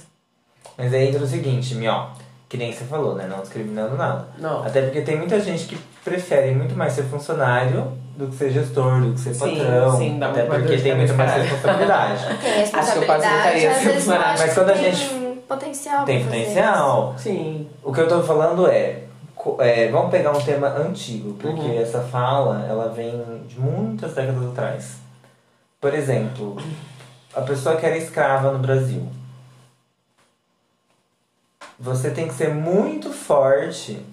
Mas 0.77 0.93
aí 0.93 1.09
entra 1.09 1.23
o 1.23 1.27
seguinte, 1.27 1.75
Mi, 1.77 1.87
ó, 1.87 2.07
que 2.49 2.57
nem 2.57 2.73
você 2.73 2.85
falou, 2.85 3.15
né? 3.15 3.27
Não 3.29 3.41
discriminando 3.41 3.97
nada. 3.97 4.27
Não. 4.39 4.65
Até 4.65 4.83
porque 4.83 5.03
tem 5.03 5.17
muita 5.17 5.39
gente 5.41 5.67
que 5.67 5.79
prefere 6.05 6.53
muito 6.55 6.75
mais 6.75 6.93
ser 6.95 7.05
funcionário 7.05 7.93
do 8.17 8.27
que 8.27 8.35
ser 8.35 8.51
gestor, 8.51 9.01
do 9.01 9.13
que 9.13 9.21
ser 9.21 9.33
Sim, 9.35 9.57
patrão. 9.59 9.97
sim, 9.97 10.19
dá 10.19 10.29
até 10.31 10.43
porque 10.43 10.77
tem 10.79 10.97
muito 10.97 11.15
mais 11.15 11.33
responsabilidade. 11.33 12.21
Tem 12.43 12.63
Acho 12.63 12.93
que 12.93 12.99
eu 12.99 13.07
quase 13.07 13.27
responsabilidade, 13.27 13.85
não 13.87 13.93
funcionário. 13.95 14.25
acho 14.33 14.43
Mas 14.43 14.55
quando 14.55 14.71
a 14.71 14.73
que 14.73 14.81
tem 14.83 14.93
gente- 14.95 15.33
potencial 15.49 16.05
tem 16.05 16.25
potencial. 16.25 17.15
Sim. 17.19 17.69
O 17.83 17.93
que 17.93 18.01
eu 18.01 18.09
tô 18.09 18.23
falando 18.23 18.67
é, 18.67 19.02
é, 19.59 19.89
vamos 19.91 20.11
pegar 20.11 20.31
um 20.37 20.41
tema 20.43 20.69
antigo, 20.69 21.35
porque 21.35 21.61
Uhum. 21.61 21.81
essa 21.81 22.01
fala, 22.03 22.65
ela 22.69 22.89
vem 22.89 23.43
de 23.49 23.59
muitas 23.59 24.15
décadas 24.15 24.51
atrás. 24.51 24.97
Por 25.81 25.93
exemplo, 25.95 26.57
a 27.35 27.41
pessoa 27.41 27.77
que 27.77 27.85
era 27.85 27.97
escrava 27.97 28.53
no 28.53 28.59
Brasil. 28.59 29.09
Você 31.79 32.11
tem 32.11 32.29
que 32.29 32.35
ser 32.35 32.51
muito 32.55 33.11
forte 33.13 34.05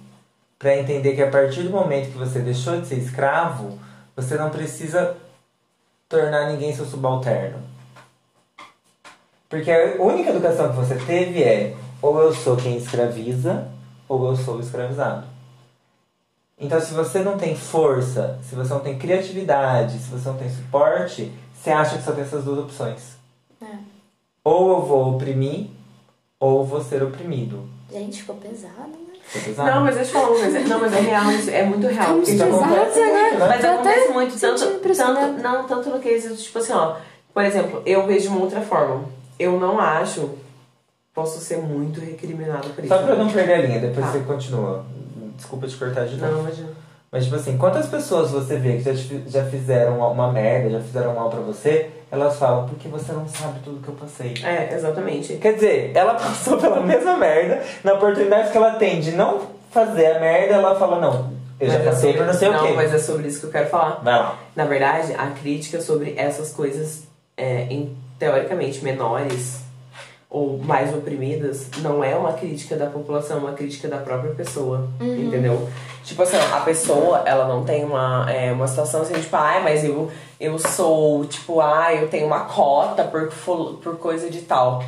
para 0.58 0.76
entender 0.76 1.16
que 1.16 1.22
a 1.22 1.30
partir 1.30 1.64
do 1.64 1.70
momento 1.70 2.12
que 2.12 2.18
você 2.18 2.40
deixou 2.40 2.80
de 2.82 2.88
ser 2.88 2.96
escravo, 2.96 3.78
você 4.16 4.36
não 4.36 4.50
precisa 4.50 5.16
tornar 6.10 6.52
ninguém 6.52 6.76
seu 6.76 6.86
subalterno. 6.86 7.60
Porque 9.48 9.72
a 9.72 10.02
única 10.02 10.32
educação 10.32 10.70
que 10.70 10.76
você 10.76 10.96
teve 10.96 11.44
é 11.44 11.76
ou 12.02 12.20
eu 12.20 12.34
sou 12.34 12.56
quem 12.58 12.78
escraviza, 12.78 13.68
ou 14.10 14.28
eu 14.28 14.36
sou 14.36 14.60
escravizado. 14.60 15.28
Então, 16.60 16.82
se 16.82 16.94
você 16.94 17.20
não 17.20 17.38
tem 17.38 17.56
força, 17.56 18.38
se 18.44 18.54
você 18.54 18.74
não 18.74 18.82
tem 18.82 18.98
criatividade, 18.98 19.98
se 19.98 20.10
você 20.10 20.28
não 20.28 20.36
tem 20.36 20.50
suporte, 20.50 21.32
você 21.54 21.70
acha 21.70 21.98
que 21.98 22.04
só 22.04 22.12
tem 22.12 22.24
essas 22.24 22.44
duas 22.44 22.60
opções. 22.60 23.14
É. 23.62 23.78
Ou 24.44 24.72
eu 24.72 24.82
vou 24.82 25.16
oprimir, 25.16 25.68
ou 26.38 26.60
eu 26.60 26.66
vou 26.66 26.84
ser 26.84 27.02
oprimido. 27.02 27.70
Gente, 27.90 28.22
ficou 28.22 28.36
pesado, 28.36 28.90
né? 28.90 29.20
Ficou 29.24 29.42
pesado? 29.44 29.72
Não, 29.72 29.84
mas 29.86 29.96
deixa 29.96 30.10
eu 30.10 30.22
falar 30.22 30.30
uma 30.30 30.40
coisa. 30.40 30.60
Não, 30.60 30.80
mas 30.82 30.94
é 30.94 31.00
real, 31.00 31.32
isso 31.32 31.50
é 31.50 31.64
muito 31.64 31.88
real. 31.88 32.16
Porque 32.16 32.32
isso 32.32 32.44
acontece 32.44 33.00
muito, 33.00 33.40
Mas 33.40 33.62
Tô 33.62 33.68
acontece 33.68 34.12
muito, 34.12 34.40
tanto, 34.40 34.80
tanto, 34.82 35.42
não, 35.42 35.68
tanto 35.68 35.90
no 35.90 36.00
quesito, 36.00 36.36
tipo 36.36 36.60
assim, 36.60 36.74
ó. 36.74 36.98
Por 37.34 37.46
exemplo, 37.46 37.82
eu 37.86 38.06
vejo 38.06 38.24
de 38.24 38.28
uma 38.28 38.42
outra 38.42 38.60
forma. 38.60 39.06
Eu 39.38 39.58
não 39.58 39.80
acho, 39.80 40.30
posso 41.20 41.40
ser 41.40 41.58
muito 41.58 42.00
recriminado 42.00 42.70
por 42.70 42.84
isso. 42.84 42.94
Só 42.94 43.02
pra 43.04 43.16
não 43.16 43.30
perder 43.30 43.54
a 43.54 43.62
linha, 43.62 43.80
depois 43.80 44.06
Tá. 44.06 44.12
você 44.14 44.20
continua. 44.20 44.86
Desculpa 45.36 45.68
te 45.68 45.76
cortar 45.76 46.06
de 46.06 46.16
novo. 46.18 46.32
Não, 46.34 46.40
imagina. 46.42 46.70
Mas, 47.12 47.24
tipo 47.24 47.36
assim, 47.36 47.58
quantas 47.58 47.88
pessoas 47.88 48.30
você 48.32 48.56
vê 48.58 48.78
que 48.78 48.84
já, 48.84 48.94
te- 48.94 49.24
já 49.28 49.44
fizeram 49.46 49.98
uma 50.00 50.32
merda, 50.32 50.70
já 50.70 50.80
fizeram 50.80 51.16
mal 51.16 51.30
pra 51.30 51.40
você, 51.40 51.90
elas 52.12 52.38
falam, 52.38 52.68
porque 52.68 52.88
você 52.88 53.12
não 53.12 53.28
sabe 53.28 53.60
tudo 53.64 53.82
que 53.82 53.88
eu 53.90 53.96
passei. 53.96 54.34
É, 54.44 54.74
exatamente. 54.76 55.34
Quer 55.38 55.54
dizer, 55.56 55.92
ela 55.96 56.14
passou 56.20 56.58
pela 56.58 56.80
mesma 56.82 57.18
merda, 57.18 57.64
na 57.84 57.94
oportunidade 57.94 58.52
que 58.52 58.58
ela 58.58 58.72
tem 58.76 59.02
de 59.02 59.12
não 59.12 59.42
fazer 59.72 60.06
a 60.18 60.20
merda, 60.20 60.54
ela 60.56 60.76
fala, 60.76 61.00
não, 61.00 61.32
eu 61.60 61.68
já 61.70 61.80
Mas 61.80 61.88
é 61.88 61.90
passei 61.90 62.12
sobre- 62.12 62.18
por 62.20 62.28
não 62.28 62.34
sei 62.40 62.50
não, 62.50 62.64
o 62.64 62.68
quê. 62.68 62.74
mas 62.76 62.94
é 62.94 63.00
sobre 63.00 63.28
isso 63.28 63.40
que 63.40 63.46
eu 63.48 63.52
quero 63.52 63.70
falar. 63.70 64.02
Vai 64.04 64.14
lá. 64.20 64.38
Na 64.56 64.66
verdade, 64.66 65.14
a 65.18 65.28
crítica 65.32 65.82
sobre 65.82 66.14
essas 66.16 66.52
coisas, 66.52 67.04
é, 67.36 67.64
em, 67.72 67.98
teoricamente 68.20 68.84
menores 68.84 69.62
ou 70.30 70.60
mais 70.60 70.94
oprimidas, 70.94 71.68
não 71.82 72.04
é 72.04 72.16
uma 72.16 72.34
crítica 72.34 72.76
da 72.76 72.86
população, 72.86 73.38
é 73.38 73.40
uma 73.40 73.54
crítica 73.54 73.88
da 73.88 73.98
própria 73.98 74.32
pessoa, 74.36 74.88
entendeu? 75.02 75.68
Tipo 76.04 76.22
assim, 76.22 76.38
a 76.38 76.60
pessoa, 76.60 77.24
ela 77.26 77.48
não 77.48 77.66
tem 77.66 77.84
uma, 77.84 78.30
é, 78.32 78.52
uma 78.52 78.68
situação 78.68 79.02
assim, 79.02 79.16
tipo, 79.16 79.36
ai, 79.36 79.64
mas 79.64 79.84
eu, 79.84 80.12
eu 80.40 80.60
sou, 80.60 81.26
tipo, 81.26 81.60
ai, 81.60 82.04
eu 82.04 82.08
tenho 82.10 82.28
uma 82.28 82.42
cota 82.42 83.04
por, 83.04 83.28
por 83.82 83.98
coisa 83.98 84.30
de 84.30 84.42
tal. 84.42 84.84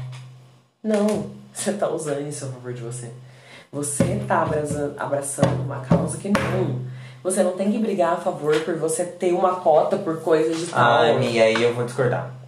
Não, 0.84 1.32
você 1.51 1.73
tá 1.73 1.89
usando 1.89 2.27
isso 2.27 2.45
a 2.45 2.49
favor 2.49 2.71
de 2.71 2.82
você. 2.82 3.10
Você 3.71 4.21
tá 4.27 4.43
abraçando, 4.43 4.93
abraçando 4.97 5.63
uma 5.63 5.80
causa 5.80 6.17
que 6.17 6.30
não. 6.30 6.82
Você 7.23 7.41
não 7.41 7.54
tem 7.54 7.71
que 7.71 7.77
brigar 7.80 8.13
a 8.13 8.17
favor 8.17 8.60
por 8.62 8.75
você 8.75 9.06
ter 9.06 9.32
uma 9.32 9.56
cota 9.56 9.97
por 9.97 10.21
coisa 10.21 10.54
de 10.54 10.67
tal. 10.67 11.01
Ai, 11.01 11.17
Mia, 11.17 11.45
aí 11.45 11.63
eu 11.63 11.73
vou 11.73 11.86
discordar. 11.86 12.40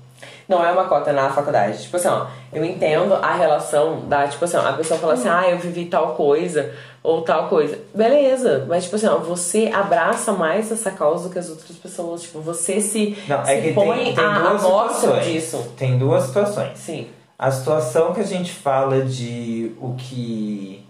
Não 0.47 0.63
é 0.65 0.71
uma 0.71 0.85
cota 0.85 1.13
na 1.13 1.29
faculdade. 1.29 1.83
Tipo 1.83 1.95
assim, 1.97 2.07
ó, 2.07 2.27
eu 2.51 2.63
entendo 2.65 3.13
a 3.15 3.33
relação 3.33 4.01
da, 4.07 4.27
tipo 4.27 4.43
assim, 4.43 4.57
ó, 4.57 4.67
a 4.67 4.73
pessoa 4.73 4.99
fala 4.99 5.13
assim, 5.13 5.29
ah, 5.29 5.49
eu 5.49 5.57
vivi 5.57 5.85
tal 5.85 6.15
coisa 6.15 6.73
ou 7.01 7.21
tal 7.21 7.47
coisa. 7.47 7.79
Beleza, 7.93 8.65
mas 8.67 8.83
tipo 8.83 8.95
assim, 8.95 9.07
ó, 9.07 9.17
você 9.17 9.69
abraça 9.73 10.31
mais 10.31 10.71
essa 10.71 10.91
causa 10.91 11.27
do 11.27 11.33
que 11.33 11.39
as 11.39 11.49
outras 11.49 11.77
pessoas. 11.77 12.23
Tipo, 12.23 12.39
você 12.41 12.81
se, 12.81 13.17
Não, 13.27 13.43
se 13.45 13.51
é 13.51 13.61
que 13.61 13.73
põe 13.73 14.03
tem, 14.05 14.15
tem 14.15 14.23
a, 14.25 14.39
duas 14.39 14.61
situações. 14.61 15.25
disso. 15.25 15.71
Tem 15.77 15.97
duas 15.97 16.23
situações. 16.25 16.77
Sim. 16.77 17.07
A 17.37 17.51
situação 17.51 18.13
que 18.13 18.21
a 18.21 18.25
gente 18.25 18.51
fala 18.51 19.01
de 19.01 19.73
o 19.81 19.95
que 19.97 20.85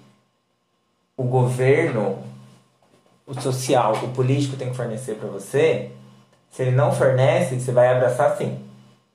o 1.16 1.24
governo, 1.24 2.20
o 3.26 3.40
social, 3.40 3.94
o 4.04 4.10
político 4.10 4.56
tem 4.56 4.70
que 4.70 4.76
fornecer 4.76 5.16
pra 5.16 5.30
você, 5.30 5.92
se 6.52 6.62
ele 6.62 6.72
não 6.72 6.92
fornece, 6.92 7.60
você 7.60 7.72
vai 7.72 7.88
abraçar 7.92 8.36
sim. 8.38 8.60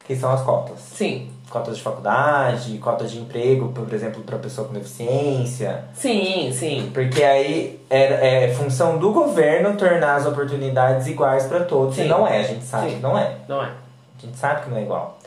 Que 0.08 0.16
são 0.16 0.32
as 0.32 0.40
cotas. 0.40 0.80
Sim. 0.80 1.30
Cotas 1.50 1.76
de 1.76 1.82
faculdade, 1.82 2.78
cotas 2.78 3.10
de 3.10 3.18
emprego, 3.18 3.68
por 3.68 3.92
exemplo, 3.92 4.22
para 4.22 4.38
pessoa 4.38 4.66
com 4.66 4.72
deficiência. 4.72 5.84
Sim, 5.94 6.50
sim. 6.50 6.90
Porque 6.94 7.22
aí 7.22 7.78
é, 7.90 8.44
é 8.44 8.54
função 8.54 8.96
do 8.96 9.12
governo 9.12 9.76
tornar 9.76 10.16
as 10.16 10.24
oportunidades 10.24 11.06
iguais 11.06 11.44
para 11.44 11.64
todos. 11.64 11.96
Sim. 11.96 12.06
E 12.06 12.08
não 12.08 12.26
é, 12.26 12.40
a 12.40 12.42
gente 12.42 12.64
sabe 12.64 12.88
Sim. 12.88 12.96
que 12.96 13.02
não 13.02 13.18
é. 13.18 13.36
Não 13.46 13.62
é? 13.62 13.66
A 13.66 14.26
gente 14.26 14.38
sabe 14.38 14.62
que 14.62 14.70
não 14.70 14.78
é 14.78 14.82
igual. 14.82 15.18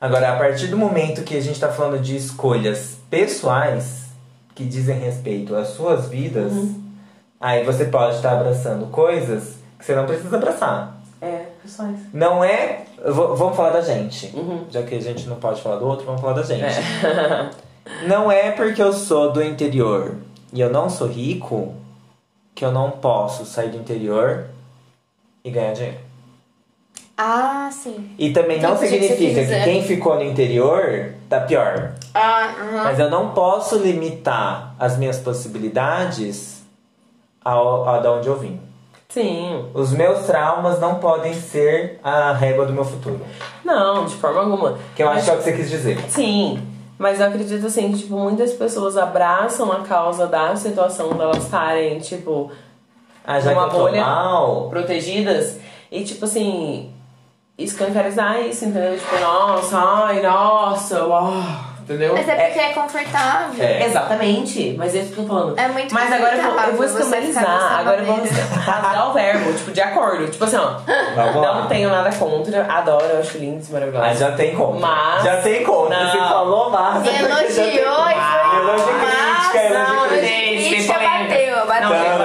Agora, 0.00 0.32
a 0.32 0.36
partir 0.36 0.68
do 0.68 0.78
momento 0.78 1.24
que 1.24 1.36
a 1.36 1.40
gente 1.40 1.54
está 1.54 1.68
falando 1.68 2.00
de 2.00 2.16
escolhas 2.16 2.98
pessoais 3.10 4.06
que 4.54 4.64
dizem 4.64 5.00
respeito 5.00 5.56
às 5.56 5.70
suas 5.70 6.08
vidas, 6.08 6.52
aí 7.40 7.64
você 7.64 7.86
pode 7.86 8.14
estar 8.14 8.38
abraçando 8.38 8.86
coisas 8.86 9.56
que 9.76 9.84
você 9.84 9.96
não 9.96 10.06
precisa 10.06 10.36
abraçar. 10.36 10.96
É, 11.20 11.46
pessoais. 11.60 11.98
Não 12.12 12.44
é. 12.44 12.84
Vamos 13.04 13.56
falar 13.56 13.70
da 13.70 13.80
gente. 13.80 14.34
Uhum. 14.34 14.64
Já 14.70 14.82
que 14.82 14.94
a 14.94 15.00
gente 15.00 15.26
não 15.28 15.36
pode 15.36 15.60
falar 15.62 15.76
do 15.76 15.86
outro, 15.86 16.04
vamos 16.04 16.20
falar 16.20 16.34
da 16.34 16.42
gente. 16.42 16.64
É. 16.64 17.50
Não 18.06 18.30
é 18.30 18.50
porque 18.50 18.82
eu 18.82 18.92
sou 18.92 19.32
do 19.32 19.42
interior 19.42 20.16
e 20.52 20.60
eu 20.60 20.68
não 20.68 20.90
sou 20.90 21.06
rico 21.08 21.74
que 22.54 22.62
eu 22.62 22.70
não 22.70 22.90
posso 22.90 23.46
sair 23.46 23.70
do 23.70 23.78
interior 23.78 24.44
e 25.42 25.50
ganhar 25.50 25.72
dinheiro. 25.72 25.96
Ah, 27.16 27.70
sim. 27.72 28.14
E 28.18 28.30
também 28.30 28.60
não 28.60 28.74
Entendi 28.74 28.94
o 28.94 28.98
que 28.98 29.06
você 29.06 29.08
significa 29.08 29.40
que 29.40 29.46
dizer. 29.46 29.64
quem 29.64 29.82
ficou 29.82 30.16
no 30.16 30.22
interior 30.22 31.14
tá 31.30 31.40
pior. 31.40 31.94
Ah. 32.14 32.54
Mas 32.84 32.98
eu 32.98 33.08
não 33.10 33.30
posso 33.30 33.78
limitar 33.78 34.74
as 34.78 34.98
minhas 34.98 35.18
possibilidades 35.18 36.62
ao, 37.44 37.88
a 37.88 37.98
da 38.00 38.12
onde 38.12 38.28
eu 38.28 38.38
vim. 38.38 38.60
Sim. 39.08 39.70
Os 39.72 39.90
meus 39.92 40.26
traumas 40.26 40.78
não 40.80 40.96
podem 40.96 41.32
ser 41.32 41.98
a 42.04 42.32
régua 42.32 42.66
do 42.66 42.72
meu 42.74 42.84
futuro. 42.84 43.20
Não, 43.64 44.04
de 44.04 44.14
forma 44.14 44.40
alguma. 44.40 44.78
Que 44.94 45.02
eu 45.02 45.08
acho 45.08 45.24
que 45.24 45.30
é 45.30 45.34
o 45.34 45.36
que 45.38 45.42
você 45.44 45.52
quis 45.52 45.70
dizer. 45.70 45.98
Sim, 46.10 46.62
mas 46.98 47.18
eu 47.18 47.26
acredito 47.26 47.66
assim 47.66 47.90
que 47.92 48.00
tipo, 48.00 48.14
muitas 48.18 48.52
pessoas 48.52 48.98
abraçam 48.98 49.72
a 49.72 49.80
causa 49.80 50.26
da 50.26 50.54
situação 50.56 51.10
delas 51.14 51.42
estarem, 51.44 51.98
tipo, 52.00 52.50
Ah, 53.24 53.40
já 53.40 53.52
Uma 53.52 53.62
que 53.62 53.74
eu 53.76 53.78
tô 53.78 53.78
bolha. 53.86 54.00
mal. 54.04 54.68
protegidas 54.68 55.58
e 55.90 56.04
tipo 56.04 56.24
assim, 56.26 56.92
escancarizar 57.56 58.40
isso, 58.42 58.66
entendeu? 58.66 58.98
Tipo, 58.98 59.18
nossa, 59.20 59.78
ai, 59.78 60.20
nossa, 60.22 61.04
uau, 61.06 61.32
entendeu? 61.88 62.12
Mas 62.14 62.28
é 62.28 62.34
porque 62.34 62.58
é, 62.58 62.72
confortável. 62.72 63.64
É. 63.64 63.84
Exatamente, 63.86 64.74
mas 64.76 64.94
é 64.94 64.98
isso 65.00 65.12
que 65.12 65.18
eu 65.18 65.24
tô 65.24 65.28
falando. 65.34 65.58
É 65.58 65.68
muito 65.68 65.94
Mas 65.94 66.12
agora 66.12 66.36
eu 66.36 66.42
vou, 66.42 66.60
eu 66.62 66.76
vou 66.76 66.84
escandalizar, 66.86 67.78
agora 67.80 68.00
eu 68.00 68.04
vou 68.06 68.16
rasgar 68.64 69.10
o 69.10 69.12
verbo, 69.12 69.52
tipo, 69.54 69.70
de 69.72 69.80
acordo. 69.80 70.28
Tipo 70.28 70.44
assim, 70.44 70.56
ó, 70.56 70.74
Vamos 71.14 71.36
lá. 71.42 71.54
não 71.60 71.66
tenho 71.66 71.88
nada 71.90 72.10
contra, 72.16 72.66
adoro, 72.70 73.04
eu 73.06 73.20
acho 73.20 73.38
lindo, 73.38 73.64
maravilhoso. 73.70 74.04
Ah, 74.04 74.14
já 74.14 74.32
tem 74.32 74.54
conta. 74.54 74.78
Mas- 74.80 75.24
Já 75.24 75.36
tem 75.42 75.64
conta. 75.64 75.88
Não. 75.96 76.10
Você 76.10 76.18
falou 76.18 76.70
já 77.04 77.12
elogiou 77.22 78.08
e 78.08 78.14
foi. 78.14 78.58
Elogio 78.58 78.94
crítica, 78.98 79.58
elogio 79.58 79.94
e 79.94 79.96
Não, 79.96 80.08
crítica. 80.08 80.26
gente, 80.26 80.68
Crítica 80.68 80.98
bateu, 80.98 81.66
bateu. 81.66 81.88
Não, 81.88 82.17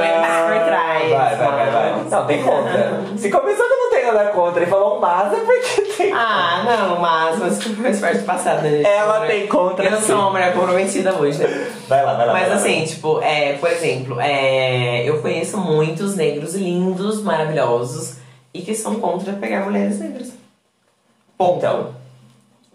Não, 2.13 2.25
tem 2.27 2.43
contra. 2.43 3.01
Se 3.17 3.29
começou 3.29 3.65
que 3.65 3.73
eu 3.73 3.77
não 3.77 3.89
tenho 3.89 4.13
nada 4.13 4.29
contra 4.31 4.63
e 4.63 4.65
falou 4.67 4.97
um 4.97 4.99
massa, 4.99 5.35
é 5.35 5.39
porque 5.39 5.81
tem 5.97 6.13
Ah, 6.13 6.63
não, 6.65 6.99
mas 6.99 7.39
mas 7.39 7.63
faz 7.77 7.99
parte 7.99 8.17
do 8.19 8.25
passado, 8.25 8.61
né, 8.61 8.69
gente? 8.69 8.85
Ela 8.87 9.25
tem 9.25 9.47
contra, 9.47 9.85
Eu 9.85 9.91
não 9.91 9.99
sim. 9.99 10.07
sou 10.07 10.15
uma 10.17 10.31
mulher 10.31 10.53
comprometida 10.53 11.13
hoje, 11.13 11.39
né? 11.39 11.71
Vai 11.87 12.05
lá, 12.05 12.13
vai 12.13 12.27
lá. 12.27 12.33
Mas 12.33 12.41
vai 12.43 12.49
lá. 12.51 12.55
assim, 12.55 12.85
tipo, 12.85 13.19
é, 13.21 13.53
por 13.53 13.69
exemplo, 13.69 14.17
é, 14.21 15.03
eu 15.07 15.21
conheço 15.21 15.57
muitos 15.57 16.15
negros 16.15 16.55
lindos, 16.55 17.21
maravilhosos, 17.21 18.15
e 18.53 18.61
que 18.61 18.75
são 18.75 18.95
contra 18.95 19.33
pegar 19.33 19.61
mulheres 19.65 19.99
negras. 19.99 20.31
Ponto. 21.37 21.57
Então. 21.57 22.03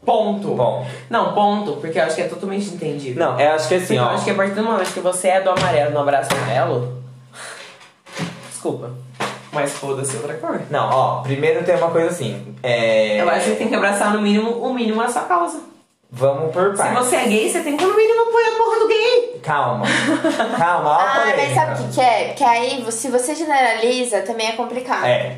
Ponto. 0.04 0.54
Bom. 0.54 0.86
Não, 1.10 1.34
ponto, 1.34 1.72
porque 1.80 1.98
eu 1.98 2.04
acho 2.04 2.14
que 2.16 2.22
é 2.22 2.28
totalmente 2.28 2.68
entendido. 2.70 3.18
Não, 3.20 3.38
eu 3.38 3.52
acho 3.52 3.68
que 3.68 3.74
assim, 3.74 3.86
Porque 3.96 3.98
eu 3.98 4.04
ó. 4.04 4.08
acho 4.10 4.24
que 4.24 4.30
a 4.30 4.34
partir 4.34 4.54
do 4.54 4.62
momento 4.62 4.92
que 4.92 5.00
você 5.00 5.28
é 5.28 5.40
do 5.40 5.50
amarelo 5.50 5.90
no 5.92 6.00
abraço 6.00 6.30
amarelo. 6.34 7.02
Desculpa. 8.48 8.90
Mas 9.60 9.72
foda-se 9.72 10.16
outra 10.16 10.34
cor. 10.34 10.60
Não, 10.70 10.88
ó, 10.90 11.22
primeiro 11.22 11.64
tem 11.64 11.74
uma 11.76 11.90
coisa 11.90 12.08
assim. 12.10 12.54
É. 12.62 13.20
Eu 13.20 13.28
acho 13.28 13.50
que 13.50 13.56
tem 13.56 13.68
que 13.68 13.74
abraçar 13.74 14.12
no 14.12 14.20
mínimo, 14.22 14.50
o 14.50 14.72
mínimo 14.72 15.00
a 15.00 15.08
sua 15.08 15.22
causa. 15.22 15.60
Vamos 16.10 16.52
por 16.52 16.70
Se 16.76 16.82
partes. 16.82 17.06
você 17.06 17.16
é 17.16 17.24
gay, 17.26 17.50
você 17.50 17.60
tem 17.62 17.76
que 17.76 17.84
no 17.84 17.94
mínimo 17.94 18.22
apoiar 18.28 18.48
a 18.48 18.56
porra 18.56 18.78
do 18.78 18.88
gay. 18.88 19.40
Calma. 19.42 19.84
Calma, 20.56 20.90
ó 20.90 20.98
Ah, 21.00 21.24
mas 21.36 21.54
sabe 21.54 21.72
o 21.82 21.84
que, 21.88 21.94
que 21.94 22.00
é? 22.00 22.28
Que 22.34 22.44
aí, 22.44 22.92
se 22.92 23.10
você 23.10 23.34
generaliza, 23.34 24.22
também 24.22 24.48
é 24.48 24.52
complicado. 24.52 25.04
É. 25.04 25.36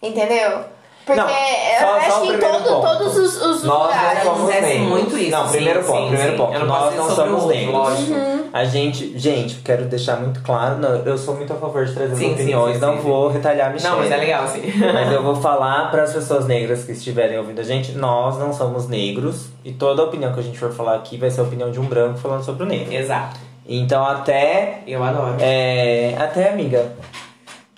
Entendeu? 0.00 0.64
Porque 1.04 1.20
Não, 1.20 1.28
eu 1.28 1.34
só- 1.80 1.96
acho 1.96 2.20
que 2.20 2.26
em 2.28 2.38
primeiro 2.38 2.62
todo, 2.64 2.80
ponto. 2.80 2.98
todos 2.98 3.16
os, 3.16 3.36
os 3.42 3.64
Nós 3.64 3.86
lugares. 3.88 4.24
não 4.24 4.34
somos 4.34 4.50
Acontece 4.50 4.66
negros. 4.66 4.88
muito 4.88 5.18
isso, 5.18 5.30
Não, 5.32 5.44
sim, 5.46 5.52
primeiro 5.52 5.82
ponto, 5.84 5.98
sim, 6.02 6.06
primeiro 6.08 6.30
sim. 6.32 6.36
ponto. 6.38 6.52
Eu 6.54 6.60
não 6.60 6.66
Nós 6.66 6.94
não 6.96 7.10
somos 7.10 7.46
negros. 7.46 7.72
lógico. 7.74 8.12
Uhum. 8.12 8.42
A 8.52 8.64
gente, 8.64 9.18
gente, 9.18 9.54
quero 9.64 9.84
deixar 9.86 10.16
muito 10.20 10.40
claro, 10.42 10.76
não, 10.78 10.90
eu 10.90 11.18
sou 11.18 11.34
muito 11.34 11.52
a 11.52 11.56
favor 11.56 11.84
de 11.84 11.92
trazer 11.94 12.12
as 12.12 12.18
Sim, 12.18 12.26
sim, 12.28 12.32
opiniões, 12.34 12.74
sim, 12.74 12.80
não 12.82 12.96
sim, 12.96 13.00
vou 13.02 13.28
retalhar 13.30 13.70
a 13.70 13.72
Michelle. 13.72 13.94
Não, 13.94 14.00
mas 14.02 14.12
é 14.12 14.16
legal, 14.16 14.46
sim. 14.46 14.62
Mas 14.92 15.10
eu 15.12 15.22
vou 15.22 15.34
falar 15.36 15.90
para 15.90 16.02
as 16.04 16.12
pessoas 16.12 16.46
negras 16.46 16.84
que 16.84 16.92
estiverem 16.92 17.36
ouvindo 17.38 17.60
a 17.60 17.64
gente, 17.64 17.92
nós 17.92 18.38
não 18.38 18.52
somos 18.52 18.86
negros 18.88 19.46
e 19.64 19.72
toda 19.72 20.02
a 20.02 20.04
opinião 20.04 20.32
que 20.32 20.38
a 20.40 20.42
gente 20.42 20.58
for 20.58 20.70
falar 20.72 20.94
aqui 20.96 21.16
vai 21.16 21.30
ser 21.30 21.40
a 21.40 21.44
opinião 21.44 21.70
de 21.72 21.80
um 21.80 21.84
branco 21.86 22.18
falando 22.18 22.44
sobre 22.44 22.62
o 22.62 22.66
negro. 22.66 22.92
Exato. 22.92 23.40
Então 23.66 24.04
até, 24.06 24.80
Eu 24.86 25.02
adoro. 25.02 25.36
é, 25.40 26.14
até 26.18 26.50
amiga, 26.50 26.92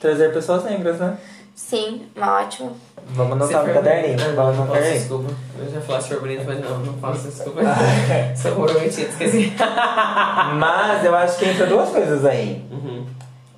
trazer 0.01 0.33
pessoas 0.33 0.65
negras, 0.65 0.99
né? 0.99 1.17
Sim, 1.55 2.03
ótimo. 2.21 2.77
Vamos 3.11 3.39
Você 3.39 3.55
anotar 3.55 3.69
no 3.69 3.75
caderninho, 3.75 4.17
bonita. 4.19 4.33
vamos 4.35 4.57
no 4.57 4.63
Posso, 4.67 4.73
caderninho. 4.75 4.99
desculpa. 5.01 5.35
Eu 5.59 5.71
já 5.71 5.81
falasse 5.83 6.09
que 6.09 6.15
foi 6.15 6.21
bonito, 6.23 6.45
mas 6.47 6.61
não, 6.61 6.79
não 6.79 6.93
faço 6.95 7.29
desculpa. 7.29 7.61
Sou 8.37 8.53
comprometido, 8.57 9.09
esqueci. 9.11 9.53
Mas 10.59 11.05
eu 11.05 11.15
acho 11.15 11.39
que 11.39 11.45
entra 11.45 11.67
duas 11.67 11.91
coisas 11.91 12.25
aí. 12.25 12.65
Uhum. 12.71 13.07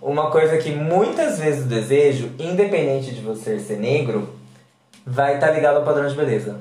Uma 0.02 0.30
coisa 0.30 0.58
que 0.58 0.70
muitas 0.70 1.38
vezes 1.38 1.64
o 1.64 1.68
desejo, 1.68 2.30
independente 2.38 3.14
de 3.14 3.20
você 3.22 3.58
ser 3.58 3.78
negro, 3.78 4.28
vai 5.06 5.34
estar 5.36 5.50
ligado 5.52 5.76
ao 5.78 5.84
padrão 5.84 6.06
de 6.06 6.14
beleza. 6.14 6.60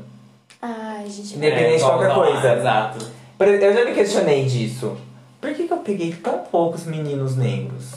Ai, 0.61 1.07
gente. 1.09 1.35
Independente 1.35 1.77
de 1.77 1.83
É, 1.83 1.87
qualquer 1.87 2.07
volta 2.13 2.19
lá, 2.21 2.31
coisa. 2.31 2.53
Exato. 2.59 3.05
Eu 3.39 3.73
já 3.73 3.85
me 3.85 3.93
questionei 3.93 4.45
disso. 4.45 4.95
Por 5.41 5.53
que, 5.53 5.67
que 5.67 5.73
eu 5.73 5.77
peguei 5.77 6.13
tão 6.13 6.39
poucos 6.39 6.85
meninos 6.85 7.35
negros? 7.35 7.91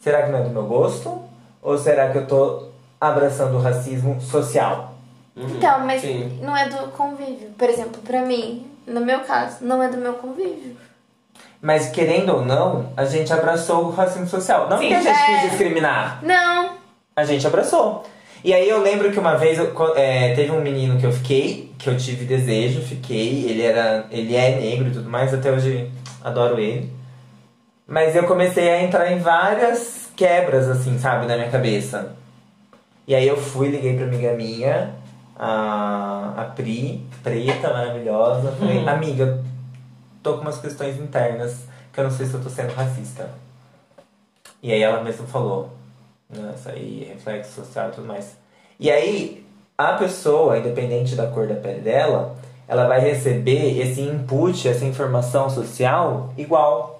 Será 0.00 0.22
que 0.22 0.30
não 0.32 0.38
é 0.38 0.42
do 0.42 0.50
meu 0.50 0.64
gosto? 0.64 1.20
Ou 1.66 1.76
será 1.76 2.10
que 2.10 2.18
eu 2.18 2.26
tô 2.28 2.68
abraçando 3.00 3.56
o 3.56 3.60
racismo 3.60 4.20
social? 4.20 4.94
Uhum. 5.34 5.48
Então, 5.48 5.80
mas 5.80 6.00
Sim. 6.00 6.38
não 6.40 6.56
é 6.56 6.68
do 6.68 6.76
convívio. 6.92 7.50
Por 7.58 7.68
exemplo, 7.68 8.00
pra 8.06 8.20
mim, 8.22 8.64
no 8.86 9.00
meu 9.00 9.18
caso, 9.22 9.56
não 9.62 9.82
é 9.82 9.88
do 9.88 9.96
meu 9.96 10.12
convívio. 10.12 10.76
Mas 11.60 11.88
querendo 11.88 12.32
ou 12.36 12.44
não, 12.44 12.92
a 12.96 13.04
gente 13.04 13.32
abraçou 13.32 13.86
o 13.86 13.90
racismo 13.90 14.28
social. 14.28 14.68
Não 14.70 14.78
Sim, 14.78 14.90
porque 14.90 14.94
a 14.94 15.12
gente 15.12 15.20
é. 15.20 15.40
quis 15.40 15.50
discriminar. 15.50 16.20
Não. 16.22 16.74
A 17.16 17.24
gente 17.24 17.44
abraçou. 17.44 18.04
E 18.44 18.54
aí 18.54 18.68
eu 18.68 18.80
lembro 18.80 19.10
que 19.10 19.18
uma 19.18 19.34
vez 19.34 19.58
eu 19.58 19.74
é, 19.96 20.36
teve 20.36 20.52
um 20.52 20.60
menino 20.60 21.00
que 21.00 21.04
eu 21.04 21.10
fiquei, 21.10 21.72
que 21.76 21.88
eu 21.88 21.96
tive 21.96 22.24
desejo, 22.24 22.80
fiquei, 22.80 23.44
ele 23.50 23.62
era. 23.62 24.06
ele 24.12 24.36
é 24.36 24.54
negro 24.54 24.86
e 24.86 24.92
tudo 24.92 25.10
mais, 25.10 25.34
até 25.34 25.50
hoje 25.50 25.90
adoro 26.22 26.60
ele. 26.60 26.88
Mas 27.88 28.14
eu 28.14 28.22
comecei 28.22 28.70
a 28.70 28.80
entrar 28.80 29.10
em 29.10 29.18
várias 29.18 30.05
quebras, 30.16 30.68
assim, 30.68 30.98
sabe, 30.98 31.26
na 31.26 31.36
minha 31.36 31.50
cabeça. 31.50 32.12
E 33.06 33.14
aí 33.14 33.26
eu 33.28 33.36
fui, 33.36 33.68
liguei 33.68 33.96
pra 33.96 34.06
amiga 34.06 34.32
minha, 34.32 34.94
a, 35.38 36.32
a 36.36 36.44
Pri, 36.56 37.06
preta, 37.22 37.70
maravilhosa. 37.72 38.52
Falei, 38.52 38.78
Uhum. 38.78 38.88
amiga, 38.88 39.44
tô 40.22 40.34
com 40.34 40.40
umas 40.40 40.58
questões 40.58 40.98
internas 40.98 41.64
que 41.92 42.00
eu 42.00 42.04
não 42.04 42.10
sei 42.10 42.26
se 42.26 42.34
eu 42.34 42.42
tô 42.42 42.48
sendo 42.50 42.72
racista. 42.74 43.30
E 44.62 44.72
aí 44.72 44.82
ela 44.82 45.02
mesma 45.02 45.26
falou, 45.26 45.70
isso 46.30 46.68
aí, 46.68 47.04
reflexo 47.14 47.52
social 47.62 47.88
e 47.88 47.92
tudo 47.92 48.06
mais. 48.06 48.36
E 48.80 48.90
aí, 48.90 49.46
a 49.78 49.92
pessoa, 49.92 50.58
independente 50.58 51.14
da 51.14 51.26
cor 51.28 51.46
da 51.46 51.54
pele 51.54 51.80
dela, 51.80 52.34
ela 52.66 52.86
vai 52.88 52.98
receber 53.00 53.78
esse 53.80 54.00
input, 54.00 54.66
essa 54.68 54.84
informação 54.84 55.48
social 55.48 56.32
igual. 56.36 56.95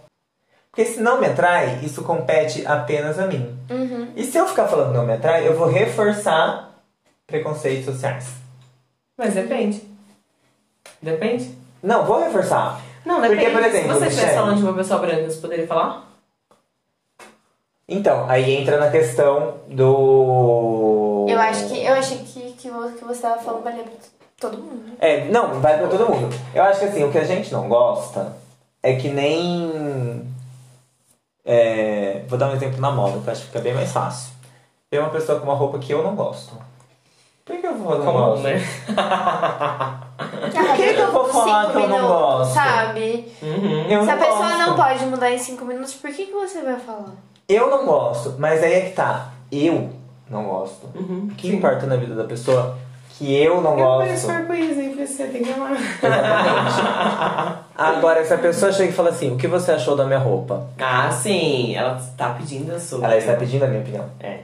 Porque 0.76 0.92
se 0.92 1.00
não 1.00 1.18
me 1.18 1.26
atrai, 1.26 1.80
isso 1.82 2.02
compete 2.02 2.66
apenas 2.66 3.18
a 3.18 3.26
mim. 3.26 3.58
Uhum. 3.70 4.08
E 4.14 4.22
se 4.24 4.36
eu 4.36 4.46
ficar 4.46 4.68
falando 4.68 4.92
não 4.92 5.06
me 5.06 5.14
atrai, 5.14 5.48
eu 5.48 5.56
vou 5.56 5.68
reforçar 5.68 6.82
preconceitos 7.26 7.86
sociais. 7.86 8.26
Mas 9.16 9.32
depende. 9.32 9.82
Depende. 11.00 11.50
Não, 11.82 12.04
vou 12.04 12.22
reforçar. 12.22 12.78
Não, 13.06 13.20
Porque, 13.20 13.36
depende. 13.36 13.52
por 13.52 13.64
exemplo, 13.64 13.94
Se 13.94 14.00
você 14.00 14.06
estivesse 14.08 14.34
falando 14.34 14.58
de 14.58 14.64
uma 14.64 14.74
pessoa 14.74 15.00
branca, 15.00 15.30
você 15.30 15.40
poderia 15.40 15.66
falar? 15.66 16.06
Então, 17.88 18.28
aí 18.28 18.56
entra 18.56 18.78
na 18.78 18.90
questão 18.90 19.54
do. 19.68 21.24
Eu 21.26 21.40
acho 21.40 21.68
que 21.68 21.82
eu 21.82 21.94
achei 21.94 22.18
que, 22.18 22.52
que, 22.52 22.68
o 22.70 22.92
que 22.92 23.04
você 23.04 23.22
tava 23.22 23.40
falando 23.40 23.64
valia 23.64 23.82
pra 23.82 23.92
todo 24.38 24.58
mundo. 24.58 24.92
É, 24.98 25.24
não, 25.24 25.58
vai 25.58 25.78
pra 25.78 25.88
todo 25.88 26.10
mundo. 26.10 26.36
Eu 26.54 26.62
acho 26.64 26.80
que 26.80 26.84
assim, 26.84 27.02
o 27.02 27.10
que 27.10 27.16
a 27.16 27.24
gente 27.24 27.50
não 27.50 27.66
gosta 27.66 28.36
é 28.82 28.94
que 28.94 29.08
nem. 29.08 30.35
É, 31.46 32.24
vou 32.28 32.38
dar 32.38 32.48
um 32.50 32.54
exemplo 32.54 32.80
na 32.80 32.90
moda, 32.90 33.18
que 33.20 33.28
eu 33.28 33.32
acho 33.32 33.40
que 33.42 33.46
fica 33.46 33.60
bem 33.60 33.72
mais 33.74 33.92
fácil. 33.92 34.32
Ver 34.90 34.98
uma 35.00 35.10
pessoa 35.10 35.38
com 35.38 35.46
uma 35.46 35.54
roupa 35.54 35.78
que 35.78 35.92
eu 35.92 36.02
não 36.02 36.14
gosto. 36.14 36.54
Por 37.44 37.56
que 37.60 37.66
eu 37.66 37.74
vou 37.76 37.96
não 37.98 38.04
Comum, 38.04 38.18
gosto? 38.30 38.42
né? 38.42 38.58
Por 40.52 40.76
que 40.76 40.94
que 40.94 41.00
eu 41.00 41.12
vou 41.12 41.24
falar 41.28 41.70
que 41.70 41.76
eu 41.78 41.88
não 41.88 42.08
gosto? 42.08 42.54
Sabe? 42.54 43.32
Uhum. 43.42 43.82
Eu 43.88 44.04
Se 44.04 44.10
a 44.10 44.16
não 44.16 44.22
pessoa 44.24 44.48
gosto. 44.48 44.58
não 44.58 44.76
pode 44.76 45.06
mudar 45.06 45.30
em 45.30 45.38
cinco 45.38 45.64
minutos, 45.64 45.94
por 45.94 46.10
que, 46.12 46.26
que 46.26 46.32
você 46.32 46.62
vai 46.62 46.76
falar? 46.80 47.12
Eu 47.48 47.70
não 47.70 47.86
gosto, 47.86 48.34
mas 48.38 48.62
aí 48.62 48.72
é 48.74 48.80
que 48.82 48.90
tá. 48.96 49.30
Eu 49.52 49.90
não 50.28 50.44
gosto. 50.44 50.88
Uhum. 50.94 51.28
O 51.30 51.34
que 51.36 51.48
importa 51.54 51.86
na 51.86 51.96
vida 51.96 52.14
da 52.16 52.24
pessoa 52.24 52.76
que 53.18 53.34
eu 53.42 53.60
não 53.60 53.72
Eu 53.72 53.84
gosto. 53.84 53.98
pareço 54.06 54.30
arco-íris, 54.30 54.78
hein? 54.78 54.94
Você 55.06 55.26
tem 55.26 55.42
que 55.42 55.52
amar. 55.52 55.72
Exatamente. 55.72 57.66
Agora, 57.76 58.24
se 58.24 58.34
a 58.34 58.38
pessoa 58.38 58.72
chega 58.72 58.90
e 58.90 58.92
fala 58.92 59.10
assim, 59.10 59.32
o 59.32 59.36
que 59.36 59.46
você 59.46 59.72
achou 59.72 59.96
da 59.96 60.04
minha 60.04 60.18
roupa? 60.18 60.66
Ah, 60.80 61.10
sim. 61.10 61.74
Ela 61.76 62.00
tá 62.16 62.30
pedindo 62.30 62.74
a 62.74 62.78
sua. 62.80 63.04
Ela 63.04 63.16
está 63.16 63.34
pedindo 63.34 63.64
a 63.64 63.68
minha 63.68 63.80
opinião. 63.80 64.04
É. 64.20 64.38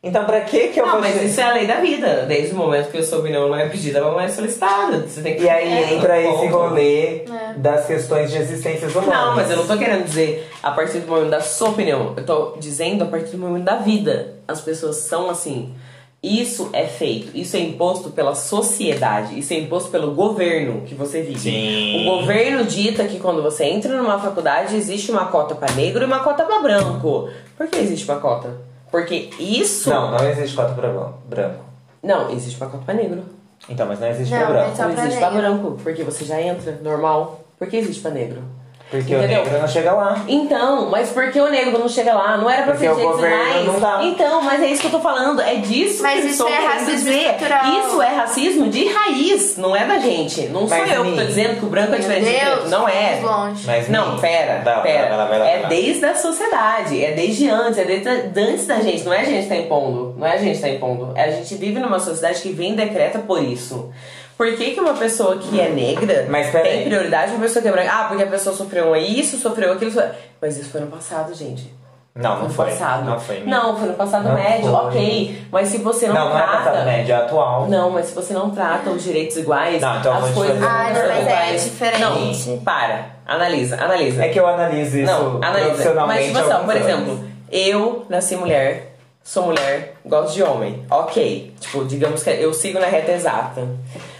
Então, 0.00 0.24
pra 0.24 0.40
que 0.42 0.68
que 0.68 0.80
eu 0.80 0.86
Não, 0.86 0.92
vou... 0.92 1.00
mas 1.00 1.20
isso 1.20 1.40
é 1.40 1.42
a 1.42 1.52
lei 1.52 1.66
da 1.66 1.80
vida. 1.80 2.24
Desde 2.26 2.54
o 2.54 2.56
momento 2.56 2.88
que 2.90 2.98
a 2.98 3.02
sua 3.02 3.18
opinião 3.18 3.48
não 3.48 3.56
é 3.56 3.68
pedida, 3.68 3.98
ela 3.98 4.12
não 4.12 4.20
é 4.20 4.28
solicitada. 4.28 4.98
Você 5.00 5.20
tem 5.22 5.34
que 5.36 5.42
E 5.42 5.50
aí 5.50 5.68
É, 5.72 5.94
entra 5.94 6.20
esse 6.22 6.30
ponto. 6.48 6.56
rolê 6.56 7.16
É. 7.24 7.54
das 7.56 7.84
questões 7.86 8.30
de 8.30 8.38
existências 8.38 8.94
humanas. 8.94 9.12
Não, 9.14 9.34
mas 9.34 9.50
eu 9.50 9.56
não 9.56 9.66
tô 9.66 9.76
querendo 9.76 10.04
dizer 10.04 10.48
a 10.62 10.70
partir 10.70 11.00
do 11.00 11.08
momento 11.08 11.30
da 11.30 11.40
sua 11.40 11.70
opinião. 11.70 12.14
Eu 12.16 12.24
tô 12.24 12.54
dizendo 12.60 13.02
a 13.02 13.06
partir 13.08 13.32
do 13.32 13.38
momento 13.38 13.64
da 13.64 13.74
vida. 13.76 14.34
As 14.46 14.60
pessoas 14.60 14.96
são 14.96 15.28
assim. 15.28 15.74
Isso 16.20 16.68
é 16.72 16.84
feito, 16.84 17.36
isso 17.36 17.56
é 17.56 17.60
imposto 17.60 18.10
pela 18.10 18.34
sociedade, 18.34 19.38
isso 19.38 19.52
é 19.52 19.56
imposto 19.58 19.88
pelo 19.90 20.12
governo 20.14 20.80
que 20.82 20.92
você 20.94 21.22
vive. 21.22 21.38
Sim. 21.38 22.00
O 22.08 22.18
governo 22.18 22.64
dita 22.64 23.04
que 23.04 23.20
quando 23.20 23.40
você 23.40 23.64
entra 23.66 23.96
numa 23.96 24.18
faculdade 24.18 24.74
existe 24.74 25.12
uma 25.12 25.26
cota 25.26 25.54
pra 25.54 25.70
negro 25.74 26.02
e 26.02 26.06
uma 26.06 26.18
cota 26.20 26.42
pra 26.42 26.58
branco. 26.60 27.28
Por 27.56 27.68
que 27.68 27.76
existe 27.78 28.04
uma 28.10 28.18
cota? 28.20 28.52
Porque 28.90 29.30
isso. 29.38 29.90
Não, 29.90 30.10
não 30.10 30.28
existe 30.28 30.56
cota 30.56 30.72
pra 30.74 30.88
bran- 30.88 31.12
branco. 31.28 31.64
Não, 32.02 32.30
existe 32.32 32.60
uma 32.60 32.68
cota 32.68 32.84
pra 32.84 32.94
negro. 32.94 33.22
Então, 33.68 33.86
mas 33.86 34.00
não 34.00 34.08
existe 34.08 34.34
pra 34.34 34.46
branco. 34.46 34.76
Não 34.76 34.90
existe 34.90 35.18
pra 35.18 35.30
negro. 35.30 35.36
branco, 35.58 35.80
porque 35.84 36.02
você 36.02 36.24
já 36.24 36.40
entra 36.42 36.80
normal. 36.82 37.44
Por 37.56 37.68
que 37.68 37.76
existe 37.76 38.00
pra 38.02 38.10
negro? 38.10 38.42
Porque 38.90 39.14
Entendeu? 39.14 39.42
o 39.42 39.44
negro 39.44 39.58
não 39.60 39.68
chega 39.68 39.92
lá. 39.92 40.24
Então, 40.26 40.88
mas 40.88 41.10
por 41.10 41.30
que 41.30 41.38
o 41.38 41.48
negro 41.50 41.78
não 41.78 41.88
chega 41.90 42.14
lá? 42.14 42.38
Não 42.38 42.48
era 42.48 42.62
pra 42.62 42.72
Porque 42.72 42.86
ser 42.86 42.92
o 42.92 42.96
governo 42.96 43.36
mais? 43.36 43.66
não 43.66 43.78
dá. 43.80 44.00
Então, 44.02 44.40
mas 44.40 44.62
é 44.62 44.66
isso 44.68 44.80
que 44.80 44.86
eu 44.86 44.92
tô 44.92 45.00
falando. 45.00 45.42
É 45.42 45.56
disso 45.56 46.02
Mas 46.02 46.20
que 46.20 46.20
eu 46.20 46.30
isso 46.30 46.42
estou 46.42 46.48
é 46.48 46.52
querendo 46.56 46.72
racismo 46.72 46.94
dizer. 47.10 47.18
estrutural. 47.30 47.64
Isso 47.80 48.02
é 48.02 48.08
racismo 48.14 48.68
de 48.70 48.88
raiz, 48.88 49.56
não 49.58 49.76
é 49.76 49.86
da 49.86 49.98
gente. 49.98 50.40
Não 50.48 50.66
sou 50.66 50.78
Mas, 50.78 50.90
eu 50.90 51.04
que 51.04 51.12
tô 51.16 51.22
dizendo 51.24 51.58
que 51.60 51.66
o 51.66 51.68
branco 51.68 51.94
é 51.94 51.98
diferente 51.98 52.24
do 52.24 52.30
Deus, 52.30 52.54
preto. 52.60 52.68
Não 52.70 52.88
é. 52.88 53.20
longe. 53.22 53.66
Mas, 53.66 53.88
Não, 53.90 54.14
Mi, 54.14 54.20
pera, 54.22 54.62
lá, 54.64 54.80
pera. 54.80 55.08
vai 55.08 55.16
lá, 55.18 55.24
vai 55.26 55.38
lá, 55.38 55.44
vai 55.44 55.62
é 55.64 55.66
desde 55.66 56.04
a 56.06 56.14
sociedade, 56.14 57.04
é 57.04 57.12
desde 57.12 57.50
antes, 57.50 57.78
é 57.78 57.84
desde 57.84 58.08
antes 58.40 58.66
da 58.66 58.80
gente. 58.80 59.04
Não 59.04 59.12
é 59.12 59.20
a 59.20 59.24
gente 59.24 59.42
que 59.42 59.48
tá 59.50 59.56
impondo, 59.56 60.14
não 60.16 60.26
é 60.26 60.32
a 60.32 60.38
gente 60.38 60.56
que 60.56 60.62
tá 60.62 60.68
impondo. 60.70 61.12
É 61.14 61.24
a 61.24 61.30
gente 61.30 61.54
vive 61.56 61.78
numa 61.78 61.98
sociedade 62.00 62.40
que 62.40 62.52
vem 62.52 62.72
e 62.72 62.76
decreta 62.76 63.18
por 63.18 63.42
isso. 63.42 63.90
Por 64.38 64.46
que, 64.56 64.70
que 64.70 64.80
uma 64.80 64.94
pessoa 64.94 65.36
que 65.36 65.60
é 65.60 65.68
negra 65.68 66.26
Mas 66.30 66.48
pera 66.50 66.62
tem 66.62 66.78
aí. 66.80 66.84
prioridade 66.86 67.32
uma 67.32 67.40
pessoa 67.40 67.60
que 67.60 67.68
é 67.68 67.72
branca? 67.72 67.90
Ah, 67.92 68.04
porque 68.04 68.22
a 68.22 68.26
pessoa 68.28 68.54
sofreu 68.54 68.94
isso, 68.96 69.36
sofreu 69.36 69.72
aquilo. 69.72 69.90
sofreu- 69.90 70.12
Mas 70.40 70.56
isso 70.56 70.70
foi 70.70 70.80
no 70.80 70.86
passado, 70.86 71.34
gente. 71.34 71.76
Não, 72.14 72.36
não 72.36 72.42
no 72.44 72.50
foi. 72.50 72.66
passado. 72.66 73.04
Não 73.04 73.18
foi. 73.20 73.40
Mi. 73.40 73.50
Não, 73.50 73.76
foi 73.78 73.88
no 73.88 73.94
passado 73.94 74.24
Não 74.28 74.34
médio, 74.34 74.70
foi. 74.70 74.74
ok. 74.86 75.42
Mas 75.52 75.68
se 75.68 75.78
você 75.78 76.06
não, 76.08 76.14
Não, 76.14 76.28
não 76.30 76.38
é 76.38 76.42
trata. 76.42 76.56
passado 76.70 76.84
médio, 76.86 77.12
é 77.12 77.16
atual. 77.16 77.68
Não, 77.68 77.90
mas 77.90 78.06
se 78.06 78.14
você 78.14 78.32
não 78.32 78.50
trata 78.50 78.90
os 78.90 79.02
direitos 79.04 79.36
iguais, 79.36 79.80
Não, 79.82 79.98
então 79.98 80.12
as 80.14 80.20
vamos 80.20 80.34
coisas 80.36 80.58
fazer- 80.58 80.66
não 80.68 80.80
Ah, 80.80 80.94
são 80.94 81.02
não, 81.02 81.24
mas 81.24 81.26
é 81.28 81.52
diferente. 81.56 82.48
Não, 82.48 82.58
para. 82.60 83.06
Analisa, 83.26 83.76
analisa. 83.82 84.24
É 84.24 84.28
que 84.28 84.38
eu 84.40 84.46
analiso 84.46 84.98
isso 84.98 85.12
Não, 85.12 85.36
analisa. 85.36 85.66
profissionalmente 85.66 86.18
Mas, 86.18 86.26
tipo 86.26 86.38
assim, 86.54 86.64
por 86.64 86.76
anos. 86.76 86.88
exemplo, 86.88 87.24
eu 87.52 88.06
nasci 88.08 88.36
mulher, 88.36 88.94
sou 89.22 89.44
mulher, 89.46 89.94
gosto 90.04 90.34
de 90.34 90.42
homem. 90.42 90.82
Ok. 90.90 91.54
Tipo, 91.60 91.84
digamos 91.84 92.22
que 92.22 92.30
eu 92.30 92.52
sigo 92.54 92.80
na 92.80 92.86
reta 92.86 93.12
exata. 93.12 93.62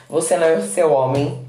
Você 0.09 0.37
nasceu 0.37 0.93
homem, 0.93 1.47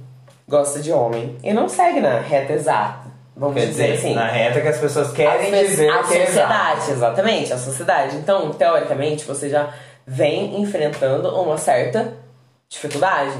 gosta 0.47 0.79
de 0.79 0.91
homem, 0.91 1.37
e 1.43 1.53
não 1.53 1.69
segue 1.69 1.99
na 1.99 2.19
reta 2.19 2.53
exata. 2.53 3.09
Vamos 3.35 3.55
Quer 3.55 3.67
dizer, 3.67 3.93
assim. 3.93 4.13
na 4.13 4.27
reta 4.27 4.59
que 4.59 4.67
as 4.67 4.77
pessoas 4.77 5.11
querem 5.11 5.53
As 5.53 5.69
dizer 5.69 5.89
a 5.89 6.03
que 6.03 6.13
é 6.17 6.25
sociedade, 6.25 6.91
exatamente, 6.91 7.53
a 7.53 7.57
sociedade. 7.57 8.17
Então, 8.17 8.51
teoricamente, 8.51 9.23
você 9.23 9.49
já 9.49 9.73
vem 10.05 10.59
enfrentando 10.61 11.29
uma 11.41 11.57
certa 11.57 12.13
dificuldade 12.67 13.37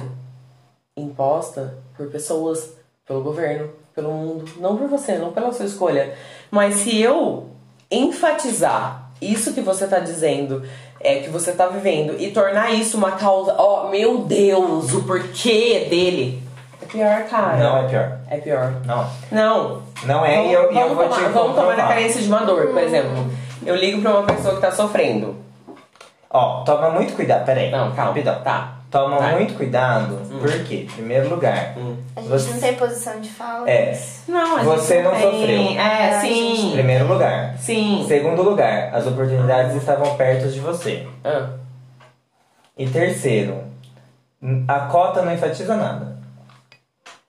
imposta 0.96 1.76
por 1.98 2.08
pessoas, 2.08 2.74
pelo 3.06 3.22
governo, 3.22 3.70
pelo 3.94 4.12
mundo, 4.12 4.46
não 4.58 4.78
por 4.78 4.88
você, 4.88 5.18
não 5.18 5.34
pela 5.34 5.52
sua 5.52 5.66
escolha. 5.66 6.14
Mas 6.50 6.76
se 6.76 7.02
eu 7.02 7.50
enfatizar 7.92 9.12
isso 9.22 9.54
que 9.54 9.62
você 9.62 9.86
tá 9.86 10.00
dizendo, 10.00 10.64
é 11.02 11.16
que 11.16 11.30
você 11.30 11.52
tá 11.54 11.68
vivendo 11.68 12.16
e 12.20 12.32
tornar 12.32 12.72
isso 12.74 12.98
uma 12.98 13.12
causa, 13.12 13.56
ó, 13.58 13.90
meu 13.90 14.20
Deus, 14.20 14.94
o 14.94 15.04
porquê 15.04 15.88
dele. 15.90 16.44
É 16.82 16.86
pior, 16.86 17.24
cara. 17.30 17.58
Não 17.58 17.78
é 17.78 17.88
pior. 17.88 18.18
É 18.30 18.38
pior. 18.38 18.74
Não. 18.86 19.10
Não, 19.32 19.82
Não 20.04 20.26
é 20.26 20.48
e 20.48 20.54
eu, 20.54 20.72
e 20.72 20.76
eu 20.78 20.82
vamos 20.90 20.96
vou 20.96 21.08
tomar, 21.08 21.28
te 21.28 21.30
vamos 21.32 21.56
tomar 21.56 21.78
na 21.78 21.88
carência 21.88 22.22
de 22.22 22.28
uma 22.28 22.40
dor, 22.40 22.68
por 22.68 22.82
exemplo. 22.82 23.26
Eu 23.66 23.76
ligo 23.76 24.02
pra 24.02 24.12
uma 24.12 24.24
pessoa 24.24 24.56
que 24.56 24.62
tá 24.62 24.72
sofrendo. 24.72 25.36
Ó, 26.30 26.64
toma 26.64 26.90
muito 26.90 27.14
cuidado. 27.16 27.46
Peraí. 27.46 27.72
Não, 27.72 27.92
calma. 27.92 28.12
Rapidão. 28.12 28.42
Tá. 28.42 28.79
Toma 28.92 29.22
muito 29.34 29.54
cuidado. 29.54 30.18
Por 30.40 30.64
quê? 30.64 30.88
Primeiro 30.96 31.30
lugar. 31.30 31.76
A 32.16 32.22
gente 32.22 32.30
Você- 32.30 32.52
não 32.54 32.60
tem 32.60 32.74
posição 32.76 33.20
de 33.22 33.30
fala. 33.30 33.70
É. 33.70 33.96
Não, 34.28 34.58
a 34.58 34.64
Você 34.64 34.96
gente 34.96 35.04
não 35.04 35.12
tem. 35.12 35.22
sofreu. 35.22 35.62
É, 35.80 36.10
É, 36.10 36.20
sim. 36.22 36.70
Primeiro 36.74 37.08
lugar. 37.08 37.56
Sim. 37.60 38.04
Segundo 38.08 38.42
lugar, 38.42 38.94
as 38.96 39.06
oportunidades 39.06 39.76
estavam 39.76 40.16
perto 40.16 40.48
de 40.50 40.60
você. 40.60 41.08
Ah, 41.24 41.50
E 42.78 42.88
terceiro, 42.88 43.64
a 44.68 44.80
cota 44.82 45.22
não 45.22 45.34
enfatiza 45.34 45.76
nada. 45.76 46.18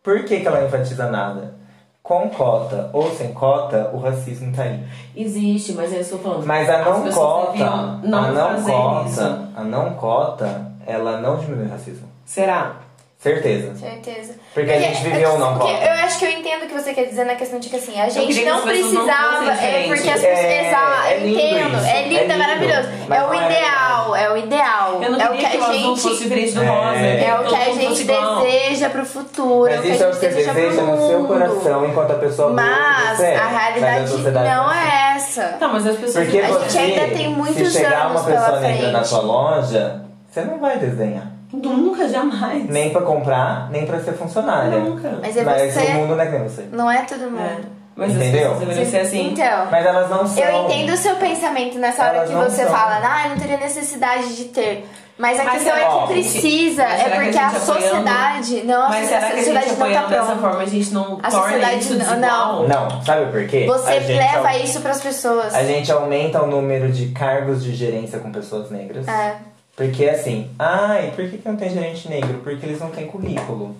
Por 0.03 0.25
que, 0.25 0.41
que 0.41 0.47
ela 0.47 0.61
não 0.61 0.67
enfatiza 0.69 1.11
nada? 1.11 1.55
Com 2.03 2.31
cota 2.31 2.89
ou 2.95 3.11
sem 3.15 3.33
cota, 3.35 3.91
o 3.93 3.99
racismo 3.99 4.51
tá 4.55 4.63
aí. 4.63 4.83
existe, 5.15 5.73
mas 5.73 5.93
eu 5.93 6.09
tô 6.09 6.19
falando. 6.23 6.47
Mas 6.47 6.71
a 6.71 6.79
não 6.79 7.11
cota, 7.13 7.71
não 8.03 8.25
a 8.25 8.29
não 8.33 8.63
cota, 8.63 9.09
isso. 9.09 9.49
a 9.57 9.63
não 9.65 9.95
cota, 9.95 10.70
ela 10.87 11.21
não 11.21 11.37
diminui 11.39 11.67
o 11.67 11.71
racismo. 11.71 12.09
Será? 12.25 12.77
Certeza. 13.19 13.75
Certeza. 13.77 14.33
Porque 14.55 14.71
a 14.73 14.81
gente 14.81 15.03
viveu 15.03 15.37
não 15.39 15.59
porque 15.59 15.71
cota. 15.75 15.85
Eu 15.85 15.93
acho 16.05 16.19
que 16.19 16.25
eu 16.25 16.31
entendo 16.31 16.65
o 16.65 16.67
que 16.69 16.73
você 16.73 16.95
quer 16.95 17.05
dizer 17.05 17.25
na 17.27 17.35
questão 17.35 17.59
de 17.61 17.69
que 17.69 17.77
assim, 17.77 18.01
a 18.01 18.09
gente 18.09 18.45
não 18.47 18.57
não 18.57 18.63
precisava. 18.63 19.45
fossem 19.45 19.69
é 19.69 19.87
porque 19.89 20.09
as 20.09 20.21
pessoas. 20.23 20.25
É, 20.25 20.69
Exato, 20.69 21.03
é 21.07 21.17
eu 21.17 21.21
lindo 21.27 21.39
entendo. 21.39 21.77
isso, 21.77 21.87
É 21.87 22.03
lindo, 22.03 22.15
é 22.15 22.17
é, 22.17 22.23
lindo. 22.27 22.39
maravilhoso. 22.39 22.89
Mas 23.09 23.19
É 23.19 23.23
o 23.23 23.27
não 23.27 23.35
é 23.35 23.47
ideal, 23.47 24.17
é 24.17 24.33
o 24.33 24.37
ideal. 24.39 25.03
Eu 25.03 25.11
não 25.11 25.21
é 25.21 25.29
o 25.29 25.33
que 25.33 25.39
que, 25.39 25.57
a 25.59 25.67
azul 25.69 25.97
fosse 25.99 26.09
gente. 26.15 26.23
diferente 26.23 26.53
do 26.55 26.63
É. 26.63 26.67
rosa. 26.67 26.97
É 26.99 27.41
o 27.41 27.45
que 27.45 27.55
a 27.57 27.65
gente 27.75 28.05
deseja 28.05 28.89
pro 28.89 29.05
futuro, 29.05 29.71
é 29.71 29.75
o 29.75 29.77
Mas 29.77 29.85
que 29.85 29.91
a 29.91 29.95
isso 29.97 30.03
é 30.03 30.07
o 30.09 30.13
gente 30.15 30.21
que 30.21 30.33
você 30.33 30.43
deseja 30.55 30.83
no 30.83 30.97
seu 31.07 31.19
mundo. 31.19 31.29
coração 31.29 31.87
enquanto 31.87 32.11
a 32.13 32.15
pessoa 32.15 32.51
Mas 32.55 33.17
você 33.19 33.25
é. 33.27 33.37
a 33.37 33.45
Mas 33.45 33.53
realidade 33.53 34.13
não 34.49 34.67
assim. 34.67 34.79
é 34.79 35.17
essa. 35.17 35.43
Tá, 35.61 35.69
mas 35.69 35.87
as 35.87 35.97
pessoas. 35.97 36.25
Porque 36.25 36.39
A 36.41 36.47
gente 36.47 36.73
você, 36.73 36.79
ainda 36.79 37.15
tem 37.15 37.29
muitos 37.29 37.71
se 37.71 37.79
chegar 37.81 38.07
anos 38.07 38.23
uma 38.23 38.31
pessoa 38.31 38.61
negra 38.61 38.91
na 38.93 39.05
sua 39.05 39.21
loja, 39.21 40.01
você 40.31 40.43
não 40.43 40.59
vai 40.59 40.79
desenhar. 40.79 41.27
Nunca, 41.53 42.09
jamais. 42.09 42.69
Nem 42.69 42.91
pra 42.91 43.03
comprar, 43.03 43.69
nem 43.71 43.85
pra 43.85 43.99
ser 44.01 44.13
funcionária. 44.13 44.79
Nunca. 44.79 45.19
Mas 45.21 45.37
é 45.37 45.43
Mas 45.43 45.75
você. 45.75 45.81
o 45.87 45.95
mundo 45.95 46.15
não 46.15 46.21
é 46.23 46.27
que 46.27 46.33
nem 46.33 46.43
você. 46.45 46.69
Não 46.71 46.91
é 46.91 47.03
todo 47.03 47.23
mundo. 47.31 47.41
É. 47.43 47.57
Mas 47.97 48.13
Entendeu? 48.13 48.53
as 48.53 48.59
pessoas 48.59 48.59
deveriam 48.61 48.91
ser 48.91 48.99
assim. 48.99 49.31
Então. 49.33 49.67
Mas 49.71 49.85
elas 49.85 50.09
não 50.09 50.27
são. 50.27 50.43
Eu 50.45 50.65
entendo 50.65 50.93
o 50.93 50.97
seu 50.97 51.17
pensamento 51.17 51.79
nessa 51.79 52.05
hora 52.05 52.17
Elas 52.19 52.29
que 52.29 52.35
não 52.37 52.43
você 52.45 52.63
são. 52.63 52.73
fala, 52.73 53.01
ah, 53.05 53.29
não 53.29 53.37
teria 53.37 53.57
necessidade 53.59 54.37
de 54.37 54.45
ter. 54.45 54.89
Mas 55.19 55.39
a 55.39 55.45
Mas 55.45 55.53
questão 55.55 55.75
será 55.77 55.87
é 55.87 55.91
que- 55.91 56.01
que 56.07 56.13
precisa, 56.15 56.83
mas 56.83 56.93
será 57.03 57.03
é 57.03 57.05
que 57.05 57.11
a 57.11 57.11
porque 57.11 57.25
gente 57.33 57.37
a, 57.39 57.47
apoiando- 57.49 57.67
sociedade. 57.67 58.63
Não, 58.65 58.89
Mas 58.89 59.05
a 59.05 59.09
será 59.09 59.21
que 59.21 59.27
a 59.27 59.29
gente 59.29 59.39
sociedade 59.39 59.67
não 59.69 59.77
tá 59.77 59.83
apoiando 59.85 60.09
dessa 60.09 60.25
pronta. 60.25 60.41
forma 60.41 60.63
a 60.63 60.67
gente 60.67 60.95
não 60.95 61.03
A 61.23 61.31
torna 61.31 61.31
sociedade 61.31 61.79
isso 61.81 61.93
não- 61.93 61.99
desigual? 61.99 62.69
Não, 62.69 63.05
sabe 63.05 63.27
por 63.33 63.47
quê? 63.47 63.67
Você 63.67 63.91
A 63.91 64.01
gente 64.01 64.13
leva 64.17 64.49
au- 64.49 64.57
isso 64.61 64.81
pras 64.81 65.01
pessoas. 65.03 65.55
A 65.55 65.63
gente 65.65 65.93
aumenta 65.93 66.43
o 66.43 66.47
número 66.47 66.91
de 66.91 67.09
cargos 67.09 67.63
de 67.63 67.75
gerência 67.75 68.19
com 68.21 68.33
pessoas 68.33 68.71
negras. 68.71 69.07
É. 69.07 69.35
Porque 69.81 70.05
assim, 70.11 70.51
ai, 70.59 71.11
por 71.17 71.27
que, 71.27 71.39
que 71.39 71.49
não 71.49 71.57
tem 71.57 71.71
gerente 71.71 72.07
negro? 72.07 72.39
Porque 72.45 72.67
eles 72.67 72.79
não 72.81 72.91
têm 72.91 73.07
currículo. 73.07 73.75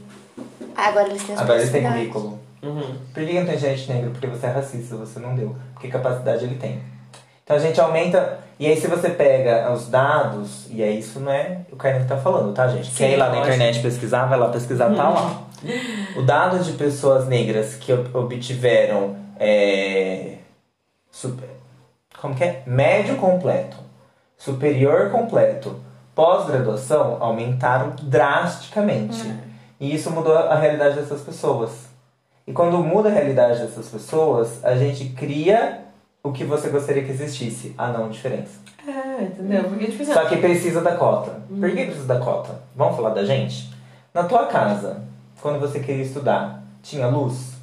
Agora 0.75 1.09
eles 1.11 1.23
têm 1.23 1.37
Agora 1.37 1.59
eles 1.59 1.71
têm 1.71 1.83
currículo. 1.83 2.39
Uhum. 2.63 2.95
Por 3.13 3.23
que 3.23 3.27
que 3.27 3.39
não 3.39 3.47
tem 3.47 3.59
gerente 3.59 3.93
negro? 3.93 4.11
Porque 4.11 4.27
você 4.27 4.47
é 4.47 4.51
racista, 4.51 4.97
você 4.97 5.21
não 5.21 5.35
deu. 5.35 5.55
Porque 5.75 5.89
capacidade 5.89 6.43
ele 6.45 6.55
tem. 6.55 6.81
Então 7.45 7.55
a 7.55 7.61
gente 7.61 7.79
aumenta. 7.79 8.39
E 8.59 8.67
aí 8.67 8.81
se 8.81 8.87
você 8.87 9.11
pega 9.11 9.71
os 9.75 9.89
dados, 9.91 10.67
e 10.71 10.83
é 10.83 10.91
isso 10.91 11.21
não 11.21 11.31
é 11.33 11.59
o 11.71 11.77
Kainan 11.77 12.01
que 12.01 12.09
tá 12.09 12.17
falando, 12.17 12.55
tá, 12.55 12.67
gente? 12.69 12.87
Sim, 12.91 12.97
Quer 12.97 13.11
ir 13.13 13.17
lá 13.17 13.29
na 13.29 13.41
internet 13.41 13.81
pesquisar, 13.83 14.25
vai 14.25 14.39
lá 14.39 14.49
pesquisar, 14.49 14.95
tá 14.95 15.07
lá. 15.11 15.43
O 16.17 16.23
dado 16.23 16.59
de 16.65 16.73
pessoas 16.73 17.29
negras 17.29 17.75
que 17.75 17.93
ob- 17.93 18.09
obtiveram 18.17 19.17
é, 19.39 20.37
super- 21.13 21.51
como 22.19 22.35
que 22.35 22.43
é? 22.45 22.63
Médio 22.67 23.17
completo, 23.17 23.77
superior 24.39 25.11
completo, 25.11 25.79
pós-graduação 26.21 27.17
aumentaram 27.19 27.95
drasticamente. 28.03 29.35
E 29.81 29.95
isso 29.95 30.11
mudou 30.11 30.37
a 30.37 30.55
realidade 30.55 30.97
dessas 30.97 31.23
pessoas. 31.23 31.71
E 32.47 32.53
quando 32.53 32.77
muda 32.77 33.09
a 33.09 33.13
realidade 33.13 33.59
dessas 33.61 33.89
pessoas, 33.89 34.63
a 34.63 34.77
gente 34.77 35.09
cria 35.17 35.81
o 36.23 36.31
que 36.31 36.45
você 36.45 36.69
gostaria 36.69 37.03
que 37.05 37.11
existisse, 37.11 37.75
a 37.79 37.89
não 37.89 38.11
diferença. 38.11 38.59
É, 38.87 39.23
entendeu? 39.23 39.65
Porque, 39.65 39.87
tipo 39.87 40.03
assim, 40.03 40.13
Só 40.13 40.27
que 40.27 40.37
precisa 40.37 40.83
da 40.83 40.95
cota. 40.95 41.41
Por 41.49 41.71
que 41.71 41.87
precisa 41.87 42.07
da 42.07 42.21
cota? 42.21 42.61
Vamos 42.77 42.97
falar 42.97 43.15
da 43.15 43.25
gente? 43.25 43.75
Na 44.13 44.25
tua 44.25 44.45
casa, 44.45 45.03
quando 45.41 45.59
você 45.59 45.81
queria 45.81 46.03
estudar, 46.03 46.63
tinha 46.83 47.07
luz, 47.07 47.55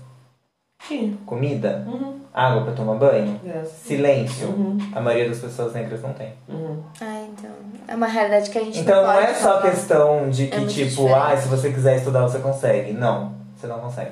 Sim. 0.88 1.16
comida, 1.28 1.86
Uhum. 1.86 2.22
Água 2.38 2.64
pra 2.66 2.74
tomar 2.74 2.96
banho, 2.96 3.40
Yes. 3.44 3.68
silêncio. 3.70 4.48
Uhum. 4.50 4.78
A 4.94 5.02
maioria 5.02 5.30
das 5.30 5.40
pessoas 5.40 5.74
negras 5.74 6.02
não 6.04 6.14
tem. 6.14 6.34
Uhum. 6.48 6.78
Ah, 7.02 7.26
então. 7.28 7.50
É 7.88 7.96
uma 7.96 8.06
realidade 8.08 8.50
que 8.50 8.58
a 8.60 8.64
gente 8.64 8.80
Então 8.80 9.02
não 9.02 9.14
não 9.14 9.20
é 9.20 9.34
só 9.34 9.54
falar. 9.60 9.62
questão 9.72 10.30
de 10.30 10.44
É 10.46 10.48
que, 10.48 10.58
muito 10.58 10.74
tipo, 10.74 10.90
diferente. 10.90 11.14
ah, 11.16 11.38
se 11.38 11.48
você 11.48 11.72
quiser 11.72 11.98
estudar, 11.98 12.22
você 12.22 12.40
consegue. 12.40 12.94
Não, 12.94 13.34
você 13.56 13.66
não 13.66 13.80
consegue. 13.80 14.12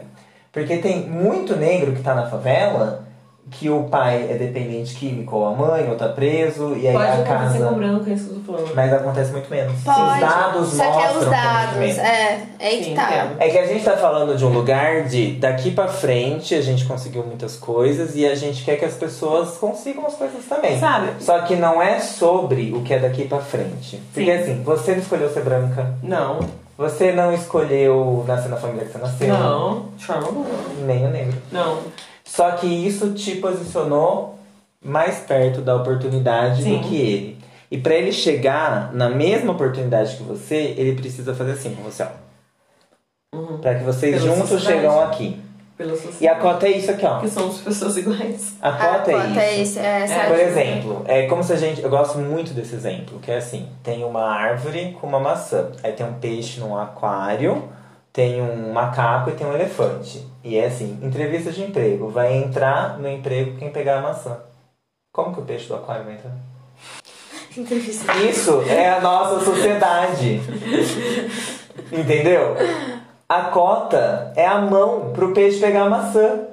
Porque 0.52 0.78
tem 0.78 1.08
muito 1.08 1.56
negro 1.56 1.92
que 1.94 2.02
tá 2.02 2.16
na 2.16 2.28
favela 2.30 3.05
que 3.52 3.70
o 3.70 3.84
pai 3.84 4.28
é 4.30 4.34
dependente 4.34 4.96
químico 4.96 5.36
ou 5.36 5.48
a 5.48 5.52
mãe, 5.52 5.88
ou 5.90 5.96
tá 5.96 6.10
preso, 6.10 6.76
e 6.76 6.88
aí 6.88 6.94
Pode 6.94 7.06
a 7.06 7.14
acontecer 7.14 7.60
casa. 7.60 7.68
com 7.68 7.76
branco, 7.76 8.10
é 8.10 8.14
isso 8.14 8.30
que 8.30 8.36
eu 8.36 8.40
tô 8.40 8.54
falando. 8.54 8.76
Mas 8.76 8.94
acontece 8.94 9.32
muito 9.32 9.50
menos. 9.50 9.84
Pode. 9.84 10.00
Os 10.02 10.20
dados 10.20 10.68
só 10.70 10.84
mostram 10.84 11.02
é 11.04 11.12
os 11.12 11.18
que 11.18 11.24
é 11.24 11.28
muito 11.28 11.30
dados. 11.32 11.98
É, 12.00 12.42
é 12.60 12.68
aí 12.68 12.78
que 12.80 12.84
Sim, 12.86 12.96
tá. 12.96 13.28
É 13.40 13.50
que 13.50 13.58
a 13.60 13.68
gente 13.68 13.86
tá 13.86 13.96
falando 13.98 14.36
de 14.36 14.44
um 14.44 14.50
lugar 14.50 15.04
de 15.04 15.34
daqui 15.34 15.70
pra 15.72 15.88
frente 15.88 16.56
a 16.56 16.62
gente 16.62 16.86
conseguiu 16.86 17.24
muitas 17.24 17.56
coisas 17.56 18.16
e 18.16 18.26
a 18.26 18.34
gente 18.34 18.64
quer 18.64 18.78
que 18.78 18.86
as 18.86 18.96
pessoas 18.96 19.58
consigam 19.58 20.06
as 20.08 20.16
coisas 20.16 20.44
também. 20.46 20.80
Sabe? 20.80 21.24
Só 21.24 21.40
que 21.42 21.56
não 21.56 21.80
é 21.82 22.00
sobre 22.00 22.74
o 22.74 22.82
que 22.82 22.94
é 22.96 23.00
daqui 23.00 23.26
pra 23.28 23.40
frente. 23.40 24.02
Porque 24.14 24.36
Sim. 24.38 24.42
assim, 24.42 24.64
você 24.64 24.94
não 24.94 25.00
escolheu 25.00 25.30
ser 25.32 25.44
branca, 25.44 25.94
Não. 26.02 26.40
você 26.76 27.12
não 27.12 27.32
escolheu 27.34 28.26
nascer 28.28 28.50
na 28.50 28.58
família 28.58 28.86
que 28.86 28.92
você 28.92 28.98
nasceu, 28.98 29.28
Não. 29.28 29.86
De 29.96 30.06
forma 30.06 30.26
alguma. 30.28 30.46
nem 30.86 31.06
o 31.06 31.10
negro. 31.12 31.38
Não. 31.52 31.78
Só 32.26 32.52
que 32.54 32.66
isso 32.68 33.14
te 33.14 33.36
posicionou 33.36 34.38
mais 34.84 35.20
perto 35.20 35.62
da 35.62 35.76
oportunidade 35.76 36.64
Sim. 36.64 36.78
do 36.80 36.84
que 36.90 36.96
ele. 37.00 37.38
E 37.72 37.78
pra 37.78 37.94
ele 37.96 38.12
chegar 38.12 38.92
na 38.94 39.10
mesma 39.10 39.54
oportunidade 39.54 40.18
que 40.18 40.24
você, 40.24 40.74
ele 40.78 40.96
precisa 40.96 41.34
fazer 41.34 41.52
assim 41.54 41.74
com 41.76 41.84
você, 41.84 42.04
ó. 42.04 43.38
Uhum. 43.38 43.58
Pra 43.60 43.76
que 43.76 43.84
vocês 43.84 44.22
Pela 44.22 44.36
juntos 44.36 44.50
sociedade. 44.50 44.82
chegam 44.82 45.00
aqui. 45.02 45.40
Pela 45.78 45.94
E 46.22 46.28
a 46.28 46.36
cota 46.36 46.68
é 46.68 46.72
isso 46.72 46.90
aqui, 46.92 47.06
ó. 47.06 47.20
Que 47.20 47.28
somos 47.30 47.60
pessoas 47.60 47.98
iguais. 47.98 48.54
A 48.62 48.70
A 48.70 48.72
cota, 48.74 49.12
é 49.12 49.14
cota 49.28 49.42
é 49.42 49.56
isso. 49.56 49.72
isso. 49.72 49.80
É, 49.80 50.28
Por 50.30 50.40
exemplo, 50.40 51.02
é 51.06 51.28
como 51.28 51.44
se 51.44 51.52
a 51.52 51.58
gente. 51.58 51.82
Eu 51.82 51.90
gosto 51.90 52.18
muito 52.18 52.54
desse 52.54 52.74
exemplo, 52.76 53.20
que 53.20 53.30
é 53.30 53.38
assim: 53.38 53.68
tem 53.84 54.04
uma 54.06 54.24
árvore 54.24 54.96
com 55.00 55.06
uma 55.06 55.20
maçã. 55.20 55.70
Aí 55.84 55.92
tem 55.92 56.06
um 56.06 56.14
peixe 56.14 56.62
num 56.62 56.78
aquário, 56.78 57.68
tem 58.16 58.42
um 58.42 58.72
macaco 58.72 59.30
e 59.30 59.34
tem 59.34 59.46
um 59.46 59.54
elefante. 59.54 60.26
E 60.42 60.58
é 60.58 60.68
assim: 60.68 60.98
entrevista 61.04 61.52
de 61.52 61.62
emprego. 61.62 62.08
Vai 62.08 62.34
entrar 62.34 62.98
no 62.98 63.10
emprego 63.10 63.58
quem 63.58 63.70
pegar 63.70 64.00
a 64.00 64.02
maçã. 64.02 64.38
Como 65.12 65.34
que 65.34 65.42
o 65.42 65.44
peixe 65.44 65.68
do 65.68 65.76
aquário 65.76 66.06
vai 66.06 66.14
entrar? 66.14 66.32
Entrevista. 67.58 68.14
Isso 68.16 68.62
é 68.70 68.90
a 68.90 69.02
nossa 69.02 69.44
sociedade. 69.44 70.42
Entendeu? 71.92 72.56
A 73.28 73.42
cota 73.44 74.32
é 74.36 74.46
a 74.46 74.60
mão 74.60 75.12
pro 75.12 75.34
peixe 75.34 75.60
pegar 75.60 75.84
a 75.84 75.90
maçã. 75.90 76.48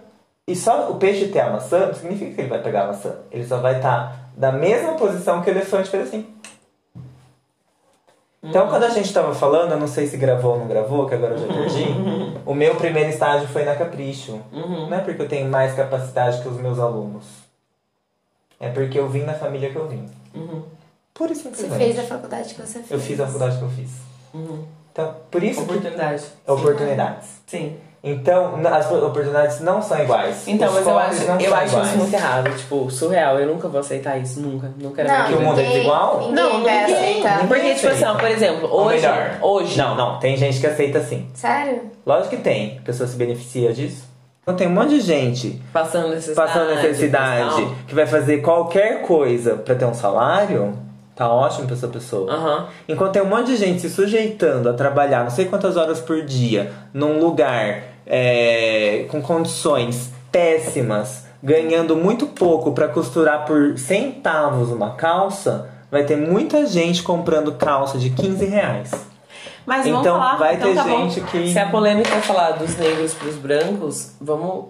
E 0.49 0.57
só 0.57 0.91
o 0.91 0.97
peixe 0.97 1.29
ter 1.29 1.41
a 1.41 1.51
maçã 1.51 1.87
não 1.87 1.95
significa 1.95 2.35
que 2.35 2.41
ele 2.41 2.49
vai 2.49 2.61
pegar 2.61 2.83
a 2.83 2.87
maçã. 2.89 3.15
Ele 3.31 3.47
só 3.47 3.59
vai 3.59 3.77
estar 3.77 4.31
da 4.37 4.51
mesma 4.51 4.95
posição 4.95 5.41
que 5.41 5.51
o 5.51 5.53
elefante 5.53 5.91
fez 5.91 6.09
assim. 6.09 6.27
Então, 8.43 8.69
quando 8.69 8.83
a 8.83 8.89
gente 8.89 9.13
tava 9.13 9.33
falando, 9.33 9.71
eu 9.73 9.79
não 9.79 9.87
sei 9.87 10.07
se 10.09 10.17
gravou 10.17 10.55
ou 10.55 10.59
não 10.59 10.67
gravou, 10.67 11.07
que 11.07 11.15
agora 11.15 11.35
eu 11.35 11.39
já 11.39 11.47
perdi. 11.47 11.87
o 12.45 12.55
meu 12.55 12.75
primeiro 12.75 13.09
estágio 13.09 13.47
foi 13.47 13.65
na 13.65 13.77
Capricho. 13.77 14.41
Uhum. 14.53 14.89
Não 14.89 14.97
é 14.97 15.01
porque 15.01 15.23
eu 15.23 15.29
tenho 15.29 15.49
mais 15.49 15.75
capacidade 15.75 16.43
que 16.43 16.49
os 16.49 16.57
meus 16.57 16.81
alunos. 16.81 17.25
É 18.59 18.69
porque 18.71 18.99
eu 18.99 19.09
vim 19.09 19.23
na 19.23 19.35
família 19.35 19.71
que 19.71 19.77
eu 19.77 19.87
vim. 19.89 20.09
Uhum. 20.35 20.63
Pura 21.15 21.33
e 21.33 21.37
Você 21.37 21.69
fez 21.69 21.99
a 21.99 22.03
faculdade 22.03 22.55
que 22.55 22.61
você 22.61 22.79
fez. 22.81 22.91
Eu 22.91 22.99
fiz 22.99 23.21
a 23.21 23.27
faculdade 23.27 23.59
que 23.59 23.63
eu 23.63 23.71
fiz. 23.71 23.91
Uhum. 24.35 24.65
Então, 24.91 25.15
por 25.31 25.43
isso 25.43 25.65
que 25.65 25.71
Oportunidade. 25.71 26.25
é 26.47 26.53
oportunidades. 26.53 27.29
Sim. 27.47 27.77
Então, 28.05 28.55
as 28.67 28.91
oportunidades 28.91 29.61
não 29.61 29.81
são 29.81 30.01
iguais. 30.03 30.43
Então, 30.49 30.69
Os 30.69 30.75
mas 30.75 30.87
eu 30.87 30.99
acho, 30.99 31.25
não 31.25 31.41
eu 31.41 31.55
acho 31.55 31.67
iguais. 31.73 31.89
isso 31.89 31.99
muito 31.99 32.15
errado. 32.15 32.51
Tipo, 32.57 32.91
surreal. 32.91 33.39
Eu 33.39 33.47
nunca 33.47 33.69
vou 33.69 33.79
aceitar 33.79 34.19
isso. 34.19 34.41
Nunca. 34.41 34.73
Nunca 34.77 35.03
era 35.03 35.19
Não, 35.21 35.27
Que 35.29 35.35
o 35.35 35.41
mundo 35.41 35.61
é 35.61 35.63
ninguém- 35.63 35.73
desigual? 35.79 36.19
Ninguém 36.21 36.35
Não, 36.35 36.63
vai 36.65 36.81
ninguém. 36.87 36.95
aceitar. 37.23 37.47
Porque, 37.47 37.75
tipo 37.75 37.89
assim, 37.89 38.19
por 38.19 38.29
exemplo, 38.29 38.69
hoje. 38.75 38.97
melhor. 38.97 39.39
Hoje. 39.41 39.79
Não, 39.79 39.95
não. 39.95 40.19
Tem 40.19 40.37
gente 40.37 40.59
que 40.59 40.67
aceita 40.67 41.01
sim. 41.01 41.29
Sério? 41.33 41.83
Lógico 42.05 42.31
que 42.37 42.43
tem. 42.43 42.79
A 42.79 42.83
pessoa 42.85 43.07
se 43.09 43.15
beneficia 43.17 43.73
disso. 43.73 44.11
Então 44.43 44.57
tem 44.57 44.67
um 44.67 44.73
monte 44.73 44.89
de 44.89 45.01
gente 45.01 45.63
Passando 45.73 46.09
necessidade. 46.09 46.49
passando 46.53 46.75
necessidade 46.75 47.69
que 47.87 47.95
vai 47.95 48.07
fazer 48.07 48.39
qualquer 48.39 49.03
coisa 49.03 49.55
pra 49.55 49.77
ter 49.77 49.85
um 49.85 49.95
salário. 49.95 50.77
Tá 51.15 51.29
ótimo 51.33 51.67
pra 51.67 51.77
essa 51.77 51.87
pessoa. 51.87 52.29
Aham. 52.33 52.67
Enquanto 52.89 53.13
tem 53.13 53.23
um 53.23 53.27
monte 53.27 53.47
de 53.49 53.57
gente 53.57 53.81
se 53.83 53.89
sujeitando 53.91 54.69
a 54.69 54.73
trabalhar 54.73 55.23
não 55.23 55.31
sei 55.31 55.45
quantas 55.45 55.77
horas 55.77 56.01
por 56.01 56.23
dia 56.25 56.73
num 56.93 57.21
lugar 57.21 57.83
é, 58.07 59.07
com 59.09 59.21
condições 59.23 60.11
péssimas, 60.31 61.25
ganhando 61.43 61.97
muito 61.97 62.27
pouco 62.27 62.73
pra 62.73 62.89
costurar 62.89 63.45
por 63.45 63.79
centavos 63.79 64.71
uma 64.71 64.91
calça, 64.93 65.69
vai 65.91 66.05
ter 66.05 66.17
muita 66.17 66.67
gente 66.67 67.03
comprando 67.03 67.53
calça 67.53 67.99
de 67.99 68.11
15 68.11 68.45
reais. 68.47 68.91
Mas 69.65 69.85
vamos 69.87 70.01
Então, 70.01 70.19
falar. 70.19 70.37
vai 70.39 70.55
então, 70.57 70.69
ter 70.71 70.75
tá 70.75 70.85
bom. 70.85 71.09
gente 71.09 71.21
que- 71.23 71.53
Se 71.53 71.59
a 71.59 71.69
polêmica 71.69 72.15
é 72.15 72.21
falar 72.21 72.53
dos 72.53 72.77
negros 72.77 73.15
pros 73.15 73.37
brancos, 73.37 74.13
vamos. 74.21 74.67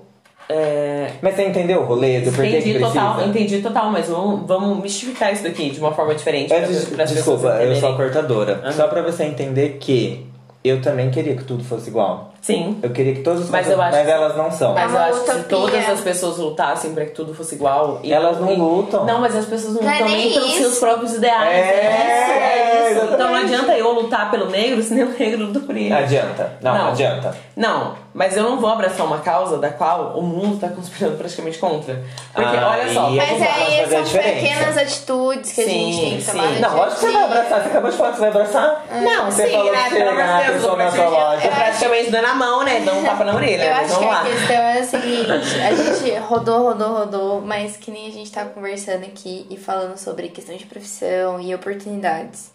É, 0.49 1.13
Mas 1.23 1.35
você 1.37 1.47
entendeu 1.47 1.81
o 1.81 1.85
rolê 1.85 2.21
do 2.21 2.33
porquê 2.33 2.51
que 2.51 2.57
entendi 2.59 2.79
precisa? 2.79 3.01
total, 3.01 3.27
entendi 3.27 3.63
total, 3.63 3.91
mas 3.91 4.09
vamos, 4.09 4.47
vamos 4.47 4.83
mistificar 4.83 5.33
isso 5.33 5.45
daqui 5.45 5.71
de 5.71 5.79
uma 5.81 5.93
forma 5.93 6.15
diferente. 6.15 6.49
pra- 6.49 6.59
Antes, 6.59 6.85
pras 6.87 7.11
desculpa, 7.11 7.47
eu 7.63 7.75
sou 7.77 7.91
a 7.93 7.97
cortadora. 7.97 8.61
Aham. 8.63 8.73
Só 8.73 8.89
pra 8.89 9.01
você 9.03 9.25
entender 9.25 9.79
que 9.81 10.27
eu 10.63 10.83
também 10.83 11.11
queria 11.11 11.37
que 11.37 11.45
tudo 11.45 11.63
fosse 11.65 11.89
igual. 11.89 12.32
Sim. 12.43 12.81
Eu 12.83 12.91
queria 12.91 13.15
que 13.15 13.21
todos 13.21 13.45
os 13.45 13.51
Mas 13.51 13.67
contas- 13.67 13.79
eu 13.79 13.83
acho 13.85 13.97
mas 13.97 14.05
que- 14.07 14.13
elas 14.13 14.37
não 14.37 14.51
são. 14.51 14.75
Mas 14.75 14.83
É 14.83 14.85
eu 14.85 14.91
uma 14.91 15.07
acho 15.07 15.21
que 15.25 15.31
se 15.31 15.43
todas 15.45 15.89
as 15.89 16.01
pessoas 16.01 16.39
lutassem 16.39 16.93
pra 16.93 17.05
que 17.07 17.13
tudo 17.13 17.33
fosse 17.33 17.55
igual. 17.55 18.01
e 18.03 18.13
Elas 18.13 18.41
não 18.41 18.53
lutam. 18.55 19.05
Não, 19.05 19.21
mas 19.21 19.37
as 19.37 19.47
pessoas 19.47 19.75
não 19.75 19.83
Não 19.83 19.89
é 19.89 19.93
lutam 19.95 20.09
nem 20.09 20.19
nem 20.25 20.33
pelos 20.33 20.49
isso. 20.51 20.59
seus 20.59 20.79
próprios 20.81 21.15
ideais. 21.15 21.49
É, 21.51 21.71
isso, 21.71 22.33
é 22.33 22.93
isso. 23.05 23.15
Então 23.15 23.29
não 23.29 23.37
adianta 23.37 23.73
eu 23.79 23.93
lutar 23.93 24.29
pelo 24.31 24.51
negro 24.51 24.83
se 24.83 24.93
nem 24.93 25.05
o 25.05 25.17
negro 25.17 25.45
luta 25.47 25.61
por 25.61 25.77
ele. 25.77 25.93
Adianta. 25.95 26.53
Não, 26.61 26.75
Não. 26.77 26.89
adianta. 26.89 27.37
Não, 27.57 27.95
mas 28.15 28.37
eu 28.37 28.43
não 28.43 28.59
vou 28.59 28.71
abraçar 28.71 29.07
uma 29.07 29.19
causa 29.19 29.59
da 29.59 29.69
qual 29.71 30.19
o 30.19 30.23
mundo 30.23 30.59
tá 30.59 30.69
conspirando 30.69 31.17
praticamente 31.19 31.59
contra. 31.59 32.03
Porque 32.35 32.57
Ah, 32.57 32.71
olha 32.71 32.93
só. 32.93 33.09
Mas 33.11 33.17
lá, 33.41 33.47
aí 33.47 33.87
são 33.89 34.03
diferença. 34.03 34.41
pequenas 34.41 34.77
atitudes 34.79 35.53
que 35.53 35.61
a 35.61 35.65
gente 35.65 35.95
Sim, 35.95 36.01
tem 36.01 36.17
que 36.17 36.23
sim. 36.23 36.31
tomar 36.33 36.49
no 36.49 36.61
Não, 36.61 36.77
lógico 36.77 36.95
que 37.01 37.07
você 37.07 37.13
vai 37.13 37.23
abraçar. 37.25 37.61
Você 37.63 37.69
acabou 37.69 37.91
de 37.91 37.97
falar 37.97 38.09
que 38.11 38.15
você 38.17 38.21
vai 38.21 38.31
abraçar? 38.31 38.85
Não, 38.91 39.27
Você 39.31 39.47
sim, 39.47 39.53
falou 39.53 39.73
né? 39.73 39.83
que 39.85 39.91
Pelo 39.95 40.11
chegar 40.11 40.25
amor 40.25 40.25
de 40.25 40.33
a 40.33 40.47
Deus, 40.47 40.57
pessoa 40.57 40.73
eu 40.73 40.77
na 40.79 40.91
sua 40.91 41.09
loja. 41.09 41.47
Eu 41.47 41.53
praticamente 41.53 42.11
dando 42.11 42.27
a 42.33 42.35
mão, 42.35 42.65
né? 42.65 42.81
Dando 42.81 43.01
um 43.01 43.05
tapa 43.05 43.25
na 43.25 43.35
orelha. 43.35 43.63
Eu 43.65 43.75
mas 43.75 43.91
acho 43.91 43.99
que 43.99 44.05
vamos 44.05 44.17
a 44.17 44.23
lá. 44.23 44.31
questão 44.31 44.57
é 44.57 44.79
a 44.79 44.85
seguinte, 44.85 45.61
a 45.61 45.75
gente 45.75 46.19
rodou, 46.19 46.63
rodou, 46.65 46.89
rodou, 46.95 47.41
mas 47.41 47.77
que 47.77 47.91
nem 47.91 48.09
a 48.09 48.11
gente 48.11 48.31
tá 48.31 48.45
conversando 48.45 49.05
aqui 49.05 49.47
e 49.51 49.57
falando 49.57 49.97
sobre 49.97 50.29
questão 50.29 50.57
de 50.57 50.67
profissão 50.67 51.41
e 51.41 51.55
oportunidades. 51.55 52.51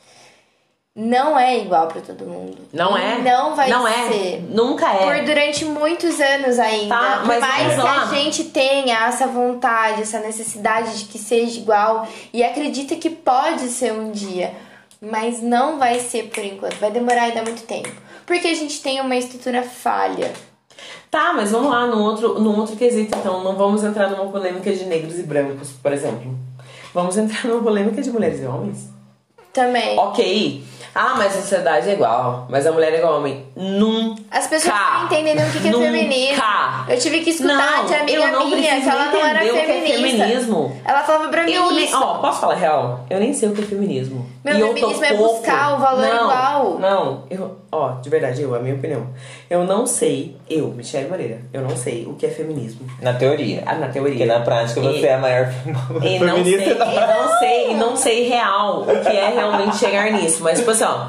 Não 1.00 1.38
é 1.38 1.60
igual 1.60 1.88
pra 1.88 2.02
todo 2.02 2.26
mundo. 2.26 2.58
Não 2.74 2.98
é? 2.98 3.20
Não 3.20 3.56
vai 3.56 3.70
Não 3.70 3.88
é. 3.88 4.08
ser. 4.10 4.42
Nunca 4.50 4.92
é. 4.92 5.06
Por 5.06 5.26
durante 5.26 5.64
muitos 5.64 6.20
anos 6.20 6.58
ainda. 6.58 6.98
Tá, 6.98 7.22
mas 7.24 7.40
mais 7.40 7.76
que 7.76 7.82
lá. 7.82 8.02
a 8.02 8.06
gente 8.08 8.46
tenha 8.46 9.06
essa 9.06 9.28
vontade, 9.28 10.02
essa 10.02 10.18
necessidade 10.20 10.98
de 10.98 11.06
que 11.06 11.20
seja 11.20 11.60
igual 11.60 12.08
e 12.34 12.44
acredita 12.44 12.96
que 12.96 13.12
pode 13.12 13.68
ser 13.68 13.94
um 13.94 14.10
dia, 14.10 14.56
mas 15.00 15.40
não 15.40 15.78
vai 15.78 16.00
ser 16.00 16.30
por 16.30 16.44
enquanto. 16.44 16.80
Vai 16.80 16.90
demorar 16.90 17.26
ainda 17.26 17.44
muito 17.44 17.62
tempo. 17.68 18.07
Porque 18.28 18.48
a 18.50 18.54
gente 18.54 18.82
tem 18.82 19.00
uma 19.02 19.16
estrutura 19.16 19.64
falha. 19.64 20.32
Tá, 21.10 21.32
mas 21.34 21.50
vamos 21.52 21.72
lá, 21.72 21.88
num 21.88 22.04
outro, 22.04 22.40
num 22.40 22.60
outro 22.60 22.76
quesito, 22.76 23.18
então. 23.18 23.42
Não 23.44 23.56
vamos 23.56 23.84
entrar 23.84 24.10
numa 24.10 24.30
polêmica 24.30 24.72
de 24.72 24.84
negros 24.86 25.18
e 25.18 25.24
brancos, 25.24 25.72
por 25.72 25.94
exemplo. 25.94 26.38
Vamos 26.94 27.18
entrar 27.18 27.46
numa 27.46 27.64
polêmica 27.64 28.02
de 28.02 28.12
mulheres 28.12 28.42
e 28.42 28.46
homens. 28.46 28.90
Também. 29.54 29.98
Ok. 29.98 30.64
Ah, 30.94 31.14
mas 31.16 31.38
a 31.38 31.42
sociedade 31.42 31.90
é 31.90 31.94
igual. 31.94 32.48
Mas 32.50 32.66
a 32.68 32.72
mulher 32.72 32.92
é 32.94 32.98
igual 32.98 33.14
ao 33.14 33.20
homem. 33.20 33.46
Nunca. 33.56 34.22
As 34.32 34.48
pessoas 34.48 34.74
não 34.76 35.06
entendem 35.06 35.34
o 35.36 35.52
que 35.52 35.60
que 35.62 35.68
é 35.68 35.72
feminismo. 35.72 36.44
Eu 36.90 37.00
tive 37.00 37.20
que 37.22 37.30
escutar 37.30 37.78
Não, 37.78 37.86
de 37.86 37.94
amiga 37.94 38.28
minha 38.46 38.82
que 38.82 38.90
ela 38.90 39.06
não 39.12 39.26
era 39.26 39.46
é 39.46 39.66
feminista. 39.66 40.26
feminismo. 40.26 40.82
Ela 40.84 41.04
falava 41.04 41.30
pra 41.30 41.44
mim 41.44 41.52
Eu 41.54 41.72
nem, 41.72 41.86
isso. 41.86 41.96
ó, 41.96 42.18
posso 42.18 42.42
falar 42.42 42.56
real? 42.56 43.06
Eu 43.10 43.20
nem 43.20 43.34
sei 43.34 43.50
o 43.50 43.54
que 43.54 43.62
é 43.62 43.66
feminismo. 43.66 44.28
Meu, 44.48 44.56
E 44.58 44.62
eu 44.62 44.68
tô 44.70 44.74
feminismo 44.76 45.04
é 45.06 45.14
pouco- 45.14 45.34
buscar 45.40 45.74
o 45.76 45.80
valor 45.80 46.02
não, 46.02 46.24
igual. 46.24 46.80
Não, 46.80 47.24
eu, 47.30 47.58
ó, 47.72 47.92
de 48.02 48.10
verdade, 48.10 48.42
eu, 48.42 48.56
a 48.56 48.60
minha 48.60 48.76
opinião. 48.76 49.08
Eu 49.50 49.66
não 49.66 49.86
sei, 49.86 50.38
eu, 50.50 50.70
Michelle 50.70 51.10
Moreira, 51.10 51.42
eu 51.52 51.62
não 51.62 51.76
sei 51.76 52.06
o 52.06 52.14
que 52.14 52.26
é 52.26 52.30
feminismo. 52.30 52.88
Na 53.02 53.14
teoria. 53.14 53.64
Ah, 53.66 53.76
na 53.76 53.90
teoria. 53.90 54.14
Porque 54.16 54.26
na 54.26 54.40
prática 54.40 54.80
você 54.82 55.00
E- 55.00 55.06
é 55.06 55.14
a 55.16 55.18
maior 55.18 55.50
E 56.02 56.20
não 56.20 56.44
sei, 56.44 56.58
feminista. 56.60 56.86
e 56.86 57.00
não 57.00 57.40
sei, 57.40 57.72
e 57.72 57.74
não 57.76 57.96
sei 57.98 58.30
real 58.30 58.82
o 58.84 58.86
que 58.86 59.10
é 59.10 59.30
realmente 59.32 59.78
chegar 59.78 60.12
nisso. 60.12 60.42
Mas, 60.44 60.60
tipo 60.60 60.72
assim, 60.72 60.86
ó, 60.86 61.08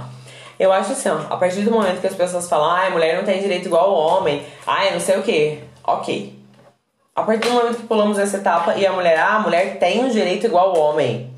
eu 0.58 0.72
acho 0.72 0.90
assim, 0.92 1.08
ó, 1.08 1.18
a 1.32 1.36
partir 1.36 1.60
do 1.62 1.70
momento 1.70 2.00
que 2.00 2.06
as 2.08 2.14
pessoas 2.16 2.48
falam, 2.48 2.68
ai, 2.70 2.90
mulher 2.90 3.16
não 3.16 3.24
tem 3.24 3.40
direito 3.40 3.66
igual 3.66 3.84
ao 3.94 4.18
homem, 4.18 4.42
ai, 4.66 4.90
não 4.92 4.98
sei 5.00 5.16
o 5.18 5.22
que, 5.22 5.60
ok. 5.86 6.36
A 7.14 7.22
partir 7.22 7.48
do 7.48 7.54
momento 7.54 7.76
que 7.76 7.86
pulamos 7.86 8.18
essa 8.18 8.36
etapa 8.38 8.74
e 8.76 8.84
a 8.86 8.92
mulher, 8.92 9.18
ah, 9.18 9.36
a 9.36 9.40
mulher 9.40 9.78
tem 9.78 10.04
um 10.04 10.08
direito 10.08 10.46
igual 10.46 10.70
ao 10.70 10.78
homem, 10.78 11.30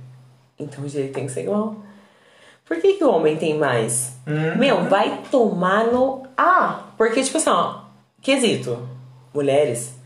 então 0.58 0.84
o 0.84 0.86
direito 0.86 1.12
tem 1.14 1.26
que 1.26 1.32
ser 1.32 1.42
igual. 1.42 1.74
Por 2.70 2.80
que, 2.80 2.94
que 2.94 3.02
o 3.02 3.10
homem 3.10 3.36
tem 3.36 3.58
mais? 3.58 4.12
Meu, 4.56 4.84
vai 4.84 5.22
tomar 5.28 5.86
no. 5.86 6.22
Ah! 6.38 6.84
Porque, 6.96 7.20
tipo 7.20 7.36
assim, 7.36 7.50
ó, 7.50 7.80
quesito. 8.22 8.88
Mulheres 9.34 9.99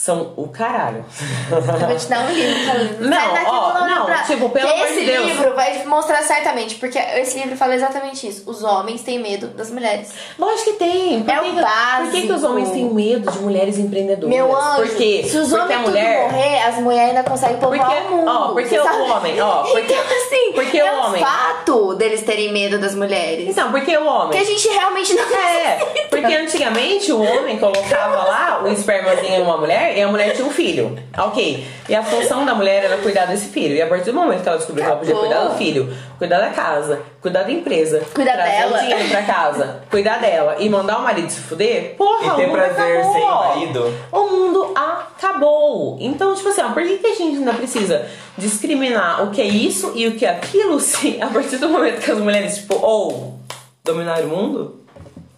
são 0.00 0.32
o 0.34 0.48
caralho. 0.48 1.04
Eu 1.52 1.60
vou 1.60 1.94
te 1.94 2.06
dar 2.08 2.20
um 2.20 2.32
livro. 2.32 3.04
Não, 3.06 3.34
daqui, 3.34 3.46
ó, 3.46 3.80
não, 3.86 4.06
pra- 4.06 4.22
tipo, 4.22 4.48
pelo 4.48 4.70
amor 4.72 4.86
Esse 4.86 5.00
de 5.00 5.04
Deus. 5.06 5.26
livro 5.26 5.54
vai 5.54 5.84
mostrar 5.84 6.22
certamente, 6.22 6.76
porque 6.76 6.98
esse 6.98 7.38
livro 7.38 7.54
fala 7.54 7.74
exatamente 7.74 8.26
isso. 8.26 8.48
Os 8.48 8.62
homens 8.64 9.02
têm 9.02 9.18
medo 9.18 9.48
das 9.48 9.70
mulheres. 9.70 10.08
Lógico 10.38 10.70
que 10.70 10.76
tem. 10.78 11.22
Por 11.22 11.30
É 11.30 11.34
que 11.34 11.40
o 11.40 11.54
que- 11.54 11.60
Por 11.60 12.10
que, 12.12 12.20
que 12.22 12.26
os 12.28 12.28
básico. 12.40 12.50
homens 12.50 12.70
têm 12.70 12.84
medo 12.94 13.30
de 13.30 13.38
mulheres 13.40 13.76
empreendedoras? 13.78 14.34
Meu 14.34 14.56
anjo, 14.56 14.76
Porque, 14.86 15.22
se 15.28 15.36
os 15.36 15.50
porque 15.50 15.64
homens 15.64 15.78
tudo 15.80 15.88
mulher. 15.90 16.22
morrer, 16.32 16.62
as 16.62 16.74
mulheres 16.78 17.08
ainda 17.10 17.28
conseguem 17.28 17.56
poupar 17.58 17.78
Porque- 17.86 18.00
o 18.00 18.16
mundo. 18.16 18.30
ó, 18.30 18.48
porque 18.52 18.78
o 18.78 18.82
sabe? 18.82 19.02
homem, 19.02 19.40
ó, 19.42 19.62
porque- 19.70 19.92
então, 19.92 20.02
assim, 20.16 20.52
porque 20.54 20.78
é 20.78 20.92
o 20.94 20.98
homem- 21.08 21.22
fato 21.22 21.94
deles 21.96 22.22
terem 22.22 22.50
medo 22.50 22.78
das 22.78 22.94
mulheres. 22.94 23.50
Então, 23.50 23.70
porque 23.70 23.94
o 23.98 24.06
homem. 24.06 24.30
que 24.30 24.38
a 24.38 24.44
gente 24.46 24.66
realmente 24.66 25.12
não 25.12 25.24
É, 25.30 25.76
porque 26.08 26.34
antigamente 26.34 27.12
o 27.12 27.20
homem 27.22 27.58
colocava 27.58 28.16
lá 28.24 28.62
o 28.64 28.68
espermazinho 28.68 29.40
numa 29.44 29.58
mulher 29.58 29.89
e 29.96 30.02
a 30.02 30.08
mulher 30.08 30.34
tinha 30.34 30.46
um 30.46 30.50
filho. 30.50 30.98
Ok. 31.18 31.66
E 31.88 31.94
a 31.94 32.02
função 32.02 32.44
da 32.44 32.54
mulher 32.54 32.84
era 32.84 32.96
cuidar 32.98 33.26
desse 33.26 33.48
filho. 33.48 33.74
E 33.74 33.82
a 33.82 33.86
partir 33.86 34.06
do 34.12 34.14
momento 34.14 34.42
que 34.42 34.48
ela 34.48 34.58
descobriu 34.58 34.84
que 34.84 34.90
ela 34.90 34.98
podia 35.00 35.14
cuidar 35.14 35.44
do 35.44 35.54
filho, 35.56 35.94
cuidar 36.18 36.40
da 36.40 36.50
casa, 36.50 37.00
cuidar 37.20 37.42
da 37.42 37.50
empresa, 37.52 38.02
Cuidar 38.14 38.32
trazer 38.34 38.50
dela. 38.50 38.76
o 38.76 38.80
dinheiro 38.80 39.08
pra 39.08 39.22
casa, 39.22 39.80
cuidar 39.90 40.18
dela 40.20 40.56
e 40.58 40.68
mandar 40.68 40.98
o 40.98 41.02
marido 41.02 41.30
se 41.30 41.40
fuder, 41.40 41.94
porra, 41.96 42.34
E 42.34 42.36
ter 42.36 42.44
o 42.44 42.48
mundo 42.48 42.52
prazer 42.52 42.96
acabou. 42.98 43.12
sem 43.12 43.26
marido. 43.26 43.94
O 44.12 44.20
mundo 44.28 44.72
acabou. 44.74 45.96
Então, 46.00 46.34
tipo 46.34 46.48
assim, 46.48 46.62
ó, 46.62 46.68
por 46.70 46.82
que, 46.82 46.98
que 46.98 47.06
a 47.06 47.14
gente 47.14 47.36
ainda 47.38 47.52
precisa 47.52 48.06
discriminar 48.38 49.22
o 49.24 49.30
que 49.30 49.40
é 49.40 49.46
isso 49.46 49.92
e 49.94 50.06
o 50.06 50.12
que 50.16 50.24
é 50.26 50.30
aquilo 50.30 50.78
se 50.80 51.20
a 51.20 51.26
partir 51.26 51.56
do 51.58 51.68
momento 51.68 52.00
que 52.00 52.10
as 52.10 52.18
mulheres, 52.18 52.56
tipo, 52.58 52.74
ou 52.76 53.38
dominar 53.84 54.20
o 54.22 54.28
mundo? 54.28 54.80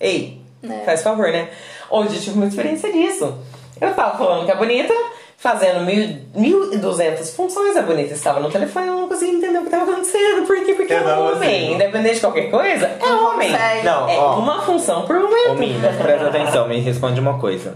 Ei, 0.01 0.41
É. 0.63 0.85
faz 0.85 1.03
favor, 1.03 1.29
né? 1.31 1.49
Hoje 1.91 2.17
eu 2.17 2.21
tive 2.23 2.37
uma 2.37 2.47
experiência 2.47 2.91
disso. 2.93 3.37
Eu 3.83 3.95
tava 3.95 4.17
falando 4.19 4.45
que 4.47 4.51
é 4.53 4.57
bonita, 4.57 4.95
fazendo 5.37 5.81
mil- 5.85 6.21
1.200 6.37 7.35
funções, 7.35 7.77
a 7.77 7.83
bonita 7.83 8.15
estava 8.15 8.41
no 8.41 8.51
telefone, 8.51 8.87
eu 8.87 8.95
não 8.95 9.09
conseguia 9.09 9.35
entender 9.35 9.59
o 9.59 9.63
que 9.63 9.67
estava 9.69 9.91
acontecendo. 9.91 10.47
Por 10.47 10.65
quê? 10.65 10.75
Porque 10.75 10.93
é 10.93 11.01
homem. 11.03 11.51
consigo. 11.61 11.75
Independente 11.75 12.15
de 12.17 12.21
qualquer 12.21 12.51
coisa, 12.51 12.87
é 13.01 13.07
homem. 13.13 13.51
consegue. 13.51 13.85
Não, 13.87 14.09
É 14.09 14.19
ó. 14.19 14.39
uma 14.39 14.63
função 14.63 15.03
por 15.07 15.19
momento. 15.19 15.55
Mina, 15.59 15.89
presta 16.01 16.29
atenção, 16.29 16.69
me 16.69 16.79
responde 16.81 17.21
uma 17.21 17.39
coisa. 17.39 17.75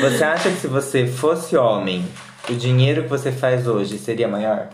Você 0.00 0.24
acha 0.24 0.48
que 0.50 0.56
se 0.56 0.66
você 0.68 1.06
fosse 1.06 1.56
homem, 1.56 2.04
o 2.48 2.54
dinheiro 2.54 3.02
que 3.02 3.08
você 3.08 3.32
faz 3.32 3.66
hoje 3.66 3.98
seria 3.98 4.28
maior? 4.28 4.68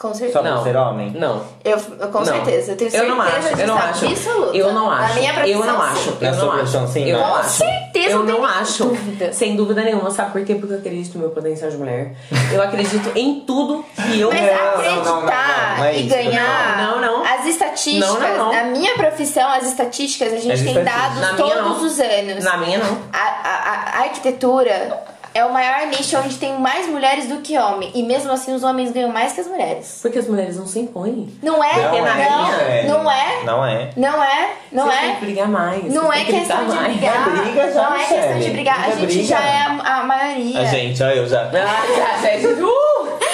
Com 0.00 0.08
Só 0.08 0.14
certeza. 0.14 0.38
por 0.38 0.48
Não. 0.48 0.62
ser 0.62 0.76
homem? 0.76 1.10
Não. 1.10 1.42
Eu, 1.64 1.76
eu- 1.76 2.08
com 2.08 2.18
Não. 2.18 2.24
certeza. 2.24 2.70
Eu 2.70 2.76
tenho 2.76 2.86
Eu 2.88 2.92
certeza 2.92 3.14
não 3.16 3.20
acho, 3.20 3.40
disso 3.48 3.60
eu 3.60 3.66
não 3.66 3.76
acho. 3.78 4.06
absoluta. 4.06 4.56
Eu 4.56 4.72
não 4.72 4.90
acho. 4.92 5.08
Na 5.08 5.14
minha 5.20 5.32
profissão, 5.34 5.58
eu 5.60 5.66
não 5.66 5.74
sim. 5.74 5.82
acho. 5.90 6.10
Na 6.20 6.28
Eu 6.28 6.34
sua 6.34 6.44
não 6.44 6.52
profissão, 6.52 6.84
acho. 6.84 6.92
sim, 6.92 7.04
Eu 7.08 7.18
não? 7.18 7.26
não 7.28 7.34
acho. 7.34 7.48
Certeza, 7.50 8.10
eu 8.10 8.18
não 8.20 8.26
não 8.26 8.34
tenho 8.36 8.44
acho. 8.46 8.84
dúvida. 8.84 9.32
Sem 9.32 9.56
dúvida 9.56 9.82
nenhuma. 9.82 10.10
Sabe 10.12 10.30
por 10.30 10.44
quê? 10.44 10.54
Porque 10.54 10.72
eu 10.74 10.78
acredito 10.78 11.14
no 11.14 11.20
meu 11.20 11.30
potencial 11.30 11.68
de 11.68 11.76
mulher. 11.78 12.14
Eu 12.52 12.62
acredito 12.62 13.10
em 13.16 13.40
tudo 13.40 13.84
que 13.96 14.20
eu 14.20 14.30
Mas 14.30 14.40
Não, 14.40 14.46
não, 14.46 14.54
não, 14.54 14.68
acreditar 14.68 15.04
não, 15.04 15.20
não, 15.20 15.76
não 15.78 15.84
é 15.84 15.96
e 15.96 16.06
isso. 16.06 16.14
ganhar 16.14 16.76
Não, 16.78 17.00
não, 17.00 17.18
não. 17.18 17.24
as 17.24 17.46
estatísticas, 17.46 18.08
Não, 18.08 18.20
não, 18.20 18.36
não. 18.38 18.52
na 18.52 18.64
minha 18.66 18.94
profissão, 18.94 19.48
as 19.50 19.64
estatísticas, 19.66 20.32
a 20.32 20.36
gente 20.36 20.52
As 20.52 20.60
tem 20.60 20.78
estatísticas. 20.78 21.02
dados 21.02 21.20
Na 21.20 21.32
minha, 21.32 21.54
todos 21.56 21.76
não. 21.80 21.86
os 21.86 21.98
anos. 22.00 22.44
Na 22.44 22.56
minha, 22.56 22.78
não. 22.78 22.98
A, 23.12 23.18
a- 23.18 23.98
a 23.98 24.02
arquitetura 24.04 25.02
é 25.38 25.44
o 25.44 25.52
maior 25.52 25.86
nicho 25.86 26.18
onde 26.18 26.36
tem 26.36 26.58
mais 26.58 26.88
mulheres 26.88 27.26
do 27.28 27.36
que 27.38 27.56
homens. 27.56 27.92
E 27.94 28.02
mesmo 28.02 28.32
assim 28.32 28.52
os 28.54 28.64
homens 28.64 28.90
ganham 28.90 29.10
mais 29.10 29.32
que 29.32 29.40
as 29.40 29.46
mulheres. 29.46 30.00
Porque 30.02 30.18
as 30.18 30.26
mulheres 30.26 30.56
não 30.56 30.66
se 30.66 30.80
impõem. 30.80 31.32
Não 31.42 31.62
é? 31.62 31.74
Não 31.74 31.90
Não, 31.92 32.06
é, 32.08 32.82
Michele. 32.82 32.88
não 32.88 33.10
é? 33.10 33.44
Não 33.44 33.64
é. 33.64 33.90
Não 33.96 34.24
é? 34.24 34.50
Não 34.72 34.84
Vocês 34.86 34.98
é? 34.98 35.00
têm 35.02 35.14
que 35.16 35.24
brigar 35.26 35.48
mais. 35.48 35.84
Não 35.84 36.12
é 36.12 36.24
questão 36.24 36.66
de 36.66 36.74
mais. 36.74 36.92
brigar. 36.92 37.28
É 37.28 37.30
briga 37.42 37.72
já, 37.72 37.82
não 37.82 37.96
é 37.96 38.04
questão 38.04 38.38
de 38.38 38.50
brigar. 38.50 38.80
A 38.80 38.90
gente 38.90 39.06
briga. 39.06 39.24
já 39.24 39.40
é 39.40 39.62
a, 39.62 39.98
a 39.98 40.02
maioria. 40.04 40.60
A 40.60 40.64
gente, 40.64 41.02
ó, 41.02 41.06
eu 41.06 41.28
já. 41.28 41.42
Ah, 41.42 41.50
já, 41.52 42.30
já, 42.30 42.38
já. 42.38 42.48
Uh! 42.68 43.27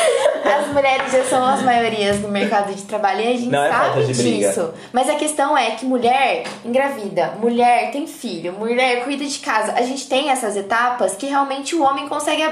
As 0.45 0.66
mulheres 0.68 1.11
já 1.12 1.24
são 1.24 1.45
as 1.45 1.62
maiorias 1.62 2.20
no 2.20 2.28
mercado 2.28 2.74
de 2.74 2.82
trabalho 2.82 3.20
e 3.20 3.26
a 3.28 3.36
gente 3.36 3.47
Não 3.49 3.64
é 3.64 3.70
sabe 3.70 4.05
briga. 4.05 4.49
disso. 4.49 4.70
Mas 4.92 5.09
a 5.09 5.14
questão 5.14 5.57
é 5.57 5.70
que 5.72 5.86
mulher 5.86 6.45
engravida, 6.64 7.32
mulher 7.40 7.90
tem 7.90 8.07
filho, 8.07 8.53
mulher 8.53 9.05
cuida 9.05 9.24
de 9.24 9.38
casa. 9.38 9.72
A 9.72 9.82
gente 9.82 10.07
tem 10.09 10.30
essas 10.30 10.57
etapas 10.57 11.14
que 11.16 11.26
realmente 11.26 11.74
o 11.74 11.82
homem 11.82 12.09
consegue 12.09 12.42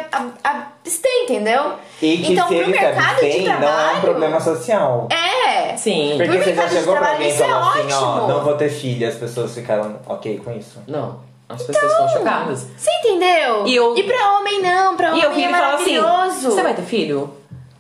abster, 0.43 1.11
entendeu? 1.25 1.75
E 2.01 2.19
que 2.19 2.33
então, 2.33 2.49
se 2.49 2.55
pro 2.55 2.63
ele 2.65 2.73
mercado 2.73 3.21
de 3.21 3.43
trabalho. 3.45 3.61
não 3.61 3.81
é 3.81 3.93
um 3.93 4.01
problema 4.01 4.41
social. 4.41 5.09
É. 5.11 5.77
Sim. 5.77 6.15
Porque 6.17 6.33
Pro 6.33 6.39
você 6.39 6.45
já 6.45 6.47
mercado 6.63 6.69
de 6.71 6.75
chegou 6.77 6.93
pra 6.97 7.01
trabalho, 7.03 7.15
alguém 7.17 7.29
e 7.31 7.35
isso 7.35 7.43
é 7.43 7.47
falou 7.49 7.69
assim, 7.69 7.93
ó, 7.93 8.13
ótimo. 8.15 8.29
não 8.29 8.45
vou 8.45 8.55
ter 8.57 8.69
filho, 8.71 9.09
as 9.09 9.15
pessoas 9.15 9.55
ficaram 9.55 9.97
ok 10.07 10.41
com 10.45 10.51
isso. 10.53 10.81
Não. 10.87 11.21
As 11.49 11.63
pessoas 11.63 11.93
estão 11.93 12.09
chocadas. 12.09 12.67
Você 12.79 12.91
entendeu? 13.01 13.67
E 13.67 13.75
eu- 13.77 13.95
pra 14.07 14.39
homem 14.39 14.63
não, 14.63 14.97
pra 14.97 15.09
E 15.09 15.11
homem 15.13 15.23
eu 15.25 15.31
viro 15.35 15.55
é 15.55 15.59
e 15.59 15.63
assim: 15.75 15.99
maravilhoso. 15.99 16.51
Você 16.51 16.63
vai 16.63 16.73
ter 16.75 16.83
filho? 16.83 17.31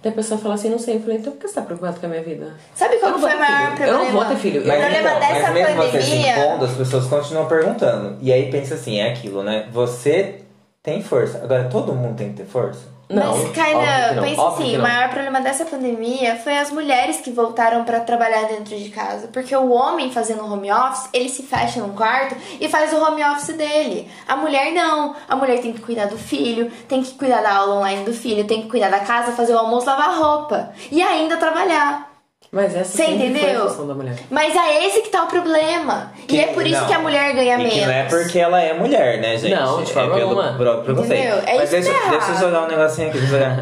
Daí 0.03 0.12
a 0.12 0.14
pessoa 0.14 0.38
fala 0.40 0.55
assim: 0.55 0.68
Não 0.68 0.78
sei. 0.78 0.96
Eu 0.96 1.00
falei: 1.00 1.18
Então 1.18 1.32
por 1.32 1.40
que 1.40 1.48
você 1.48 1.55
tá 1.55 1.62
preocupado 1.62 2.00
com 2.00 2.07
a 2.07 2.09
minha 2.09 2.22
vida? 2.22 2.55
Sabe 2.74 2.96
qual 2.96 3.18
foi 3.18 3.34
o 3.34 3.38
maior 3.38 3.66
problema? 3.76 3.92
Eu 3.92 3.98
não 4.05 4.12
vou 4.12 4.24
ter 4.24 4.36
filho. 4.36 4.62
O 4.62 4.66
Mas 4.66 4.80
problema 4.80 5.09
então, 5.09 5.20
dessa 5.20 5.42
mas 5.42 5.55
mesmo 5.55 5.76
você 5.82 6.00
se 6.03 6.11
pandemia. 6.11 6.38
impondo, 6.46 6.64
as 6.64 6.72
pessoas 6.72 7.07
continuam 7.07 7.46
perguntando. 7.46 8.16
E 8.20 8.32
aí 8.32 8.50
pensa 8.50 8.74
assim, 8.74 8.98
é 9.00 9.11
aquilo, 9.11 9.42
né? 9.42 9.68
Você 9.72 10.40
tem 10.82 11.03
força. 11.03 11.38
Agora, 11.42 11.64
todo 11.64 11.92
mundo 11.94 12.16
tem 12.16 12.30
que 12.30 12.38
ter 12.38 12.44
força? 12.46 12.80
Não. 13.12 13.36
Mas, 13.36 13.52
Kaina, 13.52 14.20
pensa 14.20 14.40
óbvio 14.40 14.66
assim, 14.66 14.76
o 14.78 14.82
maior 14.82 15.10
problema 15.10 15.40
dessa 15.40 15.64
pandemia 15.64 16.36
foi 16.36 16.56
as 16.56 16.70
mulheres 16.70 17.20
que 17.20 17.30
voltaram 17.30 17.84
pra 17.84 18.00
trabalhar 18.00 18.44
dentro 18.48 18.76
de 18.76 18.88
casa. 18.88 19.28
Porque 19.28 19.54
o 19.54 19.70
homem 19.70 20.10
fazendo 20.10 20.44
home 20.44 20.72
office, 20.72 21.08
ele 21.12 21.28
se 21.28 21.42
fecha 21.42 21.80
num 21.80 21.92
quarto 21.94 22.36
e 22.60 22.68
faz 22.68 22.92
o 22.92 23.02
home 23.02 23.22
office 23.24 23.54
dele. 23.54 24.10
A 24.26 24.36
mulher 24.36 24.72
não. 24.72 25.14
A 25.28 25.36
mulher 25.36 25.60
tem 25.60 25.72
que 25.72 25.80
cuidar 25.80 26.06
do 26.06 26.18
filho, 26.18 26.70
tem 26.88 27.02
que 27.02 27.14
cuidar 27.14 27.42
da 27.42 27.54
aula 27.54 27.76
online 27.76 28.04
do 28.04 28.12
filho, 28.12 28.44
tem 28.44 28.62
que 28.62 28.68
cuidar 28.68 28.90
da 28.90 29.00
casa, 29.00 29.32
fazer 29.32 29.54
o 29.54 29.58
almoço, 29.58 29.86
lavar 29.86 30.18
roupa. 30.18 30.72
E 30.90 31.02
ainda 31.02 31.36
trabalhar. 31.36 32.11
Mas 32.51 32.74
essa 32.74 32.84
Você 32.84 33.05
sempre 33.07 33.18
foi 33.18 33.28
entendeu? 33.28 33.64
a 33.64 33.68
função 33.68 33.86
da 33.86 33.95
mulher. 33.95 34.16
Mas 34.30 34.55
é 34.55 34.86
esse 34.86 35.01
que 35.01 35.09
tá 35.09 35.24
o 35.24 35.26
problema. 35.26 36.12
Que- 36.28 36.36
e 36.36 36.40
é 36.40 36.49
por 36.49 36.66
isso 36.66 36.80
não. 36.80 36.86
que 36.86 36.93
a 36.93 36.99
mulher 36.99 37.34
ganha 37.34 37.55
E 37.55 37.57
menos. 37.59 37.72
que 37.72 37.80
não 37.80 37.90
é 37.93 38.03
porque 38.05 38.38
ela 38.38 38.61
é 38.61 38.74
mulher, 38.74 39.20
né, 39.22 39.38
gente? 39.38 39.55
Não, 39.55 39.82
de 39.82 39.90
é 39.90 39.95
forma 39.95 40.14
pelo 40.16 40.28
alguma. 40.38 40.53
próprio 40.59 40.84
preconceito. 40.84 41.18
Entendeu? 41.28 41.43
É 41.47 41.57
Mas 41.57 41.72
isso 41.72 41.82
que 41.88 41.93
deixa, 41.93 42.05
tá 42.05 42.11
deixa 42.11 42.32
eu 42.32 42.38
jogar 42.38 42.62
um 42.64 42.68
negocinho 42.68 43.09
aqui. 43.09 43.18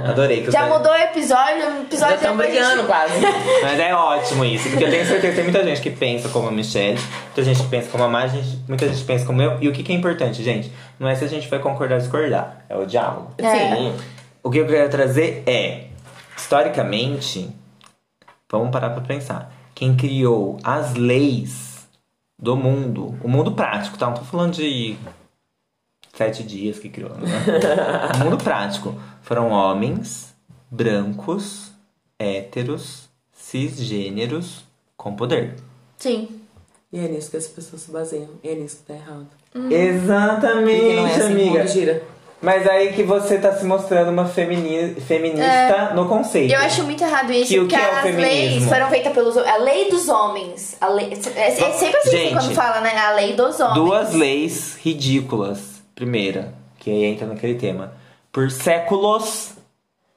Adorei. 0.08 0.42
Que 0.42 0.50
Já 0.50 0.62
eu 0.66 0.68
mudou 0.76 0.90
o 0.92 0.96
episódio, 0.96 1.66
o 1.68 1.82
episódio 1.82 2.18
Já 2.20 2.28
gente- 2.30 2.36
brigando 2.36 2.82
quase. 2.84 3.12
Mas 3.62 3.78
é 3.78 3.94
ótimo 3.94 4.44
isso, 4.44 4.68
porque 4.70 4.84
eu 4.84 4.90
tenho 4.90 5.06
certeza 5.06 5.28
que 5.28 5.34
tem 5.36 5.44
muita 5.44 5.62
gente 5.64 5.80
que 5.82 5.90
pensa 5.90 6.28
como 6.28 6.48
a 6.48 6.50
Michelle, 6.50 6.98
muita 7.26 7.42
gente 7.44 7.62
que 7.62 7.68
pensa 7.68 7.88
como 7.90 8.04
a 8.16 8.26
gente- 8.26 8.58
muita 8.66 8.88
gente 8.88 9.04
pensa 9.04 9.24
como 9.24 9.40
eu. 9.40 9.56
E 9.60 9.68
o 9.68 9.72
que, 9.72 9.84
que 9.84 9.92
é 9.92 9.94
importante, 9.94 10.42
gente? 10.42 10.72
Não 10.98 11.08
é 11.08 11.14
se 11.14 11.24
a 11.24 11.28
gente 11.28 11.46
vai 11.48 11.60
concordar 11.60 11.94
ou 11.94 12.00
discordar, 12.00 12.64
é 12.68 12.76
o 12.76 12.84
diálogo. 12.84 13.30
É. 13.38 13.76
Sim. 13.76 13.94
O 14.42 14.50
que 14.50 14.58
eu 14.58 14.66
quero 14.66 14.88
trazer 14.88 15.44
é, 15.46 15.82
historicamente, 16.36 17.48
vamos 18.50 18.70
parar 18.70 18.90
pra 18.90 19.00
pensar. 19.02 19.52
Quem 19.74 19.96
criou 19.96 20.58
as 20.62 20.94
leis 20.94 21.88
do 22.38 22.56
mundo, 22.56 23.16
o 23.22 23.28
mundo 23.28 23.52
prático, 23.52 23.98
tá? 23.98 24.06
Não 24.06 24.14
tô 24.14 24.24
falando 24.24 24.54
de 24.54 24.96
sete 26.14 26.42
dias 26.42 26.78
que 26.78 26.88
criou, 26.88 27.10
né? 27.10 27.28
o 28.14 28.18
mundo 28.24 28.36
prático 28.36 28.94
foram 29.22 29.50
homens 29.50 30.34
brancos, 30.70 31.72
héteros, 32.18 33.08
cisgêneros 33.32 34.64
com 34.96 35.14
poder. 35.14 35.56
Sim. 35.96 36.40
E 36.92 36.98
é 36.98 37.08
nisso 37.08 37.30
que 37.30 37.36
as 37.36 37.46
pessoas 37.46 37.82
se 37.82 37.90
baseiam. 37.90 38.30
E 38.42 38.48
é 38.48 38.54
nisso 38.54 38.78
que 38.78 38.82
tá 38.82 38.94
errado. 38.94 39.28
Uhum. 39.54 39.70
Exatamente, 39.70 40.96
é 40.96 41.04
assim 41.04 41.16
que 41.16 41.22
o 41.22 41.60
amiga. 41.60 42.02
Mas 42.42 42.66
aí 42.66 42.94
que 42.94 43.02
você 43.02 43.38
tá 43.38 43.52
se 43.52 43.64
mostrando 43.66 44.10
uma 44.10 44.24
femini- 44.24 44.94
feminista 45.00 45.92
no 45.94 46.08
conceito. 46.08 46.52
Eu 46.54 46.60
acho 46.60 46.84
muito 46.84 47.04
errado 47.04 47.30
isso, 47.32 47.48
Que 47.48 47.58
o 47.58 47.62
porque 47.62 47.76
que 47.76 47.80
é 47.82 47.86
o 47.86 47.92
as 47.96 48.00
feminismo? 48.02 48.22
leis 48.22 48.64
foram 48.68 48.88
feitas 48.88 49.12
pelos 49.12 49.36
A 49.36 49.56
lei 49.58 49.90
dos 49.90 50.08
homens. 50.08 50.76
A 50.80 50.88
lei, 50.88 51.12
é, 51.36 51.46
é 51.48 51.50
sempre 51.72 51.98
assim 51.98 52.10
Gente, 52.10 52.32
quando 52.32 52.54
fala, 52.54 52.80
né? 52.80 52.96
A 52.96 53.12
lei 53.12 53.34
dos 53.34 53.60
homens. 53.60 53.74
Duas 53.74 54.14
leis 54.14 54.78
ridículas. 54.82 55.82
Primeira, 55.94 56.54
que 56.78 56.90
aí 56.90 57.04
entra 57.04 57.26
naquele 57.26 57.56
tema. 57.56 57.92
Por 58.32 58.50
séculos, 58.50 59.52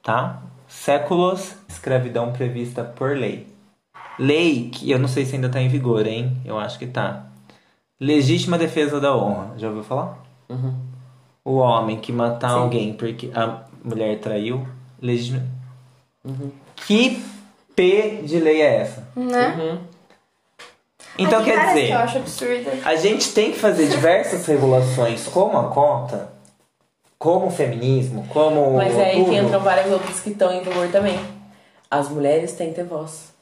tá? 0.02 0.40
Séculos, 0.66 1.52
escravidão 1.68 2.32
prevista 2.32 2.82
por 2.82 3.14
lei. 3.16 3.46
Lei 4.18 4.70
que 4.72 4.90
eu 4.90 4.98
não 4.98 5.08
sei 5.08 5.26
se 5.26 5.34
ainda 5.34 5.50
tá 5.50 5.60
em 5.60 5.68
vigor, 5.68 6.06
hein? 6.06 6.38
Eu 6.44 6.58
acho 6.58 6.78
que 6.78 6.86
tá. 6.86 7.26
Legítima 8.00 8.56
defesa 8.56 8.98
da 8.98 9.14
honra. 9.14 9.52
Já 9.58 9.68
ouviu 9.68 9.82
falar? 9.84 10.18
O 11.44 11.56
homem 11.56 12.00
que 12.00 12.10
matar 12.10 12.50
Sim. 12.50 12.56
alguém 12.56 12.92
porque 12.94 13.30
a 13.34 13.64
mulher 13.82 14.18
traiu. 14.18 14.66
Legítima. 15.00 15.42
Que 16.86 17.22
P 17.76 18.22
de 18.24 18.40
lei 18.40 18.62
é 18.62 18.76
essa? 18.76 19.06
Né? 19.14 19.78
Então 21.18 21.40
Ai, 21.40 21.44
quer 21.44 21.66
dizer. 21.66 21.86
que 21.86 21.92
eu 21.92 21.98
acho 21.98 22.18
absurda. 22.18 22.70
A 22.84 22.96
gente 22.96 23.32
tem 23.32 23.52
que 23.52 23.58
fazer 23.58 23.88
diversas 23.88 24.46
regulações, 24.46 25.26
como 25.28 25.58
a 25.58 25.68
cota, 25.68 26.32
como 27.18 27.46
o 27.46 27.50
feminismo, 27.50 28.26
como 28.28 28.76
Mas 28.76 28.96
é 28.96 29.10
aí 29.10 29.24
que 29.24 29.36
entram 29.36 29.60
várias 29.60 29.92
outras 29.92 30.20
que 30.20 30.30
estão 30.30 30.50
em 30.52 30.62
vigor 30.62 30.88
também. 30.90 31.18
As 31.90 32.08
mulheres 32.08 32.52
têm 32.52 32.70
que 32.70 32.76
ter 32.76 32.84
voz. 32.84 33.33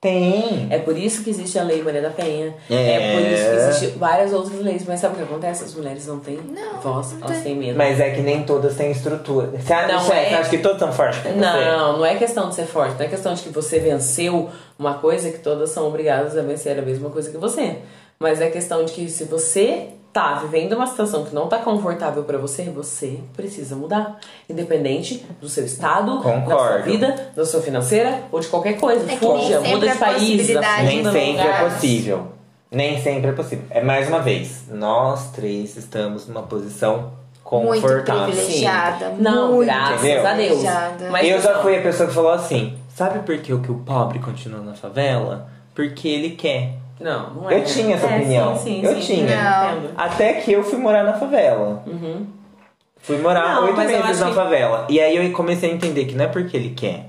Tem. 0.00 0.68
É 0.70 0.78
por 0.78 0.96
isso 0.96 1.24
que 1.24 1.30
existe 1.30 1.58
a 1.58 1.64
Lei 1.64 1.82
Maria 1.82 2.00
da 2.00 2.10
Penha. 2.10 2.54
É. 2.70 2.74
É, 2.74 3.14
por 3.14 3.32
isso 3.32 3.42
que 3.50 3.56
existem 3.56 3.98
várias 3.98 4.32
outras 4.32 4.60
leis. 4.60 4.84
Mas 4.86 5.00
sabe 5.00 5.14
o 5.14 5.16
que 5.18 5.24
acontece? 5.24 5.64
As 5.64 5.74
mulheres 5.74 6.06
não 6.06 6.20
têm 6.20 6.36
Não, 6.36 6.80
voz, 6.80 7.14
não 7.14 7.26
elas 7.26 7.42
têm 7.42 7.56
medo. 7.56 7.76
Mas 7.76 7.98
é 7.98 8.10
que 8.10 8.20
nem 8.20 8.44
todas 8.44 8.76
têm 8.76 8.92
estrutura. 8.92 9.48
Você 9.48 9.72
acha, 9.72 9.92
Não 9.92 10.00
você 10.00 10.12
é. 10.12 10.34
acha 10.34 10.50
que 10.50 10.58
todas 10.58 10.78
são 10.78 10.92
fortes 10.92 11.20
você? 11.20 11.30
Não, 11.30 11.98
não 11.98 12.06
é 12.06 12.14
questão 12.14 12.48
de 12.48 12.54
ser 12.54 12.66
forte, 12.66 12.94
não 12.96 13.06
é 13.06 13.08
questão 13.08 13.34
de 13.34 13.42
que 13.42 13.48
você 13.48 13.80
venceu 13.80 14.48
uma 14.78 14.94
coisa 14.94 15.32
que 15.32 15.38
todas 15.38 15.70
são 15.70 15.88
obrigadas 15.88 16.36
a 16.36 16.42
vencer 16.42 16.78
a 16.78 16.82
mesma 16.82 17.10
coisa 17.10 17.28
que 17.30 17.36
você. 17.36 17.78
Mas 18.20 18.40
é 18.40 18.50
questão 18.50 18.84
de 18.84 18.92
que 18.92 19.08
se 19.08 19.24
você 19.24 19.88
tá 20.18 20.34
vivendo 20.34 20.72
uma 20.74 20.86
situação 20.86 21.24
que 21.24 21.34
não 21.34 21.46
tá 21.46 21.58
confortável 21.58 22.24
pra 22.24 22.38
você, 22.38 22.64
você 22.64 23.20
precisa 23.36 23.76
mudar. 23.76 24.18
Independente 24.48 25.24
do 25.40 25.48
seu 25.48 25.64
estado, 25.64 26.16
da 26.16 26.22
sua 26.22 26.32
Concordo. 26.32 26.84
vida, 26.84 27.30
da 27.36 27.46
sua 27.46 27.60
financeira 27.62 28.22
ou 28.32 28.40
de 28.40 28.48
qualquer 28.48 28.74
coisa. 28.78 29.04
É 29.10 29.16
Fuja, 29.16 29.60
sempre 29.60 29.70
muda 29.74 29.88
de 29.88 29.98
país, 29.98 30.48
Nem 30.82 31.04
sempre 31.04 31.20
é 31.38 31.42
lugar. 31.44 31.70
possível. 31.70 32.26
Nem 32.70 33.02
sempre 33.02 33.30
é 33.30 33.32
possível. 33.32 33.64
É 33.70 33.82
mais 33.82 34.08
uma 34.08 34.18
vez, 34.20 34.64
nós 34.70 35.30
três 35.30 35.76
estamos 35.76 36.26
numa 36.26 36.42
posição 36.42 37.12
Muito 37.50 37.80
confortável. 37.80 38.24
privilegiada. 38.26 39.14
Não, 39.18 39.52
muito 39.54 39.66
graças 39.66 40.00
Entendeu? 40.04 40.26
a 40.26 40.32
Deus. 40.34 40.46
privilegiada. 40.48 41.10
Mas 41.10 41.28
eu 41.28 41.40
já 41.40 41.62
fui 41.62 41.78
a 41.78 41.82
pessoa 41.82 42.08
que 42.08 42.14
falou 42.14 42.32
assim: 42.32 42.76
sabe 42.94 43.20
por 43.20 43.38
que 43.38 43.52
o 43.54 43.60
que 43.62 43.70
o 43.70 43.76
pobre 43.76 44.18
continua 44.18 44.60
na 44.60 44.74
favela? 44.74 45.48
Porque 45.74 46.08
ele 46.08 46.30
quer. 46.30 46.72
Não, 47.00 47.30
não 47.34 47.50
é. 47.50 47.58
Eu 47.58 47.64
tinha 47.64 47.94
essa 47.96 48.06
É, 48.06 48.16
opinião. 48.16 48.56
Sim, 48.56 48.80
sim, 48.80 48.82
Eu 48.84 48.94
sim, 48.94 49.00
tinha. 49.00 49.26
Não. 49.72 49.90
Até 49.96 50.34
que 50.34 50.52
eu 50.52 50.62
fui 50.64 50.78
morar 50.78 51.04
na 51.04 51.12
favela. 51.14 51.82
Uhum. 51.86 52.26
Fui 53.00 53.18
morar 53.18 53.62
oito 53.62 53.76
meses 53.76 54.20
na 54.20 54.26
que- 54.28 54.34
favela. 54.34 54.86
E 54.88 55.00
aí 55.00 55.16
eu 55.16 55.32
comecei 55.32 55.70
a 55.70 55.74
entender 55.74 56.04
que 56.06 56.14
não 56.14 56.24
é 56.24 56.28
porque 56.28 56.56
ele 56.56 56.70
quer. 56.70 57.07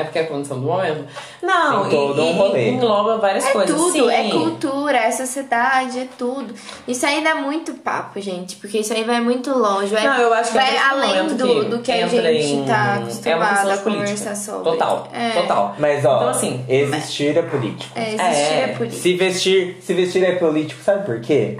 É 0.00 0.04
porque 0.04 0.18
é 0.18 0.22
a 0.22 0.26
condição 0.26 0.60
do 0.60 0.66
momento. 0.66 1.04
Não, 1.42 1.82
Tem 1.82 1.90
todo 1.90 2.18
e, 2.20 2.24
um 2.24 2.30
e 2.30 2.32
rolê. 2.34 2.68
engloba 2.70 3.18
várias 3.18 3.44
É 3.46 3.52
coisas. 3.52 3.76
tudo, 3.76 3.92
sim. 3.92 4.10
é 4.10 4.30
cultura, 4.30 4.96
é 4.98 5.10
sociedade, 5.10 5.98
é 5.98 6.08
tudo. 6.16 6.54
Isso 6.86 7.04
aí 7.06 7.22
dá 7.22 7.34
muito 7.34 7.74
papo, 7.74 8.20
gente, 8.20 8.56
porque 8.56 8.78
isso 8.78 8.92
aí 8.92 9.04
vai 9.04 9.20
muito 9.20 9.50
longe. 9.50 9.92
Vai, 9.92 10.04
Não, 10.04 10.18
eu 10.20 10.32
acho 10.34 10.52
que 10.52 10.58
é 10.58 10.60
vai 10.60 10.70
nesse 10.72 10.84
além 10.84 11.26
do, 11.36 11.46
que 11.46 11.64
do 11.64 11.78
que 11.80 11.92
a 11.92 12.06
gente 12.08 12.52
em- 12.52 12.64
tá 12.64 12.72
é 12.74 12.98
uma 12.98 13.46
acostumado 13.46 13.68
questão 13.68 13.72
a 13.72 13.96
conversar 13.96 14.36
sobre. 14.36 14.64
Total, 14.70 15.08
É. 15.12 15.30
total. 15.30 15.74
Mas 15.78 16.04
ó, 16.04 16.16
Então, 16.16 16.28
assim, 16.28 16.64
existir 16.68 17.36
é 17.36 17.42
político. 17.42 17.92
É, 17.98 18.14
existir 18.14 18.24
é, 18.52 18.60
É, 18.62 18.68
política. 18.68 19.02
Se 19.02 19.14
vestir, 19.16 19.76
se 19.82 19.94
vestir 19.94 20.24
é 20.24 20.32
político, 20.36 20.82
sabe 20.82 21.04
por 21.04 21.20
quê? 21.20 21.58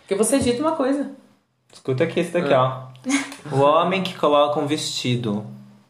Porque 0.00 0.14
você 0.14 0.38
dita 0.38 0.60
uma 0.60 0.72
coisa. 0.72 1.10
Escuta 1.72 2.04
aqui 2.04 2.20
esse 2.20 2.30
daqui, 2.30 2.52
ó. 2.52 2.84
O 3.52 3.60
homem 3.60 4.02
que 4.02 4.14
coloca 4.14 4.58
um 4.58 4.66
vestido, 4.66 5.44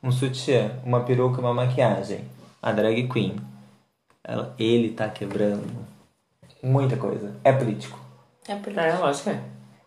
um 0.05 0.13
sutiã, 0.13 0.71
uma 0.85 1.01
peruca, 1.01 1.41
uma 1.41 1.55
maquiagem, 1.55 2.21
a 2.63 2.71
drag 2.73 3.09
queen, 3.09 3.37
ela- 4.23 4.55
ele 4.59 4.91
tá 4.91 5.09
quebrando 5.09 5.65
muita 6.63 6.97
coisa. 6.97 7.33
É 7.43 7.53
político. 7.53 7.99
É 8.47 8.55
política. 8.55 8.83
É, 8.87 8.95
lógico 8.99 9.25
que 9.31 9.37
é. 9.37 9.39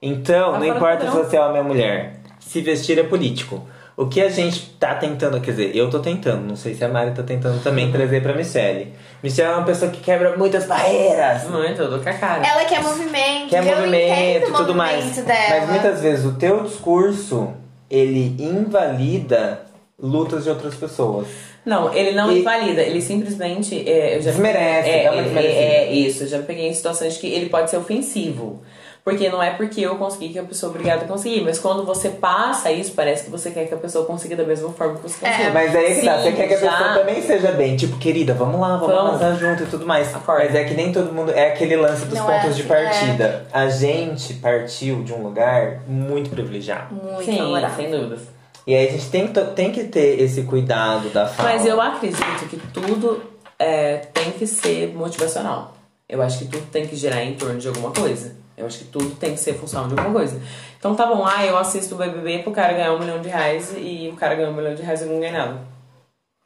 Então, 0.01 0.53
Tá 0.53 0.59
não 0.59 0.65
importa 0.65 1.01
se 1.01 1.05
padrão. 1.07 1.23
você 1.23 1.37
é 1.37 1.41
homem 1.41 1.61
ou 1.61 1.67
mulher, 1.67 2.19
se 2.39 2.61
vestir 2.61 2.99
é 2.99 3.03
político. 3.03 3.61
O 3.95 4.05
que 4.05 4.21
a 4.21 4.29
gente 4.29 4.69
tá 4.79 4.93
tentando, 4.93 5.41
quer 5.41 5.51
dizer, 5.51 5.75
eu 5.75 5.89
tô 5.89 5.99
tentando, 5.99 6.43
não 6.47 6.55
sei 6.55 6.75
se 6.75 6.85
a 6.85 6.87
Mari 6.87 7.11
tá 7.15 7.23
tentando 7.23 7.63
também 7.63 7.91
trazer 7.91 8.21
pra 8.21 8.31
Michelle. 8.35 8.93
Michelle 9.23 9.53
é 9.53 9.55
uma 9.55 9.65
pessoa 9.65 9.89
que 9.89 9.99
quebra 10.01 10.37
muitas 10.37 10.67
barreiras. 10.67 11.45
Muito, 11.49 11.81
eu 11.81 11.89
dou 11.89 11.99
com 11.99 12.07
a 12.09 12.13
cara. 12.13 12.45
Ela 12.47 12.63
quer 12.65 12.83
movimento, 12.83 13.49
Quer 13.49 13.65
eu 13.65 13.75
movimento 13.75 14.49
e 14.49 14.53
tudo 14.53 14.75
mais. 14.75 15.15
Dela. 15.15 15.61
Mas 15.61 15.69
muitas 15.71 16.01
vezes 16.01 16.25
o 16.25 16.33
teu 16.33 16.63
discurso, 16.63 17.53
ele 17.89 18.35
invalida 18.39 19.61
lutas 20.01 20.43
de 20.43 20.49
outras 20.49 20.75
pessoas. 20.75 21.27
Não, 21.65 21.93
ele 21.93 22.11
não 22.11 22.31
E- 22.31 22.39
invalida, 22.39 22.81
ele 22.81 23.01
simplesmente. 23.01 23.87
É, 23.89 24.17
eu 24.17 24.21
já 24.21 24.31
Desmerece, 24.31 24.89
é, 24.89 25.03
é, 25.05 25.87
é, 25.89 25.91
isso, 25.93 26.23
eu 26.23 26.27
já 26.27 26.39
peguei 26.39 26.67
em 26.67 26.73
situações 26.73 27.17
que 27.17 27.27
ele 27.27 27.49
pode 27.49 27.69
ser 27.69 27.77
ofensivo. 27.77 28.61
Porque 29.03 29.29
não 29.29 29.41
é 29.41 29.51
porque 29.51 29.79
eu 29.79 29.95
consegui 29.95 30.29
que 30.33 30.39
a 30.39 30.43
pessoa 30.43 30.69
é 30.69 30.71
obrigada 30.71 31.05
a 31.05 31.07
conseguir. 31.07 31.39
Mas 31.41 31.57
quando 31.57 31.85
você 31.85 32.09
passa 32.09 32.69
isso, 32.73 32.91
parece 32.91 33.23
que 33.23 33.29
você 33.31 33.49
quer 33.51 33.65
que 33.65 33.73
a 33.73 33.77
pessoa 33.77 34.03
consiga 34.05 34.35
da 34.35 34.43
mesma 34.43 34.69
forma 34.73 34.95
que 34.95 35.03
você 35.03 35.25
É. 35.25 35.29
conseguiu. 35.29 35.53
Mas 35.53 35.73
aí 35.77 35.95
que 35.99 36.05
tá, 36.05 36.17
você 36.21 36.31
quer 36.33 36.47
que 36.49 36.53
a 36.53 36.57
já- 36.57 36.71
pessoa 36.71 36.93
também 36.99 37.21
seja 37.21 37.51
bem. 37.53 37.77
Tipo, 37.77 37.97
querida, 37.97 38.33
vamos 38.33 38.59
lá, 38.59 38.75
vamos, 38.75 38.93
Vamos. 38.93 39.21
arrasar 39.21 39.37
junto 39.39 39.63
e 39.63 39.65
tudo 39.67 39.85
mais. 39.85 40.13
Acorda. 40.13 40.43
Mas 40.43 40.55
é 40.55 40.63
que 40.65 40.73
nem 40.73 40.91
todo 40.91 41.13
mundo. 41.13 41.31
É 41.31 41.47
aquele 41.53 41.77
lance 41.77 42.03
dos 42.05 42.19
Não 42.19 42.29
é 42.29 42.39
pontos 42.41 42.57
de 42.57 42.63
assim, 42.63 42.69
partida. 42.69 43.45
A 43.53 43.69
gente 43.69 44.33
partiu 44.35 45.01
de 45.03 45.13
um 45.13 45.23
lugar 45.23 45.79
muito 45.87 46.29
privilegiado. 46.29 46.93
Muito 46.93 47.23
Sim, 47.23 47.39
sem 47.77 47.89
dúvidas. 47.89 48.19
E 48.67 48.75
aí 48.75 48.87
a 48.87 48.91
gente 48.91 49.09
tem, 49.09 49.27
que- 49.27 49.41
tem 49.55 49.71
que 49.71 49.85
ter 49.85 50.19
esse 50.21 50.43
cuidado 50.43 51.09
da 51.09 51.25
fala. 51.25 51.49
Mas 51.53 51.65
eu 51.65 51.79
acredito 51.81 52.47
que 52.49 52.57
tudo 52.73 53.23
é, 53.57 53.97
tem 54.13 54.31
que 54.31 54.45
ser 54.45 54.93
motivacional. 54.93 55.73
Eu 56.07 56.21
acho 56.21 56.39
que 56.39 56.45
tudo 56.45 56.65
tem 56.71 56.85
que 56.85 56.95
girar 56.95 57.19
em 57.21 57.33
torno 57.35 57.57
de 57.57 57.67
alguma 57.67 57.91
coisa. 57.91 58.35
Eu 58.57 58.65
acho 58.65 58.79
que 58.79 58.83
tudo 58.85 59.09
tem 59.15 59.33
que 59.33 59.39
ser 59.39 59.53
função 59.53 59.87
de 59.87 59.91
alguma 59.97 60.11
coisa. 60.13 60.39
Então 60.77 60.95
tá 60.95 61.05
bom, 61.05 61.25
ah, 61.25 61.45
eu 61.45 61.57
assisto 61.57 61.95
o 61.95 61.97
BBB 61.97 62.39
pro 62.39 62.51
cara 62.51 62.73
ganhar 62.73 62.93
um 62.93 62.99
milhão 62.99 63.21
de 63.21 63.29
reais 63.29 63.73
e 63.77 64.09
o 64.11 64.15
cara 64.17 64.35
ganhar 64.35 64.49
um 64.49 64.53
milhão 64.53 64.75
de 64.75 64.81
reais 64.81 65.01
e 65.01 65.03
eu 65.05 65.09
não 65.11 65.19
ganhei 65.19 65.31
nada. 65.37 65.59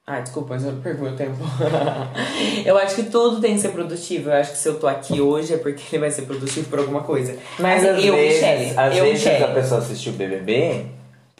Ah, 0.06 0.20
desculpa, 0.20 0.56
mas 0.56 0.66
eu 0.66 0.74
perco 0.74 1.04
meu 1.04 1.16
tempo. 1.16 1.38
eu 2.66 2.78
acho 2.78 2.96
que 2.96 3.04
tudo 3.04 3.40
tem 3.40 3.56
que 3.56 3.62
ser 3.62 3.70
produtivo. 3.70 4.30
Eu 4.30 4.34
acho 4.36 4.52
que 4.52 4.58
se 4.58 4.68
eu 4.68 4.80
tô 4.80 4.88
aqui 4.88 5.22
hoje 5.22 5.54
é 5.54 5.58
porque 5.58 5.82
ele 5.92 6.02
vai 6.02 6.12
ser 6.12 6.24
produtivo 6.24 6.70
por 6.70 6.80
alguma 6.80 7.02
coisa. 7.02 7.36
Mas 7.60 7.84
às 7.86 8.04
eu, 8.04 8.14
vezes, 8.16 8.42
Michele, 8.42 8.74
às 8.80 8.98
eu, 8.98 9.04
vezes 9.06 9.24
Michele. 9.24 9.44
a 9.44 9.48
pessoa 9.50 9.80
assistiu 9.80 10.12
o 10.14 10.16
BBB, 10.16 10.86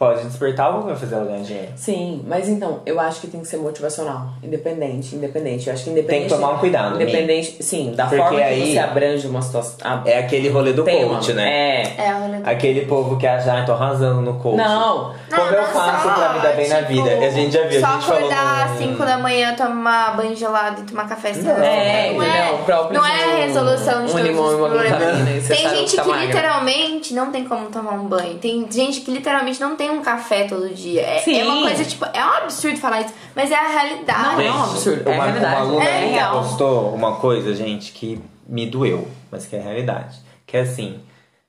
pode 0.02 0.24
despertar 0.24 0.66
algo 0.66 0.80
que 0.80 0.86
vai 0.86 0.96
fazer 0.96 1.14
ela 1.14 1.24
ganhar 1.26 1.42
dinheiro. 1.44 1.68
Sim, 1.76 2.24
mas 2.26 2.48
então, 2.48 2.80
eu 2.84 2.98
acho 2.98 3.20
que 3.20 3.28
tem 3.28 3.40
que 3.40 3.46
ser 3.46 3.58
motivacional. 3.58 4.30
Independente, 4.42 5.14
independente. 5.14 5.68
Eu 5.68 5.74
acho 5.74 5.84
que 5.84 5.90
independente. 5.90 6.20
Tem 6.20 6.28
que 6.28 6.34
tomar 6.42 6.54
um 6.54 6.58
cuidado, 6.58 6.96
Mi. 6.96 7.02
Independente, 7.04 7.62
sim, 7.62 7.92
da 7.94 8.06
Porque 8.06 8.16
forma 8.20 8.36
que 8.38 8.42
aí- 8.42 8.72
você 8.72 8.78
abrange 8.80 9.26
uma 9.28 9.40
situação. 9.42 9.76
a- 9.84 10.02
É 10.04 10.18
aquele 10.18 10.48
rolê 10.48 10.72
do 10.72 10.82
tema. 10.82 11.14
coach, 11.14 11.32
né? 11.34 11.48
É. 11.52 11.94
É, 11.98 12.08
a 12.10 12.14
rolê 12.18 12.38
do- 12.38 12.48
Aquele 12.50 12.86
povo 12.86 13.16
que 13.16 13.26
acha, 13.26 13.52
ah, 13.56 13.64
tô 13.64 13.72
arrasando 13.72 14.20
no 14.22 14.34
coach. 14.40 14.56
Não, 14.56 15.14
Como 15.32 15.46
Não, 15.46 15.52
eu 15.54 15.62
não 15.62 15.68
faço 15.68 16.08
só, 16.08 16.14
pra 16.14 16.32
me 16.34 16.40
dar 16.40 16.52
bem 16.56 16.68
na 16.68 16.76
tipo, 16.82 16.88
vida? 16.88 17.10
A 17.26 17.30
gente 17.30 17.52
já 17.54 17.62
viu, 17.66 17.80
Só 17.80 17.86
a 17.86 17.90
gente 17.92 18.04
falou. 18.04 18.18
acordar 18.18 18.44
num- 18.68 18.72
às 18.74 18.78
5 18.78 19.04
da 19.06 19.16
manhã, 19.18 19.54
tomar 19.54 20.14
banho 20.16 20.36
gelado 20.36 20.82
e 20.82 20.84
tomar 20.84 21.08
café 21.08 21.32
cedo. 21.32 21.48
É, 21.62 22.08
não 22.12 22.16
entendeu? 22.22 22.32
é, 22.32 22.62
Próprio 22.66 22.98
não 23.00 23.06
é 23.06 23.24
a 23.24 23.28
um- 23.28 23.36
resolução 23.46 24.04
de 24.04 24.10
um 24.12 24.14
todos 24.16 24.26
limão 24.26 24.44
os 24.46 24.52
e 24.52 24.54
uma 24.56 24.68
problemas. 24.68 24.98
glutamina, 24.98 25.40
você 25.40 25.54
Tem 25.54 25.68
gente 25.70 25.90
que 25.92 25.96
tá 25.96 26.02
que 26.02 26.26
literalmente 26.26 27.14
não 27.14 27.30
tem 27.32 27.44
como 27.44 27.66
tomar 27.66 27.92
um 27.92 28.04
banho. 28.06 28.34
Tem 28.38 28.66
gente 28.70 29.00
que 29.00 29.10
literalmente 29.10 29.58
não 29.60 29.74
tem 29.76 29.90
um 29.92 30.02
café 30.02 30.44
todo 30.48 30.68
dia. 30.74 31.02
É, 31.02 31.18
Sim. 31.18 31.40
é 31.40 31.44
uma 31.44 31.62
coisa, 31.62 31.84
tipo, 31.84 32.04
é 32.04 32.24
um 32.24 32.30
absurdo 32.30 32.78
falar 32.78 33.02
isso, 33.02 33.14
mas 33.34 33.50
é 33.50 33.54
a 33.54 33.68
realidade. 33.68 34.36
Não, 34.36 34.40
é 34.40 34.52
um 34.52 34.62
absurdo. 34.64 35.08
É 35.08 35.14
uma, 35.14 35.24
realidade. 35.24 35.54
Uma 35.54 35.60
aluna 35.62 35.84
É 35.84 36.00
minha 36.00 36.12
real. 36.12 36.42
postou 36.42 36.94
uma 36.94 37.16
coisa, 37.16 37.54
gente, 37.54 37.92
que 37.92 38.20
me 38.46 38.66
doeu, 38.66 39.08
mas 39.30 39.46
que 39.46 39.56
é 39.56 39.60
realidade. 39.60 40.18
Que 40.46 40.56
é 40.56 40.60
assim, 40.60 41.00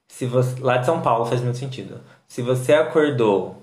se 0.08 0.26
você. 0.26 0.60
Lá 0.60 0.78
de 0.78 0.86
São 0.86 1.02
Paulo 1.02 1.26
faz 1.26 1.42
muito 1.42 1.58
sentido. 1.58 2.00
Se 2.28 2.42
você 2.42 2.74
acordou, 2.74 3.56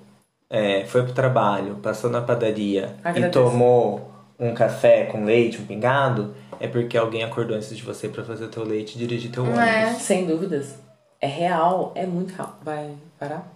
é, 0.48 0.84
foi 0.84 1.02
pro 1.02 1.12
trabalho, 1.12 1.76
passou 1.76 2.10
na 2.10 2.20
padaria 2.20 2.94
e 3.14 3.28
tomou 3.28 4.10
um 4.38 4.54
café 4.54 5.04
com 5.04 5.24
leite, 5.24 5.60
um 5.60 5.66
pingado, 5.66 6.34
é 6.58 6.66
porque 6.66 6.96
alguém 6.96 7.22
acordou 7.22 7.56
antes 7.56 7.76
de 7.76 7.82
você 7.82 8.08
pra 8.08 8.24
fazer 8.24 8.48
teu 8.48 8.64
leite 8.64 8.96
e 8.96 8.98
dirigir 8.98 9.30
teu 9.30 9.44
ônibus. 9.44 9.60
É. 9.60 9.94
Sem 9.94 10.26
dúvidas. 10.26 10.76
É 11.20 11.26
real, 11.26 11.92
é 11.94 12.06
muito 12.06 12.34
real. 12.34 12.58
Vai 12.62 12.94
parar? 13.18 13.46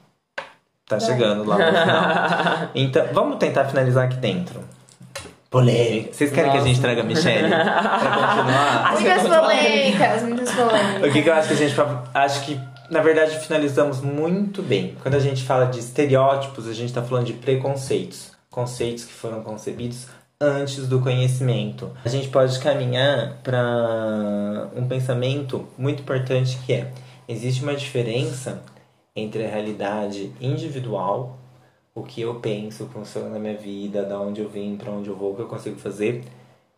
Tá 0.87 1.01
chegando 1.01 1.45
lá 1.45 1.59
no 1.59 1.65
final. 1.67 2.71
Então, 2.75 3.07
vamos 3.13 3.39
tentar 3.39 3.65
finalizar 3.65 4.05
aqui 4.05 4.17
dentro. 4.17 4.61
Polêmica. 5.51 6.13
Vocês 6.13 6.33
querem 6.33 6.51
que 6.51 6.59
a 6.59 6.61
gente 6.61 6.77
Nossa. 6.77 6.83
traga 6.83 7.01
a 7.01 7.05
Michelle? 7.05 7.49
pra 7.49 8.27
continuar? 8.27 8.93
Acho 8.93 9.03
que 9.03 9.09
Muitas 9.09 9.29
polêmicas, 9.29 10.23
muitas 10.23 10.51
polêmicas. 10.51 11.09
O 11.09 11.13
que, 11.13 11.23
que 11.23 11.29
eu 11.29 11.35
acho 11.35 11.49
que 11.49 11.55
a 11.55 11.57
gente. 11.57 11.75
Acho 12.15 12.45
que 12.45 12.61
na 12.91 13.01
verdade, 13.01 13.39
finalizamos 13.41 14.01
muito 14.01 14.63
bem. 14.63 14.95
Quando 15.03 15.15
a 15.15 15.19
gente 15.19 15.43
fala 15.43 15.67
de 15.67 15.79
estereótipos, 15.79 16.69
a 16.69 16.73
gente 16.73 16.89
está 16.89 17.03
falando 17.03 17.27
de 17.27 17.33
preconceitos. 17.33 18.33
Conceitos 18.51 19.05
que 19.05 19.13
foram 19.13 19.43
concebidos 19.43 20.07
antes 20.41 20.87
do 20.87 21.01
conhecimento. 21.01 21.91
A 22.05 22.09
gente 22.09 22.29
pode 22.29 22.59
caminhar 22.61 23.39
para 23.43 24.69
um 24.77 24.87
pensamento 24.87 25.67
muito 25.79 26.03
importante 26.03 26.59
que 26.67 26.75
é: 26.75 26.93
existe 27.29 27.63
uma 27.63 27.75
diferença 27.75 28.63
entre 29.15 29.45
a 29.45 29.49
realidade 29.49 30.33
individual, 30.41 31.39
o 31.95 32.03
que 32.03 32.21
eu 32.21 32.35
penso, 32.37 32.87
funciona 32.87 33.29
na 33.29 33.39
minha 33.39 33.57
vida, 33.57 34.05
da 34.05 34.19
onde 34.19 34.41
eu 34.41 34.49
vim, 34.49 34.77
para 34.77 34.91
onde 34.91 35.09
eu 35.09 35.17
vou, 35.17 35.33
o 35.33 35.37
que 35.37 35.43
eu 35.43 35.49
consigo 35.49 35.79
fazer, 35.79 36.25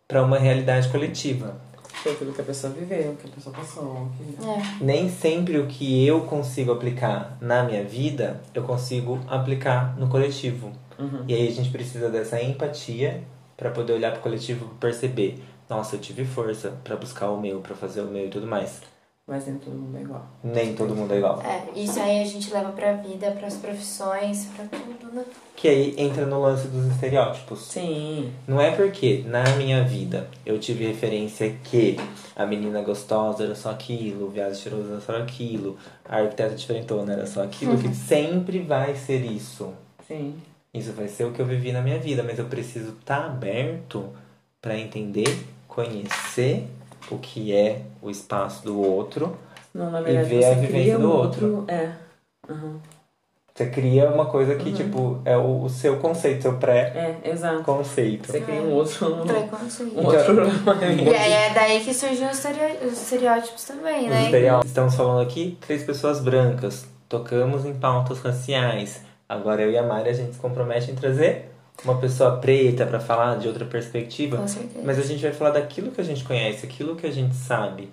para 0.07 0.23
uma 0.23 0.37
realidade 0.37 0.89
coletiva. 0.89 1.59
Foi 2.03 2.11
aquilo 2.11 2.31
que 2.31 2.41
a 2.41 2.43
pessoa 2.43 2.71
viveu, 2.71 3.15
que 3.15 3.27
a 3.27 3.31
pessoa 3.31 3.55
passou. 3.55 4.07
Que... 4.15 4.45
É. 4.45 4.83
Nem 4.83 5.09
sempre 5.09 5.57
o 5.57 5.65
que 5.65 6.05
eu 6.05 6.21
consigo 6.21 6.71
aplicar 6.71 7.37
na 7.41 7.63
minha 7.63 7.83
vida, 7.83 8.39
eu 8.53 8.63
consigo 8.63 9.19
aplicar 9.27 9.97
no 9.97 10.07
coletivo. 10.07 10.71
Uhum. 10.99 11.25
E 11.27 11.33
aí 11.33 11.47
a 11.47 11.51
gente 11.51 11.71
precisa 11.71 12.09
dessa 12.09 12.41
empatia 12.41 13.23
para 13.55 13.71
poder 13.71 13.93
olhar 13.93 14.11
para 14.11 14.19
o 14.19 14.23
coletivo 14.23 14.71
e 14.75 14.79
perceber, 14.79 15.43
nossa, 15.67 15.95
eu 15.95 15.99
tive 15.99 16.23
força 16.23 16.77
para 16.83 16.95
buscar 16.95 17.31
o 17.31 17.41
meu, 17.41 17.59
para 17.59 17.75
fazer 17.75 18.01
o 18.01 18.07
meu 18.07 18.27
e 18.27 18.29
tudo 18.29 18.45
mais. 18.45 18.81
Mas 19.27 19.45
nem 19.45 19.57
todo 19.57 19.75
mundo 19.75 19.97
é 19.97 20.01
igual. 20.01 20.25
Nem 20.41 20.73
todo 20.73 20.95
mundo 20.95 21.13
é 21.13 21.17
igual. 21.17 21.41
É, 21.41 21.77
isso 21.77 21.99
aí 21.99 22.21
a 22.21 22.25
gente 22.25 22.49
leva 22.49 22.71
pra 22.71 22.93
vida, 22.93 23.29
pras 23.31 23.55
profissões, 23.55 24.45
pra 24.55 24.63
tudo, 24.65 25.13
né? 25.13 25.25
Que 25.53 25.67
aí 25.67 25.95
entra 25.97 26.25
no 26.25 26.41
lance 26.41 26.69
dos 26.69 26.85
estereótipos. 26.93 27.59
Sim. 27.59 28.31
Não 28.47 28.61
é 28.61 28.71
porque 28.71 29.25
na 29.27 29.43
minha 29.57 29.83
vida 29.83 30.29
eu 30.45 30.57
tive 30.57 30.87
referência 30.87 31.53
que 31.61 31.97
a 32.37 32.45
menina 32.45 32.81
gostosa 32.81 33.43
era 33.43 33.53
só 33.53 33.71
aquilo, 33.71 34.27
o 34.27 34.29
viado 34.29 34.55
cheiroso 34.55 34.91
era 34.91 35.01
só 35.01 35.17
aquilo, 35.17 35.77
a 36.07 36.19
arquiteta 36.19 36.55
diferentona 36.55 37.11
era 37.11 37.27
só 37.27 37.43
aquilo, 37.43 37.77
que 37.77 37.93
sempre 37.93 38.59
vai 38.59 38.95
ser 38.95 39.25
isso. 39.25 39.73
Sim. 40.07 40.35
Isso 40.73 40.93
vai 40.93 41.09
ser 41.09 41.25
o 41.25 41.33
que 41.33 41.41
eu 41.41 41.45
vivi 41.45 41.73
na 41.73 41.81
minha 41.81 41.99
vida, 41.99 42.23
mas 42.23 42.39
eu 42.39 42.45
preciso 42.45 42.91
estar 42.91 43.25
aberto 43.25 44.05
para 44.61 44.77
entender, 44.77 45.45
conhecer 45.67 46.65
o 47.11 47.17
que 47.17 47.53
é 47.55 47.81
o 48.01 48.09
espaço 48.09 48.63
do 48.63 48.81
outro. 48.81 49.37
Não, 49.73 49.91
na 49.91 50.01
verdade, 50.01 50.29
ver 50.29 50.45
a 50.45 50.53
vivência 50.53 50.67
cria 50.81 50.97
do 50.97 51.07
um 51.07 51.11
outro. 51.11 51.65
É. 51.67 51.91
Uhum. 52.49 52.79
Você 53.57 53.65
cria 53.71 54.07
uma 54.11 54.25
coisa 54.27 54.55
que, 54.55 54.71
tipo, 54.71 55.19
é 55.25 55.35
o, 55.35 55.63
o 55.63 55.69
seu 55.69 55.97
conceito, 55.97 56.43
seu 56.43 56.51
É, 56.61 57.17
exato. 57.23 57.55
pré-conceito. 57.55 58.31
Você 58.31 58.41
cria 58.41 58.61
um 58.61 58.71
outro. 58.71 59.15
Um, 59.15 59.25
Preconceito. 59.25 59.97
um 59.97 60.05
outro 60.05 60.45
E 61.03 61.15
aí 61.15 61.33
é 61.33 61.53
daí 61.55 61.79
que 61.83 61.91
surgiam 61.91 62.29
os 62.29 63.01
estereótipos 63.01 63.63
também, 63.63 64.03
Os 64.03 64.09
né? 64.11 64.25
estereótipos. 64.25 64.67
Estamos 64.69 64.93
falando 64.95 65.21
aqui, 65.21 65.57
três 65.61 65.83
pessoas 65.83 66.19
brancas. 66.19 66.85
Tocamos 67.09 67.65
em 67.65 67.73
pautas 67.73 68.19
raciais. 68.19 69.01
Agora 69.27 69.63
eu 69.63 69.71
e 69.71 69.77
a 69.77 69.81
Mari, 69.81 70.09
a 70.09 70.13
gente 70.13 70.33
se 70.35 70.39
compromete 70.39 70.91
em 70.91 70.95
trazer 70.95 71.51
uma 71.83 71.97
pessoa 71.97 72.37
preta 72.37 72.85
para 72.85 72.99
falar 72.99 73.35
de 73.35 73.47
outra 73.47 73.65
perspectiva. 73.65 74.37
Com 74.37 74.47
certeza. 74.47 74.81
Mas 74.83 74.97
a 74.97 75.03
gente 75.03 75.21
vai 75.21 75.31
falar 75.31 75.51
daquilo 75.51 75.91
que 75.91 76.01
a 76.01 76.03
gente 76.03 76.23
conhece, 76.23 76.65
aquilo 76.65 76.95
que 76.95 77.05
a 77.05 77.11
gente 77.11 77.35
sabe. 77.35 77.89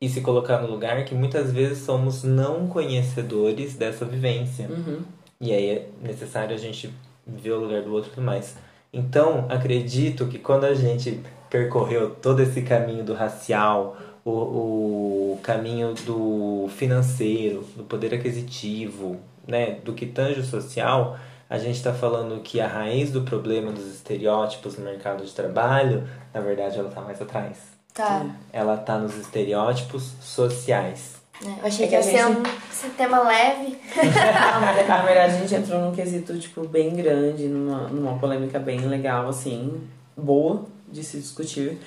E 0.00 0.08
se 0.08 0.20
colocar 0.20 0.60
no 0.60 0.70
lugar 0.70 1.04
que 1.04 1.14
muitas 1.14 1.52
vezes 1.52 1.78
somos 1.78 2.22
não 2.22 2.66
conhecedores 2.66 3.74
dessa 3.74 4.04
vivência. 4.04 4.66
Uhum. 4.68 5.00
E 5.40 5.52
aí 5.52 5.70
é 5.70 5.88
necessário 6.02 6.54
a 6.54 6.58
gente 6.58 6.90
ver 7.26 7.52
o 7.52 7.60
lugar 7.60 7.82
do 7.82 7.92
outro 7.92 8.10
e 8.10 8.14
tudo 8.14 8.24
mais. 8.24 8.56
Então, 8.92 9.46
acredito 9.48 10.26
que 10.26 10.38
quando 10.38 10.64
a 10.64 10.74
gente 10.74 11.20
percorreu 11.48 12.10
todo 12.10 12.40
esse 12.40 12.62
caminho 12.62 13.04
do 13.04 13.14
racial, 13.14 13.96
o, 14.24 14.30
o 14.30 15.40
caminho 15.42 15.94
do 16.06 16.68
financeiro, 16.76 17.64
do 17.76 17.84
poder 17.84 18.14
aquisitivo, 18.14 19.18
né, 19.46 19.78
do 19.84 19.92
que 19.92 20.06
tange 20.06 20.40
o 20.40 20.44
social, 20.44 21.18
a 21.50 21.58
gente 21.58 21.76
está 21.76 21.92
falando 21.92 22.40
que 22.42 22.60
a 22.60 22.66
raiz 22.68 23.10
do 23.10 23.22
problema 23.22 23.72
dos 23.72 23.84
estereótipos 23.86 24.78
no 24.78 24.84
mercado 24.84 25.24
de 25.24 25.32
trabalho, 25.32 26.08
na 26.32 26.40
verdade, 26.40 26.78
ela 26.78 26.88
está 26.88 27.00
mais 27.00 27.20
atrás. 27.20 27.58
Tá. 27.92 28.24
Ela 28.52 28.76
está 28.76 28.96
nos 28.96 29.16
estereótipos 29.16 30.12
sociais. 30.20 31.16
né? 31.44 31.58
Eu 31.60 31.66
achei 31.66 31.86
É 31.86 31.88
que 31.88 31.94
ia 31.96 32.02
ser 32.02 32.18
gente- 32.18 32.38
um 32.38 32.42
esse 32.70 32.88
tema 32.90 33.20
leve. 33.24 33.76
Não, 33.96 34.68
é 34.68 34.86
na 34.86 35.02
verdade 35.02 35.34
a 35.34 35.38
gente 35.38 35.54
entrou 35.56 35.80
num 35.80 35.92
quesito, 35.92 36.38
tipo, 36.38 36.66
bem 36.68 36.94
grande, 36.94 37.48
numa, 37.48 37.88
numa 37.88 38.18
polêmica 38.18 38.58
bem 38.60 38.80
legal, 38.80 39.28
assim, 39.28 39.80
boa 40.16 40.64
de 40.88 41.02
se 41.02 41.18
discutir. 41.18 41.78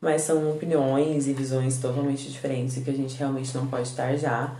Mas 0.00 0.22
são 0.22 0.50
opiniões 0.50 1.28
e 1.28 1.32
visões 1.32 1.78
totalmente 1.78 2.28
diferentes 2.30 2.76
e 2.76 2.80
que 2.82 2.90
a 2.90 2.94
gente 2.94 3.16
realmente 3.16 3.56
não 3.56 3.66
pode 3.68 3.88
estar 3.88 4.14
já. 4.16 4.52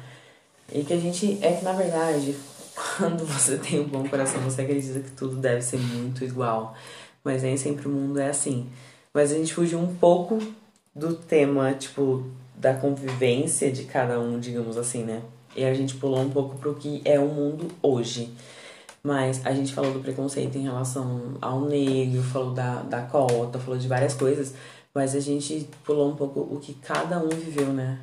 E 0.72 0.82
que 0.84 0.92
a 0.94 0.96
gente. 0.98 1.38
É 1.42 1.52
que 1.52 1.64
na 1.64 1.72
verdade, 1.72 2.34
quando 2.74 3.24
você 3.24 3.56
tem 3.56 3.80
um 3.80 3.88
bom 3.88 4.08
coração, 4.08 4.40
você 4.42 4.62
acredita 4.62 5.00
que 5.00 5.10
tudo 5.12 5.36
deve 5.36 5.62
ser 5.62 5.78
muito 5.78 6.24
igual. 6.24 6.74
Mas 7.22 7.42
nem 7.42 7.56
sempre 7.56 7.86
o 7.88 7.90
mundo 7.90 8.18
é 8.18 8.28
assim. 8.28 8.68
Mas 9.12 9.32
a 9.32 9.36
gente 9.36 9.54
fugiu 9.54 9.78
um 9.78 9.94
pouco 9.94 10.38
do 10.94 11.14
tema, 11.14 11.72
tipo, 11.72 12.24
da 12.54 12.74
convivência 12.74 13.70
de 13.70 13.84
cada 13.84 14.20
um, 14.20 14.38
digamos 14.38 14.76
assim, 14.76 15.04
né? 15.04 15.22
E 15.56 15.64
a 15.64 15.72
gente 15.72 15.94
pulou 15.94 16.20
um 16.20 16.30
pouco 16.30 16.56
pro 16.58 16.74
que 16.74 17.00
é 17.04 17.18
o 17.18 17.28
mundo 17.28 17.68
hoje. 17.80 18.34
Mas 19.02 19.44
a 19.46 19.52
gente 19.52 19.72
falou 19.72 19.92
do 19.92 20.00
preconceito 20.00 20.56
em 20.56 20.62
relação 20.62 21.36
ao 21.40 21.60
negro, 21.60 22.22
falou 22.22 22.52
da, 22.52 22.82
da 22.82 23.02
cota, 23.02 23.58
falou 23.58 23.78
de 23.78 23.86
várias 23.86 24.14
coisas. 24.14 24.54
Mas 24.94 25.14
a 25.14 25.20
gente 25.20 25.68
pulou 25.84 26.10
um 26.10 26.16
pouco 26.16 26.40
o 26.40 26.58
que 26.60 26.74
cada 26.74 27.18
um 27.18 27.28
viveu, 27.28 27.72
né? 27.72 27.98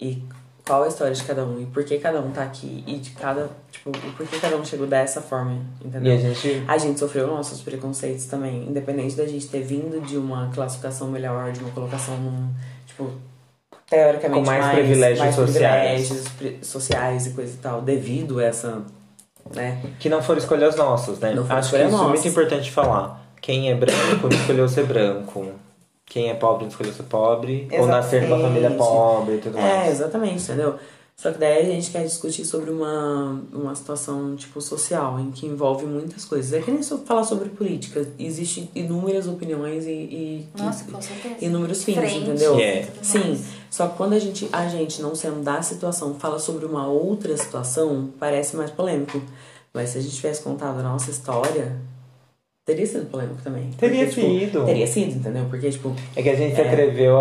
E 0.00 0.22
qual 0.66 0.84
a 0.84 0.88
história 0.88 1.12
de 1.14 1.22
cada 1.24 1.44
um, 1.44 1.60
e 1.60 1.66
por 1.66 1.82
que 1.84 1.98
cada 1.98 2.20
um 2.20 2.30
tá 2.30 2.42
aqui, 2.44 2.84
e 2.86 2.96
de 2.98 3.10
cada, 3.10 3.50
tipo, 3.70 3.90
e 3.90 4.10
por 4.12 4.26
que 4.26 4.38
cada 4.38 4.56
um 4.56 4.64
chegou 4.64 4.86
dessa 4.86 5.20
forma, 5.20 5.58
E 5.82 5.88
entendeu? 5.88 6.14
a 6.14 6.16
gente 6.18 6.62
A 6.68 6.78
gente 6.78 6.98
sofreu 7.00 7.26
nossos 7.26 7.60
preconceitos 7.62 8.26
também, 8.26 8.62
independente 8.68 9.16
da 9.16 9.26
gente 9.26 9.48
ter 9.48 9.62
vindo 9.62 10.00
de 10.00 10.16
uma 10.16 10.50
classificação 10.54 11.08
melhor, 11.08 11.50
de 11.52 11.60
uma 11.60 11.70
colocação 11.72 12.16
num, 12.16 12.48
tipo, 12.86 13.10
teoricamente 13.90 14.44
Com 14.44 14.46
mais 14.50 14.72
privilégios 14.74 15.18
mais 15.18 15.34
sociais. 15.34 16.08
privilégios 16.08 16.28
pri- 16.38 16.58
sociais 16.62 17.26
e 17.26 17.30
coisa 17.30 17.52
e 17.52 17.56
tal, 17.56 17.82
devido 17.82 18.38
a 18.38 18.44
essa, 18.44 18.82
né? 19.54 19.82
Que 19.98 20.08
não 20.08 20.22
foram 20.22 20.38
escolhas 20.38 20.76
nossas, 20.76 21.18
né? 21.18 21.34
Não 21.34 21.42
Acho 21.42 21.70
que 21.70 21.76
isso 21.76 21.94
é 21.96 22.08
muito 22.08 22.28
importante 22.28 22.70
falar. 22.70 23.20
Quem 23.40 23.70
é 23.70 23.74
branco 23.74 24.28
escolheu 24.32 24.68
ser 24.68 24.86
branco. 24.86 25.48
Quem 26.12 26.28
é 26.28 26.34
pobre 26.34 26.64
não 26.64 26.68
escolheu 26.70 26.92
ser 26.92 27.04
pobre. 27.04 27.66
Ou 27.72 27.86
nascer 27.86 28.28
numa 28.28 28.38
família 28.38 28.68
Exatamente. 28.68 28.78
pobre 28.78 29.34
e 29.36 29.38
tudo 29.38 29.56
É, 29.58 29.62
mais. 29.62 29.92
exatamente, 29.94 30.42
entendeu? 30.42 30.74
Só 31.16 31.30
que 31.32 31.38
daí 31.38 31.58
a 31.62 31.64
gente 31.64 31.90
quer 31.90 32.04
discutir 32.04 32.44
sobre 32.44 32.70
uma, 32.70 33.40
uma 33.50 33.74
situação, 33.74 34.36
tipo, 34.36 34.60
social, 34.60 35.18
em 35.18 35.30
que 35.30 35.46
envolve 35.46 35.86
muitas 35.86 36.26
coisas. 36.26 36.52
É 36.52 36.60
que 36.60 36.70
nem 36.70 36.82
falar 36.82 37.24
sobre 37.24 37.48
política. 37.48 38.06
Existem 38.18 38.68
inúmeras 38.74 39.26
opiniões 39.26 39.86
e, 39.86 39.90
e, 39.90 40.48
Nossa, 40.58 40.84
e- 41.40 41.46
inúmeros 41.46 41.82
fins, 41.82 41.96
entendeu? 42.12 42.58
e 42.58 42.62
É. 42.62 42.88
Sim, 43.00 43.42
só 43.70 43.86
que 43.88 43.96
quando 43.96 44.12
a 44.12 44.18
gente, 44.18 44.48
a 44.52 44.68
gente, 44.68 45.00
não 45.00 45.14
sendo 45.14 45.42
da 45.42 45.62
situação, 45.62 46.14
fala 46.16 46.38
sobre 46.38 46.66
uma 46.66 46.86
outra 46.86 47.34
situação, 47.38 48.10
parece 48.20 48.54
mais 48.54 48.70
polêmico. 48.70 49.22
Mas 49.72 49.90
se 49.90 49.98
a 49.98 50.00
gente 50.02 50.14
tivesse 50.16 50.42
contado 50.42 50.80
a 50.80 50.82
nossa 50.82 51.10
história, 51.10 51.76
teria 52.64 52.86
sido 52.86 53.06
polêmico 53.10 53.40
também. 53.42 53.70
Teria 53.78 54.06
Porque, 54.06 54.20
tipo, 54.22 54.38
sido. 54.38 54.64
teria 54.66 54.86
sido, 54.86 55.16
entendeu? 55.16 55.44
Porque, 55.50 55.70
tipo, 55.70 55.94
É 56.16 56.22
que 56.22 56.28
a 56.30 56.34
gente 56.36 56.54
se 56.54 56.60
É. 56.60 56.66
atreveu 56.68 57.18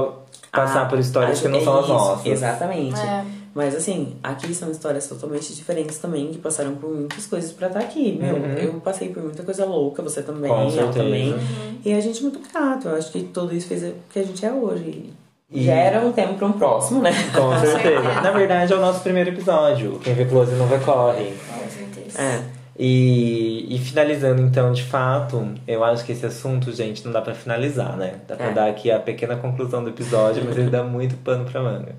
a 0.53 0.57
passar 0.57 0.83
Ah, 0.83 0.85
por 0.85 0.99
histórias 0.99 1.31
acho 1.33 1.41
que 1.43 1.47
não 1.47 1.59
é 1.59 1.63
são 1.63 1.77
as 1.79 1.85
isso, 1.85 1.93
nossas. 1.93 2.25
Exatamente. 2.25 2.99
É. 2.99 3.25
Mas 3.53 3.75
assim, 3.75 4.15
aqui 4.23 4.53
são 4.55 4.71
histórias 4.71 5.07
totalmente 5.07 5.53
diferentes 5.53 5.97
também, 5.97 6.27
que 6.31 6.37
passaram 6.37 6.75
por 6.75 6.89
muitas 6.89 7.25
coisas 7.25 7.51
pra 7.51 7.67
estar 7.67 7.79
aqui. 7.81 8.17
Meu, 8.21 8.35
Uhum. 8.35 8.53
eu 8.53 8.73
passei 8.75 9.09
por 9.09 9.21
muita 9.23 9.43
coisa 9.43 9.65
louca, 9.65 10.01
você 10.01 10.21
também, 10.21 10.49
Com 10.49 10.69
certeza. 10.69 10.93
também. 11.03 11.33
Uhum. 11.33 11.75
E 11.83 11.93
a 11.93 11.99
gente 11.99 12.19
é 12.19 12.21
muito 12.21 12.39
grato. 12.49 12.87
Eu 12.87 12.95
acho 12.95 13.11
que 13.11 13.23
tudo 13.23 13.53
isso 13.53 13.67
fez 13.67 13.83
o 13.83 13.93
que 14.09 14.19
a 14.19 14.23
gente 14.23 14.45
é 14.45 14.53
hoje. 14.53 15.09
E- 15.49 15.65
Já 15.65 15.73
era 15.73 15.99
um 15.99 16.13
tema 16.13 16.33
pra 16.35 16.47
um 16.47 16.53
próximo, 16.53 17.01
né? 17.01 17.11
Com 17.35 17.51
certeza. 17.59 17.81
certeza. 17.81 18.21
Na 18.21 18.31
verdade, 18.31 18.71
é 18.71 18.75
o 18.77 18.79
nosso 18.79 19.01
primeiro 19.01 19.31
episódio. 19.31 19.99
Quem 20.01 20.13
vê 20.13 20.23
close 20.23 20.53
não 20.53 20.65
vê 20.67 20.77
corre. 20.77 21.33
Com 21.49 21.69
certeza. 21.69 22.21
É. 22.21 22.41
E, 22.83 23.75
e 23.75 23.77
finalizando, 23.77 24.41
então, 24.41 24.71
de 24.73 24.81
fato, 24.81 25.53
eu 25.67 25.83
acho 25.83 26.03
que 26.03 26.13
esse 26.13 26.25
assunto, 26.25 26.71
gente, 26.71 27.05
não 27.05 27.11
dá 27.11 27.21
pra 27.21 27.35
finalizar, 27.35 27.95
né? 27.95 28.21
Dá 28.27 28.35
pra 28.35 28.47
É. 28.47 28.53
dar 28.53 28.69
aqui 28.71 28.89
a 28.89 28.99
pequena 28.99 29.35
conclusão 29.35 29.83
do 29.83 29.91
episódio, 29.91 30.43
mas 30.43 30.57
ele 30.57 30.71
dá 30.71 30.83
muito 30.83 31.15
pano 31.17 31.45
pra 31.45 31.61
manga. 31.61 31.95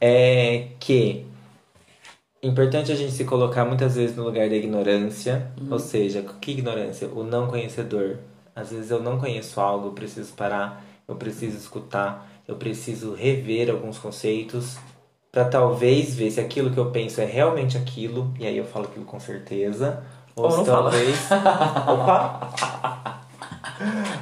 É 0.00 0.68
que 0.80 1.26
importante 2.42 2.90
a 2.90 2.94
gente 2.94 3.12
se 3.12 3.26
colocar 3.26 3.66
muitas 3.66 3.96
vezes 3.96 4.16
no 4.16 4.24
lugar 4.24 4.48
da 4.48 4.56
ignorância, 4.56 5.48
ou 5.70 5.78
seja, 5.78 6.24
que 6.40 6.52
ignorância? 6.52 7.06
O 7.08 7.22
não 7.22 7.46
conhecedor. 7.48 8.16
Às 8.56 8.70
vezes 8.70 8.90
eu 8.90 9.02
não 9.02 9.18
conheço 9.18 9.60
algo, 9.60 9.88
eu 9.88 9.92
preciso 9.92 10.32
parar, 10.32 10.82
eu 11.06 11.14
preciso 11.16 11.58
escutar, 11.58 12.26
eu 12.48 12.56
preciso 12.56 13.12
rever 13.12 13.68
alguns 13.68 13.98
conceitos 13.98 14.78
Pra 15.32 15.44
talvez 15.44 16.14
ver 16.14 16.30
se 16.30 16.40
aquilo 16.40 16.70
que 16.70 16.78
eu 16.78 16.90
penso 16.90 17.20
é 17.20 17.24
realmente 17.24 17.76
aquilo, 17.76 18.32
e 18.38 18.46
aí 18.46 18.56
eu 18.56 18.64
falo 18.64 18.86
aquilo 18.86 19.04
com 19.04 19.20
certeza. 19.20 20.02
Ou, 20.34 20.44
Ou 20.44 20.50
se 20.50 20.56
não 20.58 20.64
talvez. 20.64 21.16
Opa! 21.86 22.50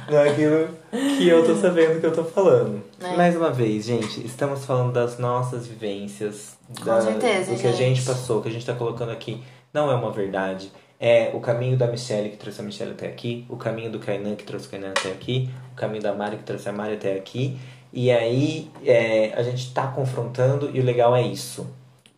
naquilo 0.09 0.69
que 0.91 1.27
eu 1.27 1.45
tô 1.45 1.55
sabendo 1.55 1.99
que 1.99 2.05
eu 2.05 2.13
tô 2.13 2.23
falando. 2.23 2.81
É. 3.01 3.15
Mais 3.15 3.35
uma 3.35 3.49
vez, 3.51 3.85
gente, 3.85 4.25
estamos 4.25 4.65
falando 4.65 4.93
das 4.93 5.17
nossas 5.19 5.67
vivências, 5.67 6.57
Com 6.77 6.85
da, 6.85 7.01
certeza, 7.01 7.53
do 7.53 7.59
que 7.59 7.67
a 7.67 7.71
gente 7.71 7.95
gente. 7.95 8.05
passou, 8.05 8.39
o 8.39 8.41
que 8.41 8.49
a 8.49 8.51
gente 8.51 8.65
tá 8.65 8.73
colocando 8.73 9.11
aqui. 9.11 9.43
Não 9.73 9.91
é 9.91 9.95
uma 9.95 10.11
verdade. 10.11 10.71
É 10.99 11.31
o 11.33 11.39
caminho 11.39 11.77
da 11.77 11.87
Michelle 11.87 12.29
que 12.29 12.37
trouxe 12.37 12.59
a 12.59 12.63
Michelle 12.63 12.91
até 12.91 13.07
aqui, 13.07 13.45
o 13.49 13.55
caminho 13.55 13.89
do 13.89 13.99
Kainan 13.99 14.35
que 14.35 14.43
trouxe 14.43 14.67
o 14.67 14.69
Kainan 14.69 14.89
até 14.89 15.09
aqui, 15.09 15.49
o 15.71 15.75
caminho 15.75 16.03
da 16.03 16.13
Mari 16.13 16.37
que 16.37 16.43
trouxe 16.43 16.67
a 16.67 16.73
Mari 16.73 16.95
até 16.95 17.13
aqui. 17.15 17.57
E 17.91 18.11
aí 18.11 18.69
é, 18.85 19.33
a 19.35 19.43
gente 19.43 19.73
tá 19.73 19.87
confrontando 19.87 20.69
e 20.73 20.79
o 20.79 20.83
legal 20.83 21.15
é 21.15 21.21
isso. 21.21 21.67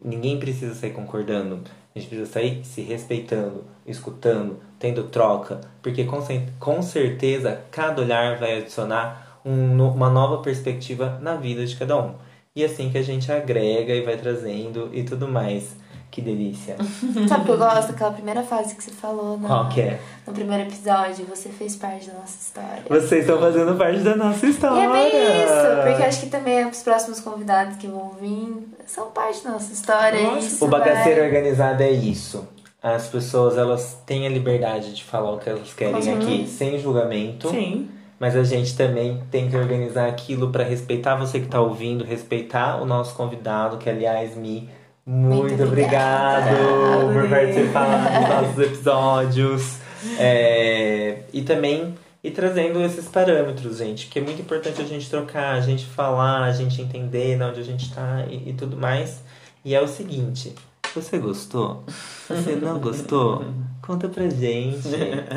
Ninguém 0.03 0.39
precisa 0.39 0.74
sair 0.76 0.91
concordando. 0.91 1.61
A 1.95 1.99
gente 1.99 2.09
precisa 2.09 2.32
sair 2.32 2.63
se 2.63 2.82
respeitando, 2.82 3.63
escutando, 3.86 4.59
tendo 4.80 5.03
troca. 5.03 5.61
Porque 5.82 6.03
com, 6.03 6.19
com 6.59 6.82
certeza 6.82 7.61
cada 7.72 8.01
olhar 8.01 8.38
vai 8.38 8.57
adicionar 8.57 9.39
um 9.45 9.82
uma 9.84 10.09
nova 10.09 10.41
perspectiva 10.41 11.19
na 11.22 11.36
vida 11.36 11.65
de 11.65 11.76
cada 11.76 11.97
um. 11.97 12.15
E 12.55 12.63
assim 12.63 12.89
que 12.89 12.97
a 12.97 13.01
gente 13.01 13.32
agrega 13.32 13.93
e 13.93 14.01
vai 14.01 14.17
trazendo 14.17 14.89
e 14.93 15.03
tudo 15.03 15.28
mais. 15.28 15.76
Que 16.12 16.22
delícia. 16.22 16.76
Sabe 17.30 17.41
o 17.43 17.45
que 17.45 17.51
eu 17.51 17.57
gosto? 17.57 17.91
Aquela 17.91 18.12
primeira 18.12 18.43
fase 18.43 18.76
que 18.76 18.84
você 18.84 18.91
falou 18.91 19.38
no, 19.38 19.47
Qual 19.47 19.70
que 19.70 19.80
é? 19.80 19.99
no 20.28 20.34
primeiro 20.34 20.64
episódio. 20.64 21.26
Você 21.30 21.47
fez 21.49 21.78
parte 21.78 22.07
da 22.09 22.20
nossa 22.20 22.38
história. 22.38 22.84
Vocês 22.89 23.22
estão 23.22 23.39
fazendo 23.39 23.78
parte 23.78 23.99
da 23.99 24.16
nossa 24.18 24.45
E 24.45 24.49
história. 24.49 24.84
é 24.84 24.91
bem 24.91 25.07
isso, 25.07 25.88
porque 25.88 26.03
acho 26.03 26.20
que 26.20 26.28
também 26.30 26.68
os 26.68 26.84
próximos 26.84 27.22
convidados 27.22 27.78
que 27.78 27.88
vão 27.88 28.09
vir 28.20 28.68
são 28.86 29.09
parte 29.12 29.41
da 29.43 29.51
nossa 29.51 29.72
história. 29.72 30.18
e 30.18 30.39
isso 30.39 30.66
O 30.66 30.68
bagaceiro 30.68 31.20
vai- 31.22 31.30
organizado 31.30 31.82
é 31.82 31.91
isso. 31.91 32.45
As 32.84 33.07
pessoas, 33.07 33.57
elas 33.57 33.97
têm 34.05 34.26
a 34.28 34.30
liberdade 34.30 34.93
de 34.93 35.03
falar 35.05 35.32
o 35.32 35.38
que 35.38 35.49
elas 35.49 35.72
querem 35.74 35.93
Com 36.01 36.14
aqui, 36.16 36.45
sem 36.47 36.78
julgamento. 36.78 37.49
Sim. 37.51 37.88
Mas 38.20 38.36
a 38.36 38.43
gente 38.43 38.76
também 38.76 39.22
tem 39.32 39.49
que 39.49 39.55
organizar 39.55 40.07
aquilo 40.07 40.49
pra 40.51 40.64
respeitar 40.64 41.16
você 41.16 41.39
que 41.39 41.47
tá 41.47 41.62
ouvindo, 41.62 42.03
respeitar 42.03 42.82
o 42.82 42.86
nosso 42.86 43.16
convidado, 43.16 43.78
que 43.78 43.89
aliás, 43.89 44.36
me 44.36 44.68
muito, 45.05 45.47
Muito 45.49 45.63
obrigado 45.63 46.49
obrigada. 46.53 47.13
por 47.13 47.29
participar 47.29 48.19
dos 48.19 48.29
nossos 48.29 48.59
episódios. 48.59 49.77
É, 50.17 51.23
e 51.31 51.41
também 51.43 51.95
e 52.23 52.29
trazendo 52.29 52.79
esses 52.83 53.07
parâmetros, 53.07 53.77
gente, 53.77 54.07
que 54.07 54.19
é 54.19 54.21
muito 54.21 54.41
importante 54.41 54.79
a 54.79 54.85
gente 54.85 55.09
trocar, 55.09 55.55
a 55.55 55.61
gente 55.61 55.85
falar, 55.85 56.43
a 56.43 56.51
gente 56.51 56.79
entender 56.81 57.35
de 57.37 57.43
onde 57.43 57.59
a 57.59 57.63
gente 57.63 57.91
tá 57.93 58.25
e, 58.29 58.49
e 58.49 58.53
tudo 58.53 58.77
mais. 58.77 59.23
E 59.65 59.73
é 59.73 59.81
o 59.81 59.87
seguinte, 59.87 60.53
você 60.93 61.17
gostou? 61.17 61.83
Você 62.27 62.55
não 62.55 62.79
gostou? 62.79 63.45
Conta 63.81 64.07
pra 64.07 64.29
gente. 64.29 64.87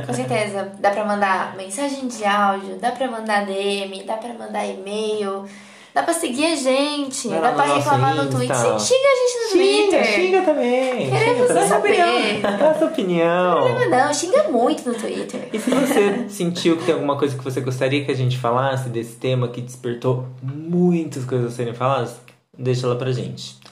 Com 0.07 0.13
certeza, 0.13 0.73
dá 0.79 0.91
pra 0.91 1.05
mandar 1.07 1.57
mensagem 1.57 2.07
de 2.07 2.23
áudio, 2.25 2.79
dá 2.79 2.93
pra 2.93 3.11
mandar 3.11 3.47
DM, 3.47 4.03
dá 4.05 4.19
pra 4.19 4.35
mandar 4.35 4.67
e-mail, 4.67 5.47
dá 5.95 6.03
pra 6.03 6.13
seguir 6.13 6.45
a 6.47 6.57
gente, 6.57 7.29
dá 7.29 7.53
pra 7.53 7.67
no 7.67 7.75
reclamar 7.77 8.17
no. 8.17 8.29
Twitter. 8.29 8.57
Xinga 8.57 9.09
a 9.09 9.17
gente 9.17 9.39
no 9.39 9.51
Xinga, 9.51 9.91
Twitter. 9.91 10.05
xinga 10.05 10.43
também. 10.43 11.11
Queremos 11.11 11.49
xinga 11.49 11.69
saber. 11.69 12.41
Dá 12.43 12.75
sua 12.75 12.89
opinião. 12.89 13.79
Não, 13.79 13.91
não, 13.91 14.15
xinga 14.15 14.49
muito 14.51 14.89
no 14.89 14.95
Twitter. 14.95 15.49
E 15.53 15.59
se 15.59 15.71
você 15.71 16.27
sentiu 16.29 16.77
que 16.77 16.85
tem 16.85 16.95
alguma 16.95 17.17
coisa 17.17 17.37
que 17.39 17.45
você 17.45 17.61
gostaria 17.61 18.05
que 18.05 18.11
a 18.11 18.17
gente 18.17 18.37
falasse 18.37 18.89
desse 18.89 19.17
tema 19.17 19.49
que 19.49 19.61
despertou 19.61 20.27
muitas 20.43 21.25
coisas 21.25 21.53
a 21.53 21.57
serem 21.57 21.75
faladas, 21.75 22.17
deixa 22.59 22.87
lá 22.89 22.97
pra 22.97 23.13
gente. 23.13 23.64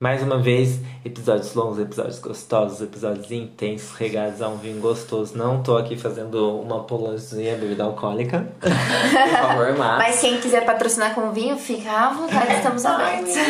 Mais 0.00 0.22
uma 0.22 0.38
vez, 0.38 0.78
episódios 1.04 1.54
longos, 1.54 1.80
episódios 1.80 2.20
gostosos, 2.20 2.80
episódios 2.80 3.32
intensos, 3.32 3.90
regados 3.96 4.40
a 4.40 4.48
um 4.48 4.56
vinho 4.56 4.80
gostoso. 4.80 5.36
Não 5.36 5.60
tô 5.60 5.76
aqui 5.76 5.96
fazendo 5.96 6.60
uma 6.60 6.76
apologia 6.76 7.54
à 7.54 7.56
bebida 7.56 7.82
alcoólica. 7.82 8.46
Por 8.62 8.70
favor, 8.70 9.76
mas. 9.76 9.98
Mas 9.98 10.20
quem 10.20 10.38
quiser 10.38 10.64
patrocinar 10.64 11.16
com 11.16 11.32
vinho, 11.32 11.56
fica 11.58 11.90
à 11.90 12.12
vontade, 12.12 12.54
estamos 12.54 12.86
abertos. 12.86 13.34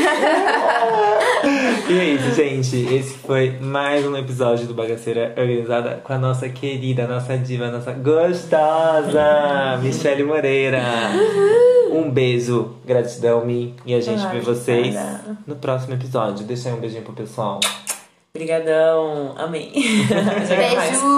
E 1.86 1.98
é 1.98 2.04
isso, 2.04 2.34
gente. 2.34 2.94
Esse 2.94 3.14
foi 3.18 3.58
mais 3.60 4.06
um 4.06 4.16
episódio 4.16 4.66
do 4.66 4.74
Bagaceira 4.74 5.34
Organizada 5.36 6.00
com 6.02 6.12
a 6.14 6.18
nossa 6.18 6.48
querida, 6.48 7.06
nossa 7.06 7.36
diva, 7.36 7.70
nossa 7.70 7.92
gostosa 7.92 9.78
Michelle 9.82 10.24
Moreira. 10.24 10.82
Um 11.90 12.10
beijo, 12.10 12.74
gratidão, 12.84 13.44
Mi. 13.44 13.74
E 13.84 13.94
a 13.94 14.00
gente 14.00 14.24
Ai, 14.24 14.34
vê 14.34 14.40
vocês 14.40 14.94
obrigada. 14.94 15.36
no 15.46 15.56
próximo 15.56 15.94
episódio. 15.94 16.46
Deixa 16.46 16.68
aí 16.68 16.74
um 16.74 16.80
beijinho 16.80 17.02
pro 17.02 17.12
pessoal. 17.12 17.60
Obrigadão. 18.34 19.34
Amém. 19.36 19.72
Beijo! 20.48 21.08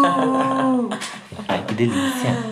Ai, 1.48 1.64
que 1.66 1.74
delícia. 1.74 2.49